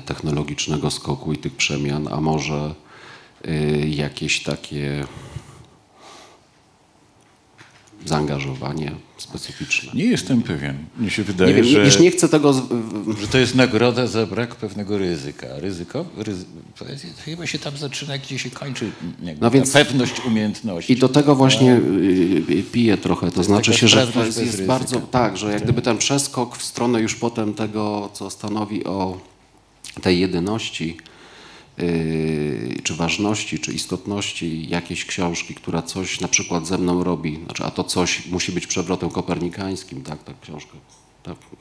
technologicznego 0.04 0.90
skoku 0.90 1.32
i 1.32 1.36
tych 1.36 1.56
przemian, 1.56 2.08
a 2.10 2.20
może 2.20 2.74
y, 3.48 3.88
jakieś 3.88 4.42
takie 4.42 5.06
zaangażowanie 8.04 8.92
specyficzne. 9.18 9.92
Nie 9.94 10.04
jestem 10.04 10.42
pewien. 10.42 10.76
Mnie 10.98 11.10
się 11.10 11.22
Nie 11.22 11.26
wydaje, 11.26 11.54
wiem, 11.54 11.64
że, 11.64 11.84
już 11.84 11.98
nie 11.98 12.10
chcę 12.10 12.28
tego. 12.28 12.52
Z, 12.52 12.62
że 13.20 13.28
to 13.28 13.38
jest 13.38 13.54
nagroda 13.54 14.06
za 14.06 14.26
brak 14.26 14.54
pewnego 14.54 14.98
ryzyka. 14.98 15.46
Ryzyko? 15.56 16.04
Ryzy... 16.16 16.44
To 16.78 16.84
chyba 17.24 17.46
się 17.46 17.58
tam 17.58 17.76
zaczyna, 17.76 18.18
gdzie 18.18 18.38
się 18.38 18.50
kończy 18.50 18.90
jakby 19.22 19.44
No 19.44 19.50
więc- 19.50 19.72
pewność 19.72 20.20
umiejętności. 20.26 20.92
I 20.92 20.96
do 20.96 21.08
tego 21.08 21.34
właśnie 21.34 21.72
y, 21.76 22.42
y, 22.50 22.62
piję 22.62 22.96
trochę. 22.98 23.30
To 23.30 23.44
znaczy 23.44 23.70
taka 23.70 23.80
się, 23.80 23.88
że 23.88 24.06
jest, 24.26 24.40
jest 24.40 24.64
bardzo 24.64 25.00
tak, 25.00 25.36
że 25.36 25.52
jak 25.52 25.62
gdyby 25.62 25.82
ten 25.82 25.98
przeskok 25.98 26.56
w 26.56 26.62
stronę 26.62 27.00
już 27.00 27.14
potem 27.14 27.54
tego, 27.54 28.10
co 28.12 28.30
stanowi 28.30 28.84
o 28.84 29.18
tej 30.02 30.20
jedyności, 30.20 30.96
yy, 31.78 32.76
czy 32.82 32.94
ważności, 32.94 33.58
czy 33.58 33.72
istotności 33.72 34.68
jakiejś 34.68 35.04
książki, 35.04 35.54
która 35.54 35.82
coś 35.82 36.20
na 36.20 36.28
przykład 36.28 36.66
ze 36.66 36.78
mną 36.78 37.04
robi, 37.04 37.40
znaczy, 37.44 37.64
a 37.64 37.70
to 37.70 37.84
coś 37.84 38.26
musi 38.26 38.52
być 38.52 38.66
przewrotem 38.66 39.10
kopernikańskim, 39.10 40.02
tak, 40.02 40.24
tak, 40.24 40.40
książka. 40.40 40.72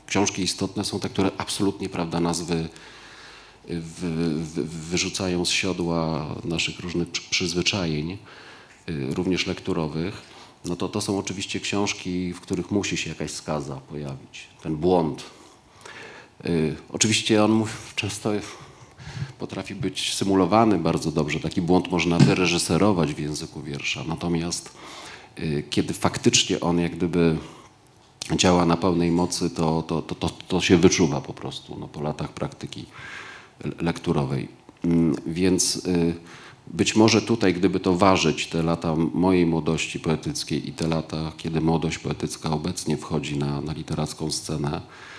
Książki 0.08 0.42
istotne 0.42 0.86
są 0.86 1.00
te, 1.00 1.10
które 1.10 1.32
absolutnie, 1.38 1.90
prawda, 1.90 2.20
nas 2.20 2.42
wy, 2.42 2.70
wy, 3.68 4.36
wy, 4.44 4.64
wyrzucają 4.64 5.46
z 5.46 5.50
siodła 5.50 6.36
naszych 6.44 6.80
różnych 6.80 7.10
przy- 7.10 7.30
przyzwyczajeń, 7.30 8.18
yy, 8.88 9.14
również 9.14 9.48
lekturowych. 9.48 10.34
No 10.66 10.76
to 10.76 10.90
to 10.90 11.02
są 11.02 11.18
oczywiście 11.18 11.60
książki, 11.60 12.34
w 12.34 12.42
których 12.42 12.72
musi 12.72 12.98
się 12.98 13.10
jakaś 13.10 13.32
skaza 13.32 13.76
pojawić, 13.76 14.48
ten 14.64 14.76
błąd, 14.76 15.24
Oczywiście 16.90 17.44
on 17.44 17.64
często 17.96 18.32
potrafi 19.40 19.76
być 19.76 20.14
symulowany 20.14 20.78
bardzo 20.78 21.12
dobrze. 21.12 21.40
Taki 21.40 21.62
błąd 21.62 21.92
można 21.92 22.18
wyreżyserować 22.18 23.14
w 23.14 23.20
języku 23.20 23.62
wiersza. 23.62 24.04
Natomiast 24.08 24.72
y, 25.40 25.64
kiedy 25.70 25.94
faktycznie 25.94 26.60
on 26.60 26.80
jak 26.80 26.96
gdyby 26.96 27.38
działa 28.36 28.66
na 28.66 28.78
pełnej 28.78 29.12
mocy, 29.12 29.50
to, 29.50 29.82
to, 29.88 30.02
to, 30.02 30.30
to, 30.30 30.62
się 30.62 30.78
wyczuwa 30.78 31.22
po 31.22 31.34
prostu 31.34 31.78
no, 31.80 31.88
po 31.88 32.02
latach 32.02 32.32
praktyki 32.34 32.86
le- 33.64 33.72
lekturowej. 33.80 34.48
Mm, 34.84 35.16
Więc 35.28 35.76
y, 35.76 36.16
być 36.68 36.96
może 36.96 37.22
tutaj, 37.22 37.54
gdyby 37.54 37.80
to 37.80 37.96
ważyć, 37.96 38.48
te 38.48 38.64
lata 38.64 38.96
mojej 39.14 39.46
młodości 39.46 40.00
poetyckiej 40.00 40.70
i 40.70 40.74
te 40.74 40.88
lata, 40.88 41.32
kiedy 41.38 41.62
młodość 41.62 41.98
poetycka 41.98 42.52
obecnie 42.52 42.98
wchodzi 42.98 43.38
na, 43.38 43.62
na 43.62 43.74
literacką 43.74 44.32
scenę, 44.32 44.82
Y, 44.82 45.13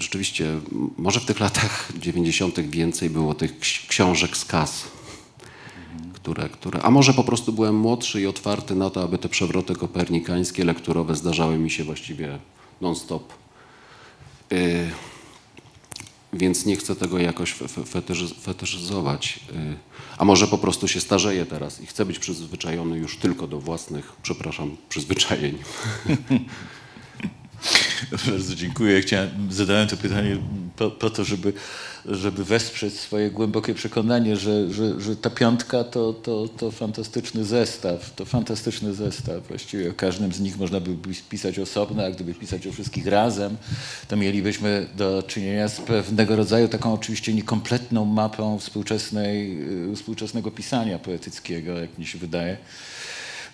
Rzeczywiście, 0.00 0.48
m- 0.48 0.90
może 0.98 1.20
w 1.20 1.24
tych 1.24 1.40
latach 1.40 1.92
90. 1.98 2.60
więcej 2.60 3.10
było 3.10 3.34
tych 3.34 3.60
ksi- 3.60 3.88
książek 3.88 4.36
z 4.36 4.44
kas, 4.44 4.84
które, 6.14 6.48
które, 6.48 6.82
a 6.82 6.90
może 6.90 7.14
po 7.14 7.24
prostu 7.24 7.52
byłem 7.52 7.74
młodszy 7.76 8.20
i 8.20 8.26
otwarty 8.26 8.74
na 8.74 8.90
to, 8.90 9.02
aby 9.02 9.18
te 9.18 9.28
przewroty 9.28 9.74
kopernikańskie, 9.74 10.64
lekturowe 10.64 11.16
zdarzały 11.16 11.58
mi 11.58 11.70
się 11.70 11.84
właściwie 11.84 12.38
non-stop. 12.80 13.32
Y, 14.52 14.90
Więc 16.32 16.66
nie 16.66 16.76
chcę 16.76 16.96
tego 16.96 17.18
jakoś 17.18 17.52
fe- 17.52 17.68
fe- 17.68 17.84
fetyszy- 18.00 18.34
fetyszyzować. 18.40 19.40
Y, 19.50 19.76
A 20.18 20.24
może 20.24 20.46
po 20.46 20.58
prostu 20.58 20.88
się 20.88 21.00
starzeję 21.00 21.46
teraz 21.46 21.80
i 21.80 21.86
chcę 21.86 22.04
być 22.06 22.18
przyzwyczajony 22.18 22.98
już 22.98 23.16
tylko 23.16 23.46
do 23.46 23.60
własnych, 23.60 24.12
przepraszam, 24.22 24.76
przyzwyczajeń. 24.88 25.58
Bardzo 28.26 28.54
dziękuję. 28.54 29.00
Chciałem, 29.00 29.30
zadałem 29.50 29.88
to 29.88 29.96
pytanie 29.96 30.36
po, 30.76 30.90
po 30.90 31.10
to, 31.10 31.24
żeby, 31.24 31.52
żeby 32.04 32.44
wesprzeć 32.44 32.94
swoje 32.94 33.30
głębokie 33.30 33.74
przekonanie, 33.74 34.36
że, 34.36 34.72
że, 34.72 35.00
że 35.00 35.16
ta 35.16 35.30
piątka 35.30 35.84
to, 35.84 36.12
to, 36.12 36.48
to 36.48 36.70
fantastyczny 36.70 37.44
zestaw. 37.44 38.14
To 38.14 38.24
fantastyczny 38.24 38.94
zestaw. 38.94 39.48
Właściwie 39.48 39.90
o 39.90 39.94
każdym 39.94 40.32
z 40.32 40.40
nich 40.40 40.58
można 40.58 40.80
by 40.80 40.96
pisać 41.28 41.58
osobno, 41.58 42.04
a 42.04 42.10
gdyby 42.10 42.34
pisać 42.34 42.66
o 42.66 42.72
wszystkich 42.72 43.06
razem, 43.06 43.56
to 44.08 44.16
mielibyśmy 44.16 44.86
do 44.96 45.22
czynienia 45.26 45.68
z 45.68 45.80
pewnego 45.80 46.36
rodzaju 46.36 46.68
taką 46.68 46.94
oczywiście 46.94 47.34
niekompletną 47.34 48.04
mapą 48.04 48.58
współczesnej, 48.58 49.58
y, 49.92 49.96
współczesnego 49.96 50.50
pisania 50.50 50.98
poetyckiego, 50.98 51.80
jak 51.80 51.98
mi 51.98 52.06
się 52.06 52.18
wydaje. 52.18 52.56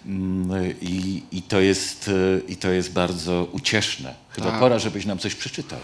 Mm, 0.06 0.74
I, 0.80 1.22
i, 1.32 1.42
to 1.42 1.60
jest, 1.60 2.08
y, 2.08 2.42
I 2.48 2.56
to 2.56 2.70
jest 2.70 2.92
bardzo 2.92 3.48
ucieszne. 3.52 4.14
Chyba 4.30 4.50
Tak. 4.50 4.60
pora, 4.60 4.78
żebyś 4.78 5.06
nam 5.06 5.18
coś 5.18 5.34
przeczytał. 5.34 5.78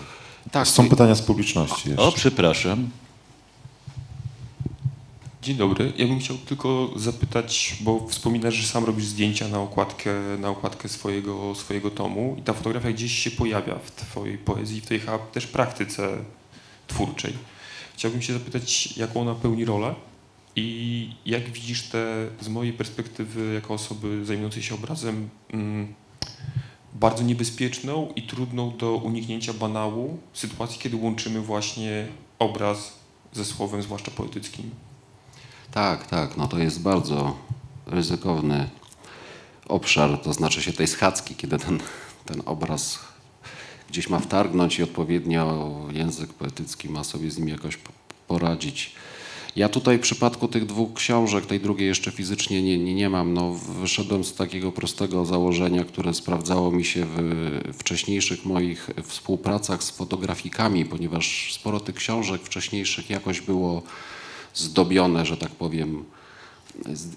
Tak, 0.51 0.69
Są 0.69 0.89
pytania 0.89 1.15
z 1.15 1.23
publiczności 1.23 1.89
jeszcze. 1.89 2.03
O, 2.05 2.13
przepraszam. 2.13 2.91
Dzień 5.43 5.57
dobry. 5.57 5.93
Ja 5.97 6.07
bym 6.07 6.19
chciał 6.21 6.37
tylko 6.37 6.91
zapytać, 6.97 7.77
bo 7.81 8.07
wspominasz, 8.09 8.55
że 8.55 8.67
sam 8.67 8.85
robisz 8.85 9.05
zdjęcia 9.07 9.49
na 9.49 9.61
okładkę, 9.61 10.11
na 10.39 10.49
okładkę 10.49 10.89
swojego, 10.89 11.55
swojego 11.55 11.91
tomu 11.91 12.37
i 12.39 12.43
ta 12.43 12.53
fotografia 12.53 12.93
gdzieś 12.93 13.19
się 13.19 13.31
pojawia 13.31 13.75
w 13.85 13.91
twojej 13.91 14.39
poezji, 14.39 14.81
w 14.81 14.85
twojej 14.85 15.03
też 15.33 15.47
praktyce 15.47 16.09
twórczej. 16.87 17.33
Chciałbym 17.95 18.23
się 18.23 18.33
zapytać, 18.33 18.97
jaką 18.97 19.21
ona 19.21 19.35
pełni 19.35 19.65
rolę 19.65 19.95
i 20.59 21.11
jak 21.27 21.51
widzisz 21.51 21.83
te, 21.83 22.29
z 22.41 22.49
mojej 22.49 22.73
perspektywy, 22.73 23.55
jako 23.55 23.75
osoby 23.75 24.25
zajmującej 24.25 24.63
się 24.63 24.75
obrazem, 24.75 25.29
mm, 25.53 25.95
bardzo 26.95 27.23
niebezpieczną 27.23 28.13
i 28.17 28.23
trudną 28.23 28.77
do 28.77 28.95
uniknięcia 28.95 29.53
banału 29.53 30.19
sytuacji, 30.33 30.81
kiedy 30.81 30.97
łączymy 30.97 31.41
właśnie 31.41 32.07
obraz 32.39 32.93
ze 33.33 33.45
słowem, 33.45 33.83
zwłaszcza 33.83 34.11
poetyckim. 34.11 34.71
Tak, 35.71 36.07
tak, 36.07 36.37
no 36.37 36.49
to 36.49 36.59
jest 36.59 36.83
bardzo 36.83 37.37
ryzykowny 37.87 38.69
obszar, 39.69 40.19
to 40.19 40.33
znaczy 40.33 40.63
się 40.63 40.73
tej 40.73 40.87
schadzki, 40.87 41.35
kiedy 41.35 41.59
ten, 41.59 41.81
ten 42.25 42.43
obraz 42.47 42.99
gdzieś 43.89 44.09
ma 44.09 44.19
wtargnąć 44.19 44.79
i 44.79 44.83
odpowiednio 44.83 45.69
język 45.93 46.33
poetycki 46.33 46.89
ma 46.89 47.05
sobie 47.05 47.31
z 47.31 47.39
nim 47.39 47.49
jakoś 47.49 47.77
po- 47.77 47.93
poradzić. 48.27 48.93
Ja 49.59 49.69
tutaj 49.69 49.99
w 49.99 50.01
przypadku 50.01 50.49
tych 50.49 50.67
dwóch 50.67 50.95
książek, 50.95 51.47
tej 51.47 51.61
drugiej 51.61 51.89
jeszcze 51.89 52.11
fizycznie 52.11 52.63
nie, 52.63 52.79
nie, 52.79 52.95
nie 52.95 53.11
mam, 53.11 53.35
no 53.35 53.53
wyszedłem 53.53 54.25
z 54.25 54.35
takiego 54.35 54.73
prostego 54.73 55.25
założenia, 55.25 55.85
które 55.85 56.15
sprawdzało 56.15 56.71
mi 56.71 56.85
się 56.85 57.07
w 57.07 57.61
wcześniejszych 57.73 58.45
moich 58.45 58.91
współpracach 59.03 59.83
z 59.83 59.91
fotografikami, 59.91 60.85
ponieważ 60.85 61.55
sporo 61.55 61.81
tych 61.81 61.95
książek 61.95 62.43
wcześniejszych 62.43 63.11
jakoś 63.11 63.41
było 63.41 63.83
zdobione, 64.55 65.27
że 65.27 65.37
tak 65.37 65.51
powiem, 65.51 66.05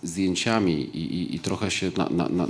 zdjęciami 0.04 0.74
i, 0.74 1.16
i, 1.16 1.36
i 1.36 1.40
trochę 1.40 1.72
się 1.72 1.92
na, 1.98 2.10
na, 2.10 2.30
na, 2.30 2.48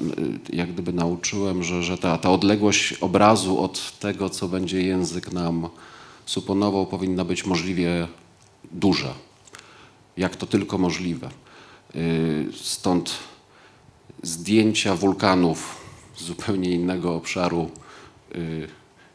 jak 0.54 0.74
gdyby 0.74 0.94
nauczyłem, 0.94 1.64
że, 1.64 1.84
że 1.84 1.98
ta, 1.98 2.18
ta 2.18 2.32
odległość 2.32 2.94
obrazu 2.94 3.60
od 3.64 4.00
tego, 4.00 4.30
co 4.30 4.48
będzie 4.48 4.82
język 4.82 5.32
nam 5.32 5.70
suponował, 6.26 6.86
powinna 6.86 7.26
być 7.26 7.46
możliwie 7.46 8.08
duża. 8.72 9.31
Jak 10.18 10.36
to 10.36 10.46
tylko 10.46 10.78
możliwe. 10.78 11.30
Y, 11.96 12.48
Stąd 12.54 13.14
zdjęcia 14.24 14.96
wulkanów 14.96 15.78
z 16.16 16.24
zupełnie 16.24 16.72
innego 16.72 17.16
obszaru 17.16 17.70
y, 18.36 18.68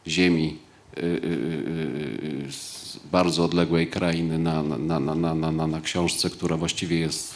Ziemi, 0.07 0.57
y, 0.97 2.51
z 2.51 2.99
bardzo 3.11 3.45
odległej 3.45 3.87
krainy 3.87 4.39
na, 4.39 4.63
na, 4.63 4.99
na, 4.99 5.15
na, 5.15 5.51
na, 5.51 5.67
na, 5.67 5.81
książce, 5.81 6.29
która 6.29 6.57
właściwie 6.57 6.99
jest 6.99 7.33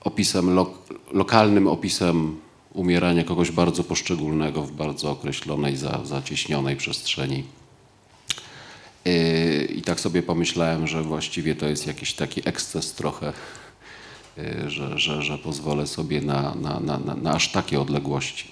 opisem, 0.00 0.54
lo, 0.54 0.74
lokalnym 1.12 1.68
opisem 1.68 2.40
umierania 2.72 3.24
kogoś 3.24 3.50
bardzo 3.50 3.84
poszczególnego 3.84 4.62
w 4.62 4.72
bardzo 4.72 5.10
określonej, 5.10 5.76
za, 5.76 6.00
zacieśnionej 6.04 6.76
przestrzeni. 6.76 7.44
Yy, 9.04 9.64
I 9.64 9.82
tak 9.82 10.00
sobie 10.00 10.22
pomyślałem, 10.22 10.86
że 10.86 11.02
właściwie 11.02 11.56
to 11.56 11.66
jest 11.66 11.86
jakiś 11.86 12.14
taki 12.14 12.48
eksces 12.48 12.92
trochę, 12.92 13.32
yy, 14.36 14.70
że, 14.70 14.98
że, 14.98 15.22
że 15.22 15.38
pozwolę 15.38 15.86
sobie 15.86 16.20
na, 16.20 16.54
na, 16.54 16.80
na, 16.80 16.98
na, 16.98 17.30
aż 17.30 17.52
takie 17.52 17.80
odległości 17.80 18.50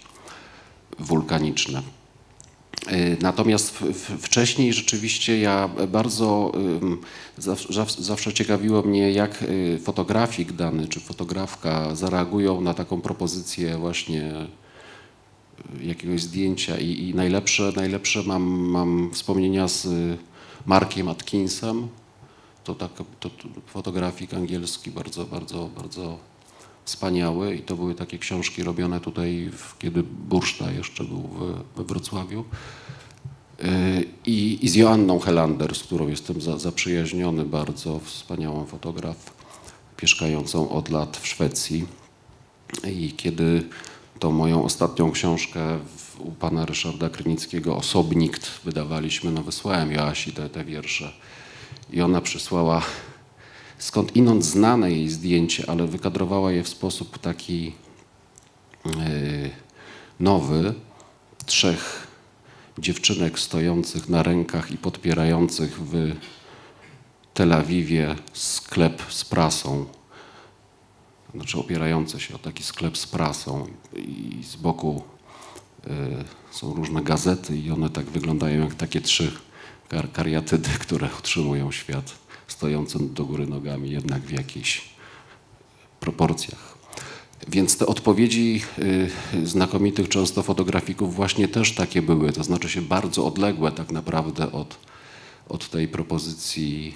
wulkaniczne. 0.98 1.82
Yy, 2.86 3.16
Natomiast 3.20 3.78
wcześniej 4.18 4.72
rzeczywiście 4.72 5.40
ja 5.40 5.68
bardzo 5.88 6.52
zawsze, 7.98 8.32
ciekawiło 8.32 8.82
mnie, 8.82 9.12
jak 9.12 9.42
y, 9.42 9.78
fotografik 9.84 10.52
dany 10.52 10.88
czy 10.88 11.00
fotografka 11.00 11.94
zareagują 11.94 12.60
na 12.60 12.74
taką 12.74 13.00
propozycję 13.00 13.78
właśnie 13.78 14.34
y, 15.80 15.84
jakiegoś 15.84 16.22
zdjęcia 16.22 16.78
i, 16.78 17.08
i 17.08 17.14
najlepsze, 17.14 17.72
najlepsze 17.76 18.22
mam, 18.22 18.42
mam 18.42 19.10
wspomnienia 19.12 19.68
z 19.68 19.88
Markiem 20.66 21.08
Atkinsem. 21.08 21.88
To, 22.64 22.74
tak, 22.74 22.92
to, 22.92 23.04
to 23.30 23.48
fotografik 23.66 24.34
angielski 24.34 24.90
bardzo, 24.90 25.24
bardzo, 25.24 25.68
bardzo 25.76 26.18
wspaniały 26.84 27.54
i 27.54 27.62
to 27.62 27.76
były 27.76 27.94
takie 27.94 28.18
książki 28.18 28.62
robione 28.62 29.00
tutaj, 29.00 29.50
kiedy 29.78 30.02
Burszta 30.02 30.72
jeszcze 30.72 31.04
był 31.04 31.28
we 31.76 31.84
Wrocławiu. 31.84 32.44
Yy, 33.58 33.68
I, 34.26 34.58
I 34.62 34.68
z 34.68 34.74
Joanną 34.74 35.18
Helander, 35.18 35.74
z 35.74 35.82
którą 35.82 36.08
jestem 36.08 36.40
za, 36.40 36.58
zaprzyjaźniony 36.58 37.44
bardzo, 37.44 38.00
wspaniałą 38.04 38.64
fotograf, 38.64 39.32
mieszkającą 40.02 40.68
od 40.68 40.88
lat 40.88 41.16
w 41.16 41.26
Szwecji. 41.26 41.86
I 42.86 43.12
kiedy 43.12 43.68
tą 44.18 44.30
moją 44.30 44.64
ostatnią 44.64 45.10
książkę 45.10 45.78
w, 45.96 46.11
u 46.24 46.32
pana 46.32 46.66
Ryszarda 46.66 47.10
Krynickiego, 47.10 47.76
Osobnikt, 47.76 48.50
wydawaliśmy, 48.64 49.30
no 49.30 49.42
wysłałem 49.42 49.92
Joasi 49.92 50.32
te, 50.32 50.48
te 50.48 50.64
wiersze. 50.64 51.12
I 51.90 52.02
ona 52.02 52.20
przysłała 52.20 52.82
skąd 53.78 54.16
inąd 54.16 54.44
znane 54.44 54.90
jej 54.90 55.08
zdjęcie, 55.08 55.64
ale 55.70 55.86
wykadrowała 55.86 56.52
je 56.52 56.64
w 56.64 56.68
sposób 56.68 57.18
taki 57.18 57.72
yy, 58.84 59.50
nowy. 60.20 60.74
Trzech 61.46 62.06
dziewczynek 62.78 63.38
stojących 63.38 64.08
na 64.08 64.22
rękach 64.22 64.70
i 64.70 64.78
podpierających 64.78 65.80
w 65.80 66.14
Tel 67.34 67.52
Awiwie 67.52 68.16
sklep 68.32 69.02
z 69.08 69.24
prasą, 69.24 69.86
znaczy 71.34 71.58
opierający 71.58 72.20
się 72.20 72.34
o 72.34 72.38
taki 72.38 72.62
sklep 72.62 72.98
z 72.98 73.06
prasą 73.06 73.66
i 73.96 74.40
z 74.44 74.56
boku 74.56 75.02
są 76.50 76.74
różne 76.74 77.02
gazety 77.02 77.56
i 77.56 77.70
one 77.70 77.90
tak 77.90 78.06
wyglądają 78.06 78.64
jak 78.64 78.74
takie 78.74 79.00
trzy 79.00 79.32
kar 79.88 80.12
kariatydy, 80.12 80.68
które 80.84 81.08
utrzymują 81.18 81.72
świat 81.72 82.12
stojący 82.48 82.98
do 83.00 83.24
góry 83.24 83.46
nogami 83.46 83.90
jednak 83.90 84.22
w 84.22 84.30
jakichś 84.30 84.82
proporcjach. 86.00 86.78
Więc 87.48 87.76
te 87.76 87.86
odpowiedzi 87.86 88.62
y, 89.34 89.46
znakomitych 89.46 90.08
często 90.08 90.42
fotografików 90.42 91.14
właśnie 91.14 91.48
też 91.48 91.74
takie 91.74 92.02
były, 92.02 92.32
to 92.32 92.44
znaczy 92.44 92.68
się 92.68 92.82
bardzo 92.82 93.26
odległe 93.26 93.72
tak 93.72 93.92
naprawdę 93.92 94.52
od, 94.52 94.78
od 95.48 95.70
tej 95.70 95.88
propozycji, 95.88 96.94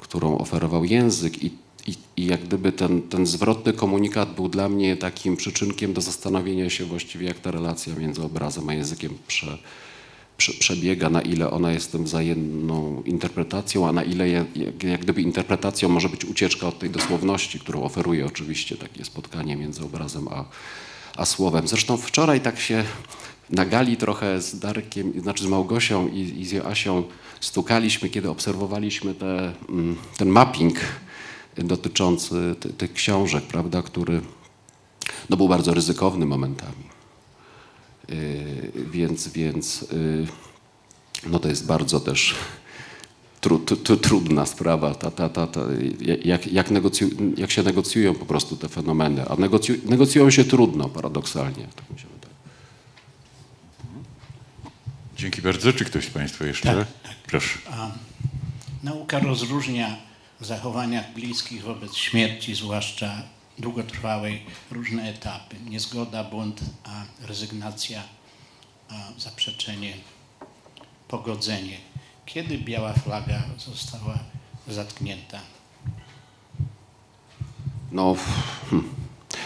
którą 0.00 0.38
oferował 0.38 0.84
język 0.84 1.44
i, 1.44 1.50
i, 1.86 1.94
i 2.16 2.26
jak 2.26 2.44
gdyby 2.44 2.72
ten, 2.72 3.02
ten 3.02 3.26
zwrotny 3.26 3.72
komunikat 3.72 4.34
był 4.34 4.48
dla 4.48 4.68
mnie 4.68 4.96
takim 4.96 5.36
przyczynkiem 5.36 5.92
do 5.92 6.00
zastanowienia 6.00 6.70
się 6.70 6.84
właściwie 6.84 7.26
jak 7.26 7.38
ta 7.38 7.50
relacja 7.50 7.94
między 7.94 8.22
obrazem 8.22 8.68
a 8.68 8.74
językiem 8.74 9.18
prze, 9.26 9.58
przebiega, 10.36 11.10
na 11.10 11.20
ile 11.22 11.50
ona 11.50 11.72
jest 11.72 11.92
tym 11.92 12.04
wzajemną 12.04 13.02
interpretacją, 13.06 13.88
a 13.88 13.92
na 13.92 14.02
ile 14.02 14.28
jak, 14.28 14.46
jak 14.82 15.00
gdyby 15.00 15.22
interpretacją 15.22 15.88
może 15.88 16.08
być 16.08 16.24
ucieczka 16.24 16.68
od 16.68 16.78
tej 16.78 16.90
dosłowności, 16.90 17.60
którą 17.60 17.82
oferuje 17.82 18.26
oczywiście 18.26 18.76
takie 18.76 19.04
spotkanie 19.04 19.56
między 19.56 19.84
obrazem 19.84 20.28
a, 20.28 20.44
a 21.16 21.24
słowem. 21.24 21.68
Zresztą 21.68 21.96
wczoraj 21.96 22.40
tak 22.40 22.60
się 22.60 22.84
na 23.50 23.64
gali 23.64 23.96
trochę 23.96 24.42
z 24.42 24.58
Darkiem, 24.58 25.20
znaczy 25.20 25.44
z 25.44 25.46
Małgosią 25.46 26.08
i, 26.08 26.40
i 26.40 26.46
z 26.46 26.52
Joasią 26.52 27.02
stukaliśmy, 27.40 28.08
kiedy 28.08 28.30
obserwowaliśmy 28.30 29.14
te, 29.14 29.52
mm, 29.68 29.96
ten 30.16 30.28
mapping 30.28 30.80
dotyczący 31.56 32.54
tych 32.78 32.92
książek, 32.92 33.44
prawda, 33.44 33.82
który 33.82 34.20
no, 35.30 35.36
był 35.36 35.48
bardzo 35.48 35.74
ryzykowny 35.74 36.26
momentami. 36.26 36.84
Y, 38.10 38.72
więc, 38.90 39.28
więc 39.28 39.82
y, 39.82 40.26
no 41.26 41.38
to 41.38 41.48
jest 41.48 41.66
bardzo 41.66 42.00
też 42.00 42.34
tru, 43.40 43.58
tru, 43.58 43.96
trudna 43.96 44.46
sprawa, 44.46 44.94
ta, 44.94 45.10
ta, 45.10 45.28
ta, 45.28 45.46
ta, 45.46 45.60
jak, 46.24 46.46
jak, 46.46 46.70
negocju, 46.70 47.10
jak 47.36 47.50
się 47.50 47.62
negocjują 47.62 48.14
po 48.14 48.26
prostu 48.26 48.56
te 48.56 48.68
fenomeny, 48.68 49.28
a 49.28 49.36
negocju, 49.36 49.74
negocjują 49.84 50.30
się 50.30 50.44
trudno 50.44 50.88
paradoksalnie. 50.88 51.68
Tak 51.76 51.90
mi 51.90 51.98
się 51.98 52.06
wydaje. 52.14 52.34
Dzięki 55.16 55.42
bardzo. 55.42 55.72
Czy 55.72 55.84
ktoś 55.84 56.04
z 56.04 56.10
Państwa 56.10 56.46
jeszcze? 56.46 56.74
Tak. 56.74 56.86
Proszę. 57.26 57.58
A, 57.70 57.90
nauka 58.82 59.18
rozróżnia 59.18 59.96
zachowaniach 60.44 61.12
bliskich 61.12 61.62
wobec 61.62 61.94
śmierci, 61.96 62.54
zwłaszcza 62.54 63.22
długotrwałej 63.58 64.42
różne 64.70 65.10
etapy. 65.10 65.56
Niezgoda, 65.70 66.24
bunt, 66.24 66.60
a 66.84 67.26
rezygnacja, 67.26 68.02
a 68.88 68.94
zaprzeczenie, 69.18 69.94
pogodzenie. 71.08 71.76
Kiedy 72.26 72.58
biała 72.58 72.92
flaga 72.92 73.42
została 73.58 74.18
zatknięta? 74.68 75.40
No, 77.92 78.16
hmm. 78.70 78.94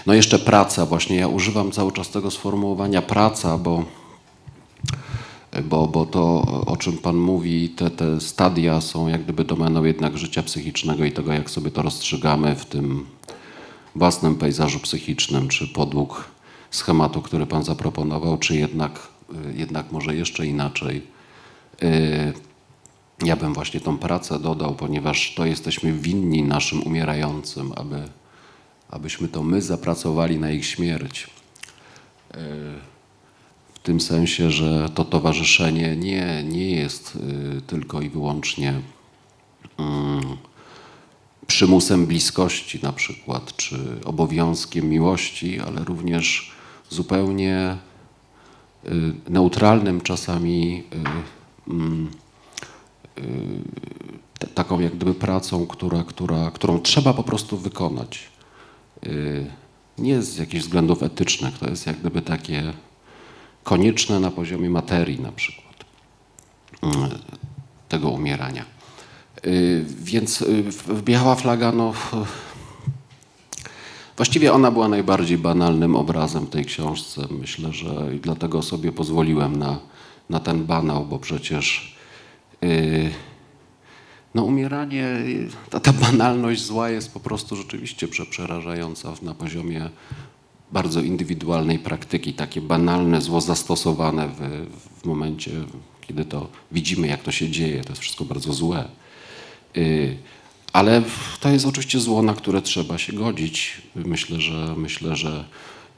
no 0.07 0.15
jeszcze 0.15 0.39
praca 0.39 0.87
właśnie. 0.87 1.17
Ja 1.17 1.29
używam 1.29 1.73
cały 1.73 1.93
czas 1.93 2.09
tego 2.11 2.31
sformułowania 2.31 3.03
praca, 3.03 3.59
bo, 3.59 3.85
bo, 5.65 5.87
bo 5.87 6.07
to, 6.07 6.43
o 6.67 6.77
czym 6.77 6.99
Pan 6.99 7.17
mówi, 7.17 7.69
te, 7.69 7.91
te 7.91 8.21
stadia 8.21 8.81
są 8.81 9.09
jak 9.09 9.25
gdyby 9.25 9.45
domeną 9.45 9.85
jednak 9.85 10.19
życia 10.19 10.43
psychicznego 10.43 11.05
i 11.05 11.13
tego, 11.13 11.33
jak 11.33 11.51
sobie 11.51 11.71
to 11.71 11.83
rozstrzygamy 11.83 12.57
w 12.57 12.67
tym 12.67 13.07
własnym 13.95 14.35
pejzażu 14.35 14.81
psychicznym, 14.81 15.49
czy 15.49 15.69
podług 15.69 16.31
schematu, 16.71 17.23
który 17.23 17.47
Pan 17.47 17.65
zaproponował, 17.65 18.39
czy 18.39 18.57
jednak, 18.57 19.09
y, 19.51 19.55
jednak 19.57 19.93
może 19.93 20.15
jeszcze 20.15 20.47
inaczej. 20.47 21.03
Y, 21.83 22.33
ja 23.25 23.37
bym 23.37 23.55
właśnie 23.55 23.81
tą 23.81 23.99
pracę 23.99 24.39
dodał, 24.39 24.75
ponieważ 24.75 25.35
to 25.35 25.47
jesteśmy 25.47 25.93
winni 25.93 26.43
naszym 26.43 26.83
umierającym, 26.83 27.73
aby, 27.77 28.03
abyśmy 28.91 29.29
to 29.29 29.43
my 29.43 29.63
zapracowali 29.63 30.39
na 30.39 30.51
ich 30.51 30.67
śmierć. 30.67 31.31
Y, 33.89 33.91
tym 33.91 34.01
sensie, 34.01 34.51
że 34.51 34.89
to 34.95 35.05
towarzyszenie 35.05 35.97
nie, 35.97 36.45
nie 36.45 36.71
jest 36.71 37.19
tylko 37.67 38.01
i 38.01 38.09
wyłącznie 38.09 38.81
mm, 39.79 40.37
przymusem 41.47 42.07
bliskości 42.07 42.81
na 42.83 42.93
przykład, 42.93 43.57
czy 43.57 43.77
obowiązkiem 44.05 44.89
miłości, 44.89 45.61
ale 45.61 45.85
również 45.85 46.53
zupełnie 46.91 47.77
y, 48.87 48.91
neutralnym 49.29 50.01
czasami 50.01 50.85
y, 51.69 51.71
mm, 51.71 52.11
y, 54.43 54.47
taką 54.55 54.81
jak 54.81 54.97
gdyby 54.97 55.15
pracą, 55.15 55.67
która, 55.67 56.05
która, 56.05 56.51
którą 56.51 56.81
trzeba 56.81 57.13
po 57.13 57.23
prostu 57.23 57.59
wykonać. 57.59 58.29
Nie 59.99 60.23
z 60.23 60.39
jakichś 60.39 60.65
względów 60.65 61.03
etycznych, 61.03 61.59
to 61.59 61.71
jest 61.71 61.87
jak 61.87 62.01
gdyby 62.01 62.23
takie 62.23 62.73
konieczne 63.65 64.21
na 64.21 64.31
poziomie 64.31 64.71
materii 64.71 65.21
na 65.21 65.33
przykład 65.33 65.85
tego 67.89 68.09
umierania. 68.11 68.65
Y, 69.47 69.85
więc 69.89 70.43
y, 70.43 70.65
biała 71.03 71.35
flaga, 71.35 71.73
no 71.73 71.93
właściwie 74.17 74.53
ona 74.53 74.71
była 74.71 74.89
najbardziej 74.89 75.39
banalnym 75.39 75.97
obrazem 75.97 76.47
tej 76.47 76.65
książce. 76.65 77.27
Myślę, 77.31 77.73
że 77.73 78.09
dlatego 78.23 78.63
sobie 78.63 78.93
pozwoliłem 78.93 79.57
na, 79.57 79.79
na 80.31 80.41
ten 80.41 80.65
banał, 80.65 81.05
bo 81.05 81.19
przecież 81.19 81.97
yy, 82.63 83.11
no 84.35 84.43
umieranie, 84.43 85.23
ta, 85.71 85.81
ta 85.81 85.93
banalność 85.93 86.65
zła 86.65 86.91
jest 86.91 87.15
po 87.15 87.21
prostu 87.21 87.57
rzeczywiście 87.57 88.09
przerażająca 88.09 89.13
na 89.23 89.35
poziomie 89.35 89.91
bardzo 90.73 91.01
indywidualnej 91.01 91.79
praktyki. 91.79 92.33
Takie 92.33 92.61
banalne 92.61 93.21
zło 93.21 93.41
zastosowane 93.41 94.29
w, 94.29 94.67
w 95.01 95.05
momencie, 95.05 95.51
kiedy 96.01 96.25
to 96.25 96.49
widzimy, 96.73 97.07
jak 97.07 97.23
to 97.23 97.33
się 97.33 97.51
dzieje, 97.51 97.85
to 97.85 97.89
jest 97.89 98.03
wszystko 98.03 98.25
bardzo 98.25 98.53
złe. 98.53 98.89
Y, 99.77 100.17
ale 100.73 101.03
to 101.41 101.49
jest 101.49 101.67
oczywiście 101.67 102.01
zło, 102.01 102.23
na 102.23 102.35
które 102.35 102.63
trzeba 102.63 102.99
się 102.99 103.13
godzić. 103.13 103.83
Myślę, 103.95 104.41
że 104.41 104.75
myślę, 104.77 105.17
że 105.17 105.45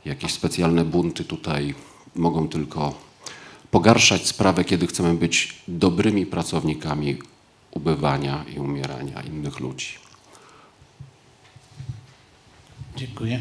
jakieś 0.05 0.33
specjalne 0.33 0.85
bunty 0.85 1.25
tutaj 1.25 1.75
mogą 2.15 2.49
tylko 2.49 2.95
pogarszać 3.71 4.27
sprawę, 4.27 4.65
kiedy 4.65 4.87
chcemy 4.87 5.15
być 5.15 5.55
dobrymi 5.69 6.27
pracownikami 6.27 7.17
ubywania 7.71 8.45
i 8.57 8.59
umierania 8.59 9.23
innych 9.23 9.61
ludzi. 9.61 9.89
Dziękuję. 12.97 13.41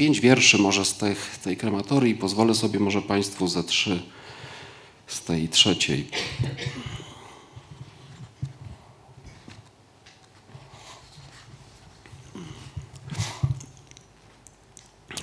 pięć 0.00 0.20
wierszy 0.20 0.58
może 0.58 0.84
z 0.84 0.94
tych, 0.94 1.38
tej 1.44 1.56
krematorii. 1.56 2.14
Pozwolę 2.14 2.54
sobie 2.54 2.80
może 2.80 3.02
Państwu 3.02 3.48
ze 3.48 3.64
trzy 3.64 4.02
z 5.06 5.20
tej 5.20 5.48
trzeciej. 5.48 6.08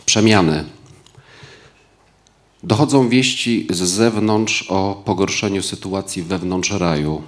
Przemiany. 0.05 0.65
Dochodzą 2.63 3.09
wieści 3.09 3.67
z 3.69 3.77
zewnątrz 3.77 4.65
o 4.69 5.01
pogorszeniu 5.05 5.63
sytuacji 5.63 6.23
wewnątrz 6.23 6.71
raju. 6.71 7.21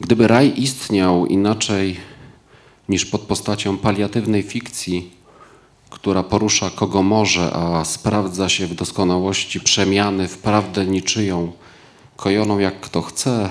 Gdyby 0.00 0.28
raj 0.28 0.52
istniał 0.56 1.26
inaczej 1.26 1.96
niż 2.88 3.06
pod 3.06 3.20
postacią 3.20 3.76
paliatywnej 3.76 4.42
fikcji, 4.42 5.10
która 5.90 6.22
porusza 6.22 6.70
kogo 6.70 7.02
może, 7.02 7.52
a 7.52 7.84
sprawdza 7.84 8.48
się 8.48 8.66
w 8.66 8.74
doskonałości 8.74 9.60
przemiany 9.60 10.28
w 10.28 10.38
prawdę 10.38 10.86
niczyją, 10.86 11.52
kojoną 12.16 12.58
jak 12.58 12.80
kto 12.80 13.02
chce, 13.02 13.50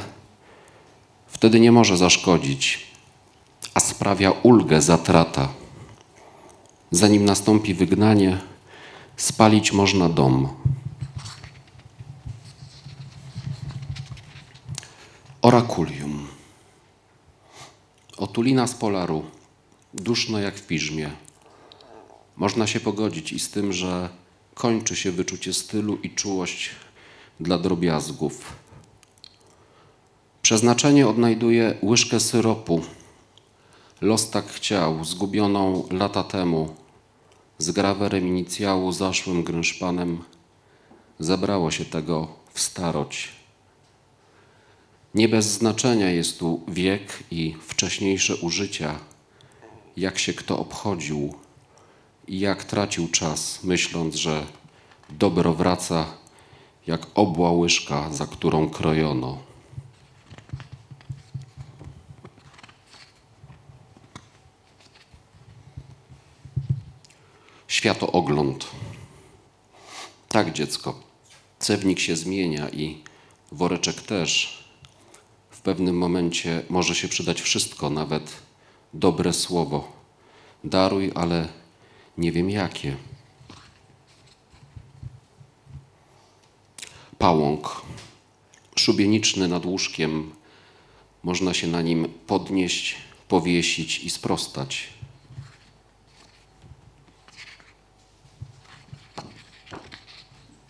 Wtedy 1.37 1.59
nie 1.59 1.71
może 1.71 1.97
zaszkodzić, 1.97 2.87
a 3.73 3.79
sprawia 3.79 4.31
ulgę 4.31 4.81
zatrata. 4.81 5.49
Zanim 6.91 7.25
nastąpi 7.25 7.73
wygnanie, 7.73 8.37
spalić 9.17 9.71
można 9.71 10.09
dom. 10.09 10.49
Orakulium. 15.41 16.26
Otulina 18.17 18.67
z 18.67 18.75
polaru, 18.75 19.23
duszno 19.93 20.39
jak 20.39 20.55
w 20.55 20.67
piżmie. 20.67 21.11
Można 22.35 22.67
się 22.67 22.79
pogodzić 22.79 23.33
i 23.33 23.39
z 23.39 23.49
tym, 23.49 23.73
że 23.73 24.09
kończy 24.53 24.95
się 24.95 25.11
wyczucie 25.11 25.53
stylu 25.53 25.95
i 26.03 26.09
czułość 26.09 26.69
dla 27.39 27.57
drobiazgów. 27.57 28.53
Przeznaczenie 30.41 31.07
odnajduje 31.07 31.77
łyżkę 31.83 32.19
syropu. 32.19 32.81
Los 34.01 34.29
tak 34.29 34.47
chciał, 34.47 35.05
zgubioną 35.05 35.87
lata 35.91 36.23
temu, 36.23 36.75
z 37.57 37.71
grawerem 37.71 38.27
inicjału 38.27 38.91
zaszłym 38.91 39.43
grynszpanem, 39.43 40.23
zabrało 41.19 41.71
się 41.71 41.85
tego 41.85 42.27
w 42.53 42.59
starość. 42.59 43.36
Nie 45.17 45.29
bez 45.29 45.45
znaczenia 45.45 46.09
jest 46.09 46.39
tu 46.39 46.61
wiek 46.67 47.23
i 47.31 47.55
wcześniejsze 47.67 48.35
użycia, 48.35 48.99
jak 49.97 50.19
się 50.19 50.33
kto 50.33 50.59
obchodził 50.59 51.33
i 52.27 52.39
jak 52.39 52.63
tracił 52.63 53.07
czas, 53.07 53.63
myśląc, 53.63 54.15
że 54.15 54.45
dobro 55.09 55.53
wraca 55.53 56.05
jak 56.87 57.07
obła 57.15 57.51
łyżka, 57.51 58.13
za 58.13 58.25
którą 58.25 58.69
krojono. 58.69 59.37
Światoogląd. 67.67 68.67
Tak, 70.29 70.53
dziecko. 70.53 70.99
Cewnik 71.59 71.99
się 71.99 72.15
zmienia 72.15 72.69
i 72.69 73.03
woreczek 73.51 74.01
też. 74.01 74.56
Pewnym 75.67 75.97
momencie 75.97 76.63
może 76.69 76.95
się 76.95 77.07
przydać 77.07 77.41
wszystko, 77.41 77.89
nawet 77.89 78.41
dobre 78.93 79.33
słowo. 79.33 79.91
Daruj, 80.63 81.11
ale 81.15 81.47
nie 82.17 82.31
wiem 82.31 82.49
jakie. 82.49 82.97
Pałąk. 87.17 87.81
Szubieniczny 88.75 89.47
nad 89.47 89.65
łóżkiem. 89.65 90.31
Można 91.23 91.53
się 91.53 91.67
na 91.67 91.81
nim 91.81 92.09
podnieść, 92.27 92.95
powiesić 93.27 93.99
i 93.99 94.09
sprostać. 94.09 94.89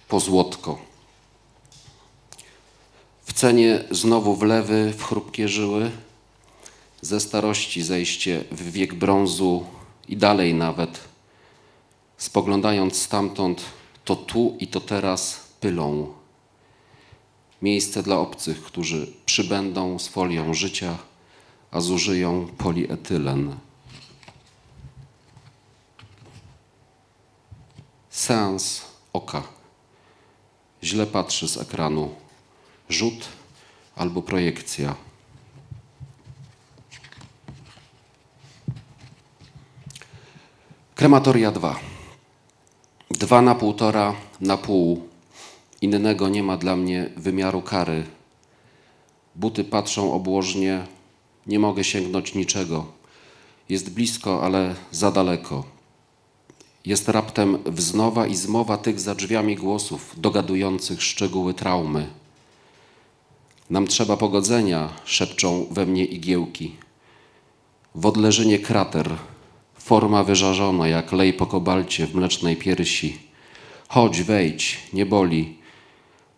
Pozłotko. 0.07 0.96
W 3.37 3.39
cenie 3.39 3.83
znowu 3.91 4.35
wlewy 4.35 4.93
w 4.97 5.03
chrupkie 5.03 5.47
żyły, 5.47 5.91
ze 7.01 7.19
starości 7.19 7.83
zejście 7.83 8.43
w 8.51 8.71
wiek 8.71 8.93
brązu 8.93 9.65
i 10.07 10.17
dalej 10.17 10.53
nawet, 10.53 10.99
spoglądając 12.17 13.01
stamtąd, 13.01 13.61
to 14.05 14.15
tu 14.15 14.57
i 14.59 14.67
to 14.67 14.81
teraz 14.81 15.39
pylą. 15.59 16.13
Miejsce 17.61 18.03
dla 18.03 18.19
obcych, 18.19 18.63
którzy 18.63 19.13
przybędą 19.25 19.99
z 19.99 20.07
folią 20.07 20.53
życia, 20.53 20.97
a 21.71 21.81
zużyją 21.81 22.47
polietylen. 22.57 23.55
Seans 28.09 28.81
oka. 29.13 29.43
Źle 30.83 31.05
patrzy 31.05 31.47
z 31.47 31.57
ekranu. 31.57 32.26
Rzut 32.89 33.27
albo 33.95 34.21
projekcja. 34.21 34.95
Krematoria 40.95 41.51
2. 41.51 41.79
Dwa 43.11 43.41
na 43.41 43.55
półtora 43.55 44.15
na 44.41 44.57
pół. 44.57 45.07
Innego 45.81 46.29
nie 46.29 46.43
ma 46.43 46.57
dla 46.57 46.75
mnie 46.75 47.09
wymiaru 47.17 47.61
kary. 47.61 48.03
Buty 49.35 49.63
patrzą 49.63 50.13
obłożnie. 50.13 50.87
Nie 51.47 51.59
mogę 51.59 51.83
sięgnąć 51.83 52.35
niczego. 52.35 52.85
Jest 53.69 53.89
blisko, 53.93 54.43
ale 54.43 54.75
za 54.91 55.11
daleko. 55.11 55.63
Jest 56.85 57.09
raptem 57.09 57.57
wznowa 57.65 58.27
i 58.27 58.35
zmowa 58.35 58.77
tych 58.77 58.99
za 58.99 59.15
drzwiami 59.15 59.55
głosów, 59.55 60.13
dogadujących 60.17 61.03
szczegóły 61.03 61.53
traumy. 61.53 62.07
Nam 63.69 63.87
trzeba 63.87 64.17
pogodzenia, 64.17 64.89
szepczą 65.05 65.67
we 65.71 65.85
mnie 65.85 66.05
igiełki. 66.05 66.75
W 67.95 68.05
odleżynie 68.05 68.59
krater, 68.59 69.15
forma 69.73 70.23
wyżarzona 70.23 70.87
jak 70.87 71.11
lej 71.11 71.33
po 71.33 71.45
kobalcie 71.45 72.07
w 72.07 72.15
mlecznej 72.15 72.55
piersi. 72.55 73.17
Chodź, 73.87 74.21
wejdź, 74.21 74.79
nie 74.93 75.05
boli. 75.05 75.57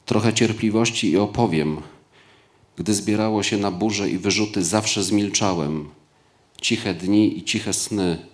Trochę 0.06 0.34
cierpliwości 0.34 1.12
i 1.12 1.18
opowiem. 1.18 1.82
Gdy 2.76 2.94
zbierało 2.94 3.44
się 3.44 3.58
na 3.58 3.72
burze 3.72 4.10
i 4.10 4.18
wyrzuty, 4.18 4.64
zawsze 4.64 5.04
zmilczałem. 5.04 5.90
Ciche 6.62 6.94
dni 6.94 7.38
i 7.38 7.44
ciche 7.44 7.74
sny. 7.74 8.26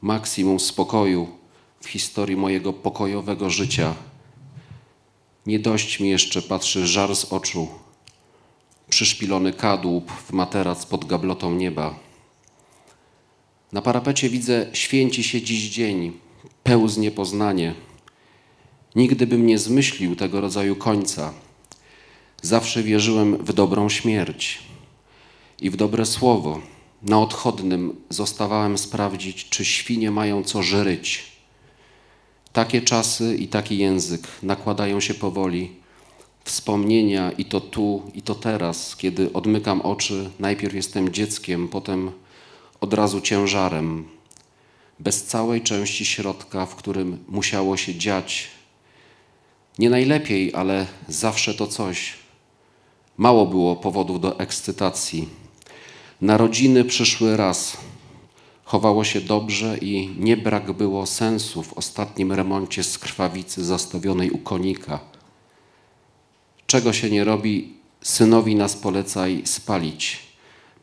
Maksimum 0.00 0.60
spokoju 0.60 1.28
w 1.80 1.88
historii 1.88 2.36
mojego 2.36 2.72
pokojowego 2.72 3.50
życia. 3.50 3.94
Nie 5.46 5.58
dość 5.58 6.00
mi 6.00 6.08
jeszcze 6.08 6.42
patrzy 6.42 6.86
żar 6.86 7.16
z 7.16 7.24
oczu 7.24 7.68
przyszpilony 8.98 9.52
kadłub 9.52 10.12
w 10.12 10.32
materac 10.32 10.86
pod 10.86 11.04
gablotą 11.04 11.54
nieba. 11.54 11.98
Na 13.72 13.82
parapecie 13.82 14.28
widzę, 14.28 14.66
święci 14.72 15.22
się 15.22 15.42
dziś 15.42 15.70
dzień, 15.70 16.12
pełznie 16.62 17.10
poznanie. 17.10 17.74
Nigdy 18.96 19.26
bym 19.26 19.46
nie 19.46 19.58
zmyślił 19.58 20.16
tego 20.16 20.40
rodzaju 20.40 20.76
końca. 20.76 21.32
Zawsze 22.42 22.82
wierzyłem 22.82 23.36
w 23.36 23.52
dobrą 23.52 23.88
śmierć 23.88 24.58
i 25.60 25.70
w 25.70 25.76
dobre 25.76 26.06
słowo. 26.06 26.60
Na 27.02 27.20
odchodnym 27.20 27.96
zostawałem 28.08 28.78
sprawdzić, 28.78 29.48
czy 29.48 29.64
świnie 29.64 30.10
mają 30.10 30.44
co 30.44 30.62
żryć. 30.62 31.24
Takie 32.52 32.82
czasy 32.82 33.36
i 33.36 33.48
taki 33.48 33.78
język 33.78 34.28
nakładają 34.42 35.00
się 35.00 35.14
powoli 35.14 35.87
wspomnienia 36.48 37.32
i 37.32 37.44
to 37.44 37.60
tu, 37.60 38.02
i 38.14 38.22
to 38.22 38.34
teraz, 38.34 38.96
kiedy 38.96 39.32
odmykam 39.32 39.80
oczy, 39.80 40.30
najpierw 40.38 40.74
jestem 40.74 41.12
dzieckiem, 41.12 41.68
potem 41.68 42.10
od 42.80 42.94
razu 42.94 43.20
ciężarem, 43.20 44.08
bez 44.98 45.24
całej 45.24 45.62
części 45.62 46.04
środka, 46.04 46.66
w 46.66 46.74
którym 46.74 47.24
musiało 47.28 47.76
się 47.76 47.94
dziać. 47.94 48.48
Nie 49.78 49.90
najlepiej, 49.90 50.54
ale 50.54 50.86
zawsze 51.08 51.54
to 51.54 51.66
coś. 51.66 52.12
Mało 53.16 53.46
było 53.46 53.76
powodów 53.76 54.20
do 54.20 54.38
ekscytacji. 54.38 55.28
Narodziny 56.20 56.84
przyszły 56.84 57.36
raz. 57.36 57.76
Chowało 58.64 59.04
się 59.04 59.20
dobrze 59.20 59.78
i 59.78 60.14
nie 60.18 60.36
brak 60.36 60.72
było 60.72 61.06
sensu 61.06 61.62
w 61.62 61.72
ostatnim 61.72 62.32
remoncie 62.32 62.84
z 62.84 62.98
krwawicy 62.98 63.64
zastawionej 63.64 64.30
u 64.30 64.38
konika 64.38 65.17
Czego 66.70 66.92
się 66.92 67.10
nie 67.10 67.24
robi, 67.24 67.72
synowi 68.02 68.56
nas 68.56 68.76
polecaj 68.76 69.42
spalić. 69.44 70.18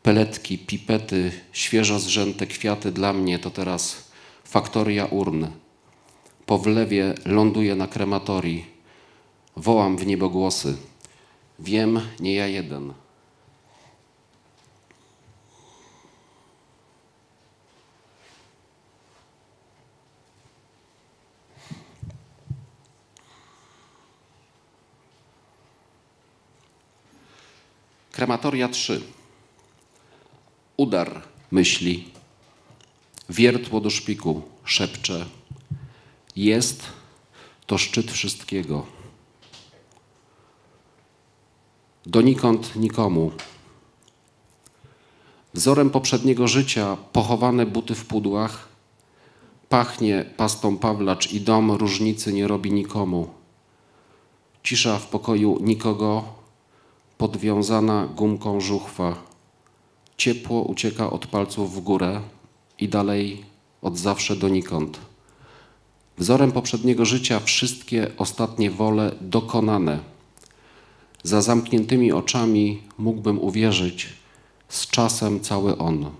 Peletki, 0.02 0.58
pipety, 0.58 1.32
świeżo 1.52 1.98
zrzęte 1.98 2.46
kwiaty 2.46 2.92
dla 2.92 3.12
mnie 3.12 3.38
to 3.38 3.50
teraz 3.50 4.10
faktoria 4.44 5.04
urn. 5.04 5.46
Po 6.46 6.58
wlewie 6.58 7.14
ląduję 7.24 7.74
na 7.74 7.86
krematorii. 7.86 8.64
Wołam 9.56 9.96
w 9.96 10.06
niebogłosy. 10.06 10.76
Wiem, 11.58 12.00
nie 12.20 12.34
ja 12.34 12.46
jeden. 12.46 12.92
Krematoria 28.16 28.68
3. 28.68 29.00
Udar 30.76 31.22
myśli. 31.50 32.04
Wiertło 33.28 33.80
do 33.80 33.90
szpiku 33.90 34.42
szepcze. 34.64 35.26
Jest 36.36 36.82
to 37.66 37.78
szczyt 37.78 38.10
wszystkiego. 38.12 38.86
Donikąd 42.06 42.76
nikomu. 42.76 43.32
Wzorem 45.54 45.90
poprzedniego 45.90 46.48
życia 46.48 46.96
pochowane 47.12 47.66
buty 47.66 47.94
w 47.94 48.06
pudłach, 48.06 48.68
pachnie 49.68 50.24
pastą 50.36 50.76
Pawlacz 50.78 51.32
i 51.32 51.40
dom 51.40 51.72
różnicy 51.72 52.32
nie 52.32 52.48
robi 52.48 52.72
nikomu. 52.72 53.28
Cisza 54.62 54.98
w 54.98 55.06
pokoju 55.06 55.58
nikogo, 55.62 56.36
podwiązana 57.18 58.06
gumką 58.06 58.60
żuchwa. 58.60 59.16
Ciepło 60.16 60.62
ucieka 60.62 61.10
od 61.10 61.26
palców 61.26 61.74
w 61.74 61.80
górę 61.80 62.20
i 62.78 62.88
dalej 62.88 63.44
od 63.82 63.98
zawsze 63.98 64.36
donikąd. 64.36 64.98
Wzorem 66.18 66.52
poprzedniego 66.52 67.04
życia 67.04 67.40
wszystkie 67.40 68.10
ostatnie 68.16 68.70
wole 68.70 69.12
dokonane. 69.20 69.98
Za 71.22 71.42
zamkniętymi 71.42 72.12
oczami 72.12 72.82
mógłbym 72.98 73.40
uwierzyć, 73.40 74.08
z 74.68 74.86
czasem 74.86 75.40
cały 75.40 75.78
on. 75.78 76.10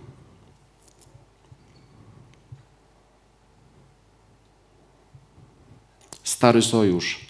Stary 6.24 6.62
sojusz. 6.62 7.25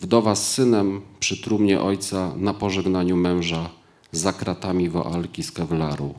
Wdowa 0.00 0.34
z 0.34 0.52
synem 0.52 1.00
przy 1.20 1.42
trumnie 1.42 1.80
ojca 1.80 2.32
na 2.36 2.54
pożegnaniu 2.54 3.16
męża 3.16 3.70
za 4.12 4.32
kratami 4.32 4.88
woalki 4.88 5.42
z 5.42 5.52
kewlaru. 5.52 6.14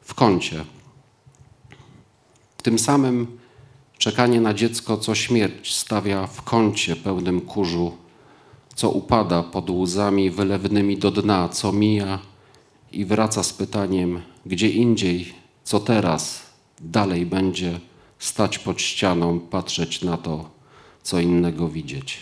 W 0.00 0.14
kącie. 0.14 0.64
Tym 2.62 2.78
samym 2.78 3.38
czekanie 3.98 4.40
na 4.40 4.54
dziecko, 4.54 4.96
co 4.96 5.14
śmierć 5.14 5.74
stawia 5.74 6.26
w 6.26 6.42
kącie 6.42 6.96
pełnym 6.96 7.40
kurzu, 7.40 7.96
co 8.74 8.90
upada 8.90 9.42
pod 9.42 9.70
łzami 9.70 10.30
wylewnymi 10.30 10.98
do 10.98 11.10
dna, 11.10 11.48
co 11.48 11.72
mija 11.72 12.18
i 12.92 13.04
wraca 13.04 13.42
z 13.42 13.52
pytaniem, 13.52 14.22
gdzie 14.46 14.70
indziej, 14.70 15.34
co 15.64 15.80
teraz, 15.80 16.49
dalej 16.80 17.26
będzie 17.26 17.80
stać 18.18 18.58
pod 18.58 18.80
ścianą, 18.80 19.40
patrzeć 19.40 20.02
na 20.02 20.16
to, 20.16 20.50
co 21.02 21.20
innego 21.20 21.68
widzieć. 21.68 22.18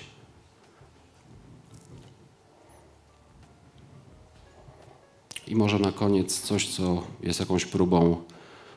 I 5.46 5.56
może 5.56 5.78
na 5.78 5.92
koniec 5.92 6.40
coś, 6.40 6.68
co 6.68 7.02
jest 7.22 7.40
jakąś 7.40 7.64
próbą 7.64 8.22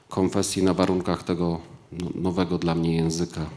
konfesji 0.10 0.64
na 0.64 0.74
warunkach 0.74 1.24
tego 1.24 1.62
no- 1.92 2.10
nowego 2.16 2.58
dla 2.58 2.76
mnie 2.76 2.96
języka. 2.96 3.50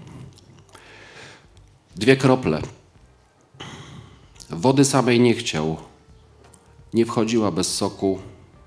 Dwie 1.97 2.17
krople. 2.17 2.63
Wody 4.51 4.85
samej 4.85 5.21
nie 5.21 5.35
chciał. 5.35 5.77
Nie 6.95 7.07
wchodziła 7.07 7.51
bez 7.51 7.75
soku. 7.75 8.19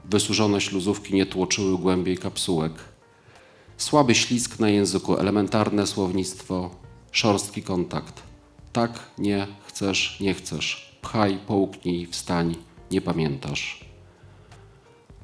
Wysuszone 0.06 0.62
śluzówki 0.62 1.16
nie 1.16 1.26
tłoczyły 1.26 1.78
głębiej 1.78 2.18
kapsułek. 2.18 2.74
Słaby 3.78 4.16
ślisk 4.16 4.60
na 4.60 4.70
języku, 4.70 5.18
elementarne 5.18 5.88
słownictwo, 5.88 6.70
szorstki 7.12 7.64
kontakt. 7.64 8.22
Tak, 8.74 9.00
nie, 9.18 9.48
chcesz, 9.66 10.18
nie 10.20 10.34
chcesz. 10.34 10.98
Pchaj, 11.02 11.40
połknij, 11.48 12.06
wstań, 12.06 12.56
nie 12.92 13.02
pamiętasz. 13.02 13.86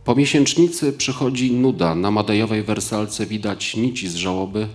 Po 0.04 0.16
miesięcznicy 0.16 0.94
przychodzi 0.94 1.52
nuda. 1.52 1.96
Na 1.96 2.12
madejowej 2.12 2.64
wersalce 2.64 3.26
widać 3.26 3.76
nici 3.76 4.10
z 4.10 4.16
żałoby. 4.16 4.68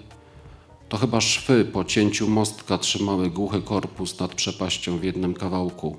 To 0.88 0.96
chyba 0.96 1.20
szwy 1.20 1.64
po 1.64 1.84
cięciu 1.84 2.28
mostka 2.28 2.78
trzymały 2.78 3.30
głuchy 3.30 3.62
korpus 3.62 4.20
nad 4.20 4.34
przepaścią 4.34 4.98
w 4.98 5.04
jednym 5.04 5.34
kawałku. 5.34 5.96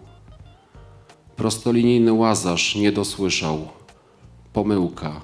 Prostolinijny 1.35 2.13
łazarz 2.13 2.75
nie 2.75 2.91
dosłyszał. 2.91 3.67
Pomyłka. 4.53 5.21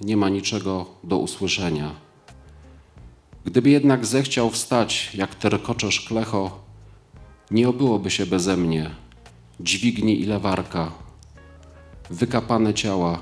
Nie 0.00 0.16
ma 0.16 0.28
niczego 0.28 0.86
do 1.04 1.18
usłyszenia. 1.18 1.90
Gdyby 3.44 3.70
jednak 3.70 4.06
zechciał 4.06 4.50
wstać, 4.50 5.14
jak 5.14 5.34
terkocze 5.34 5.92
szklecho, 5.92 6.60
nie 7.50 7.68
obyłoby 7.68 8.10
się 8.10 8.26
beze 8.26 8.56
mnie. 8.56 8.90
Dźwigni 9.60 10.20
i 10.20 10.24
lewarka, 10.24 10.92
wykapane 12.10 12.74
ciała. 12.74 13.18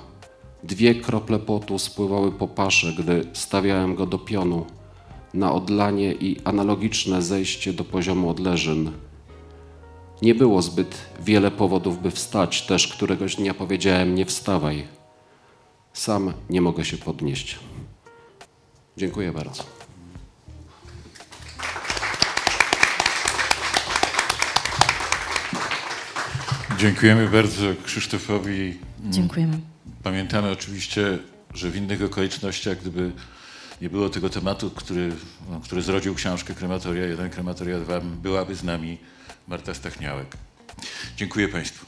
Dwie 0.65 0.95
krople 0.95 1.39
potu 1.39 1.79
spływały 1.79 2.33
po 2.33 2.49
pasze, 2.49 2.93
gdy 2.93 3.25
stawiałem 3.33 3.95
go 3.95 4.07
do 4.07 4.19
pionu 4.19 4.67
na 5.35 5.53
odlanie 5.53 6.13
i 6.13 6.37
analogiczne 6.45 7.23
zejście 7.23 7.73
do 7.73 7.85
poziomu 7.85 8.31
odleżyn. 8.31 8.91
Nie 10.23 10.35
było 10.35 10.63
zbyt 10.63 10.97
wiele 11.21 11.51
powodów, 11.51 12.03
by 12.03 12.11
wstać, 12.11 12.67
też 12.67 12.89
któregoś 12.89 13.37
dnia 13.37 13.55
powiedziałem: 13.55 14.15
Nie 14.15 14.27
wstawaj. 14.27 14.98
Sam 15.99 16.33
nie 16.51 16.61
mogę 16.61 16.85
się 16.85 16.97
podnieść. 16.97 17.59
Dziękuję 18.97 19.33
bardzo. 19.33 19.65
Dziękujemy 26.79 27.29
bardzo 27.29 27.63
Krzysztofowi. 27.85 28.79
Dziękujemy. 29.05 29.61
Pamiętamy 30.03 30.51
oczywiście, 30.51 31.19
że 31.55 31.71
w 31.71 31.77
innych 31.77 32.03
okolicznościach, 32.03 32.81
gdyby 32.81 33.13
nie 33.81 33.91
było 33.91 34.09
tego 34.09 34.31
tematu, 34.31 34.71
który, 34.71 35.13
no, 35.51 35.61
który 35.61 35.83
zrodził 35.83 36.15
książkę 36.15 36.55
Krematoria 36.55 37.07
1, 37.07 37.31
Krematoria 37.31 37.81
2, 37.81 38.01
byłaby 38.01 38.55
z 38.55 38.65
nami 38.65 38.99
Marta 39.49 39.75
Stachniałek. 39.75 40.37
Dziękuję 41.17 41.49
Państwu. 41.49 41.88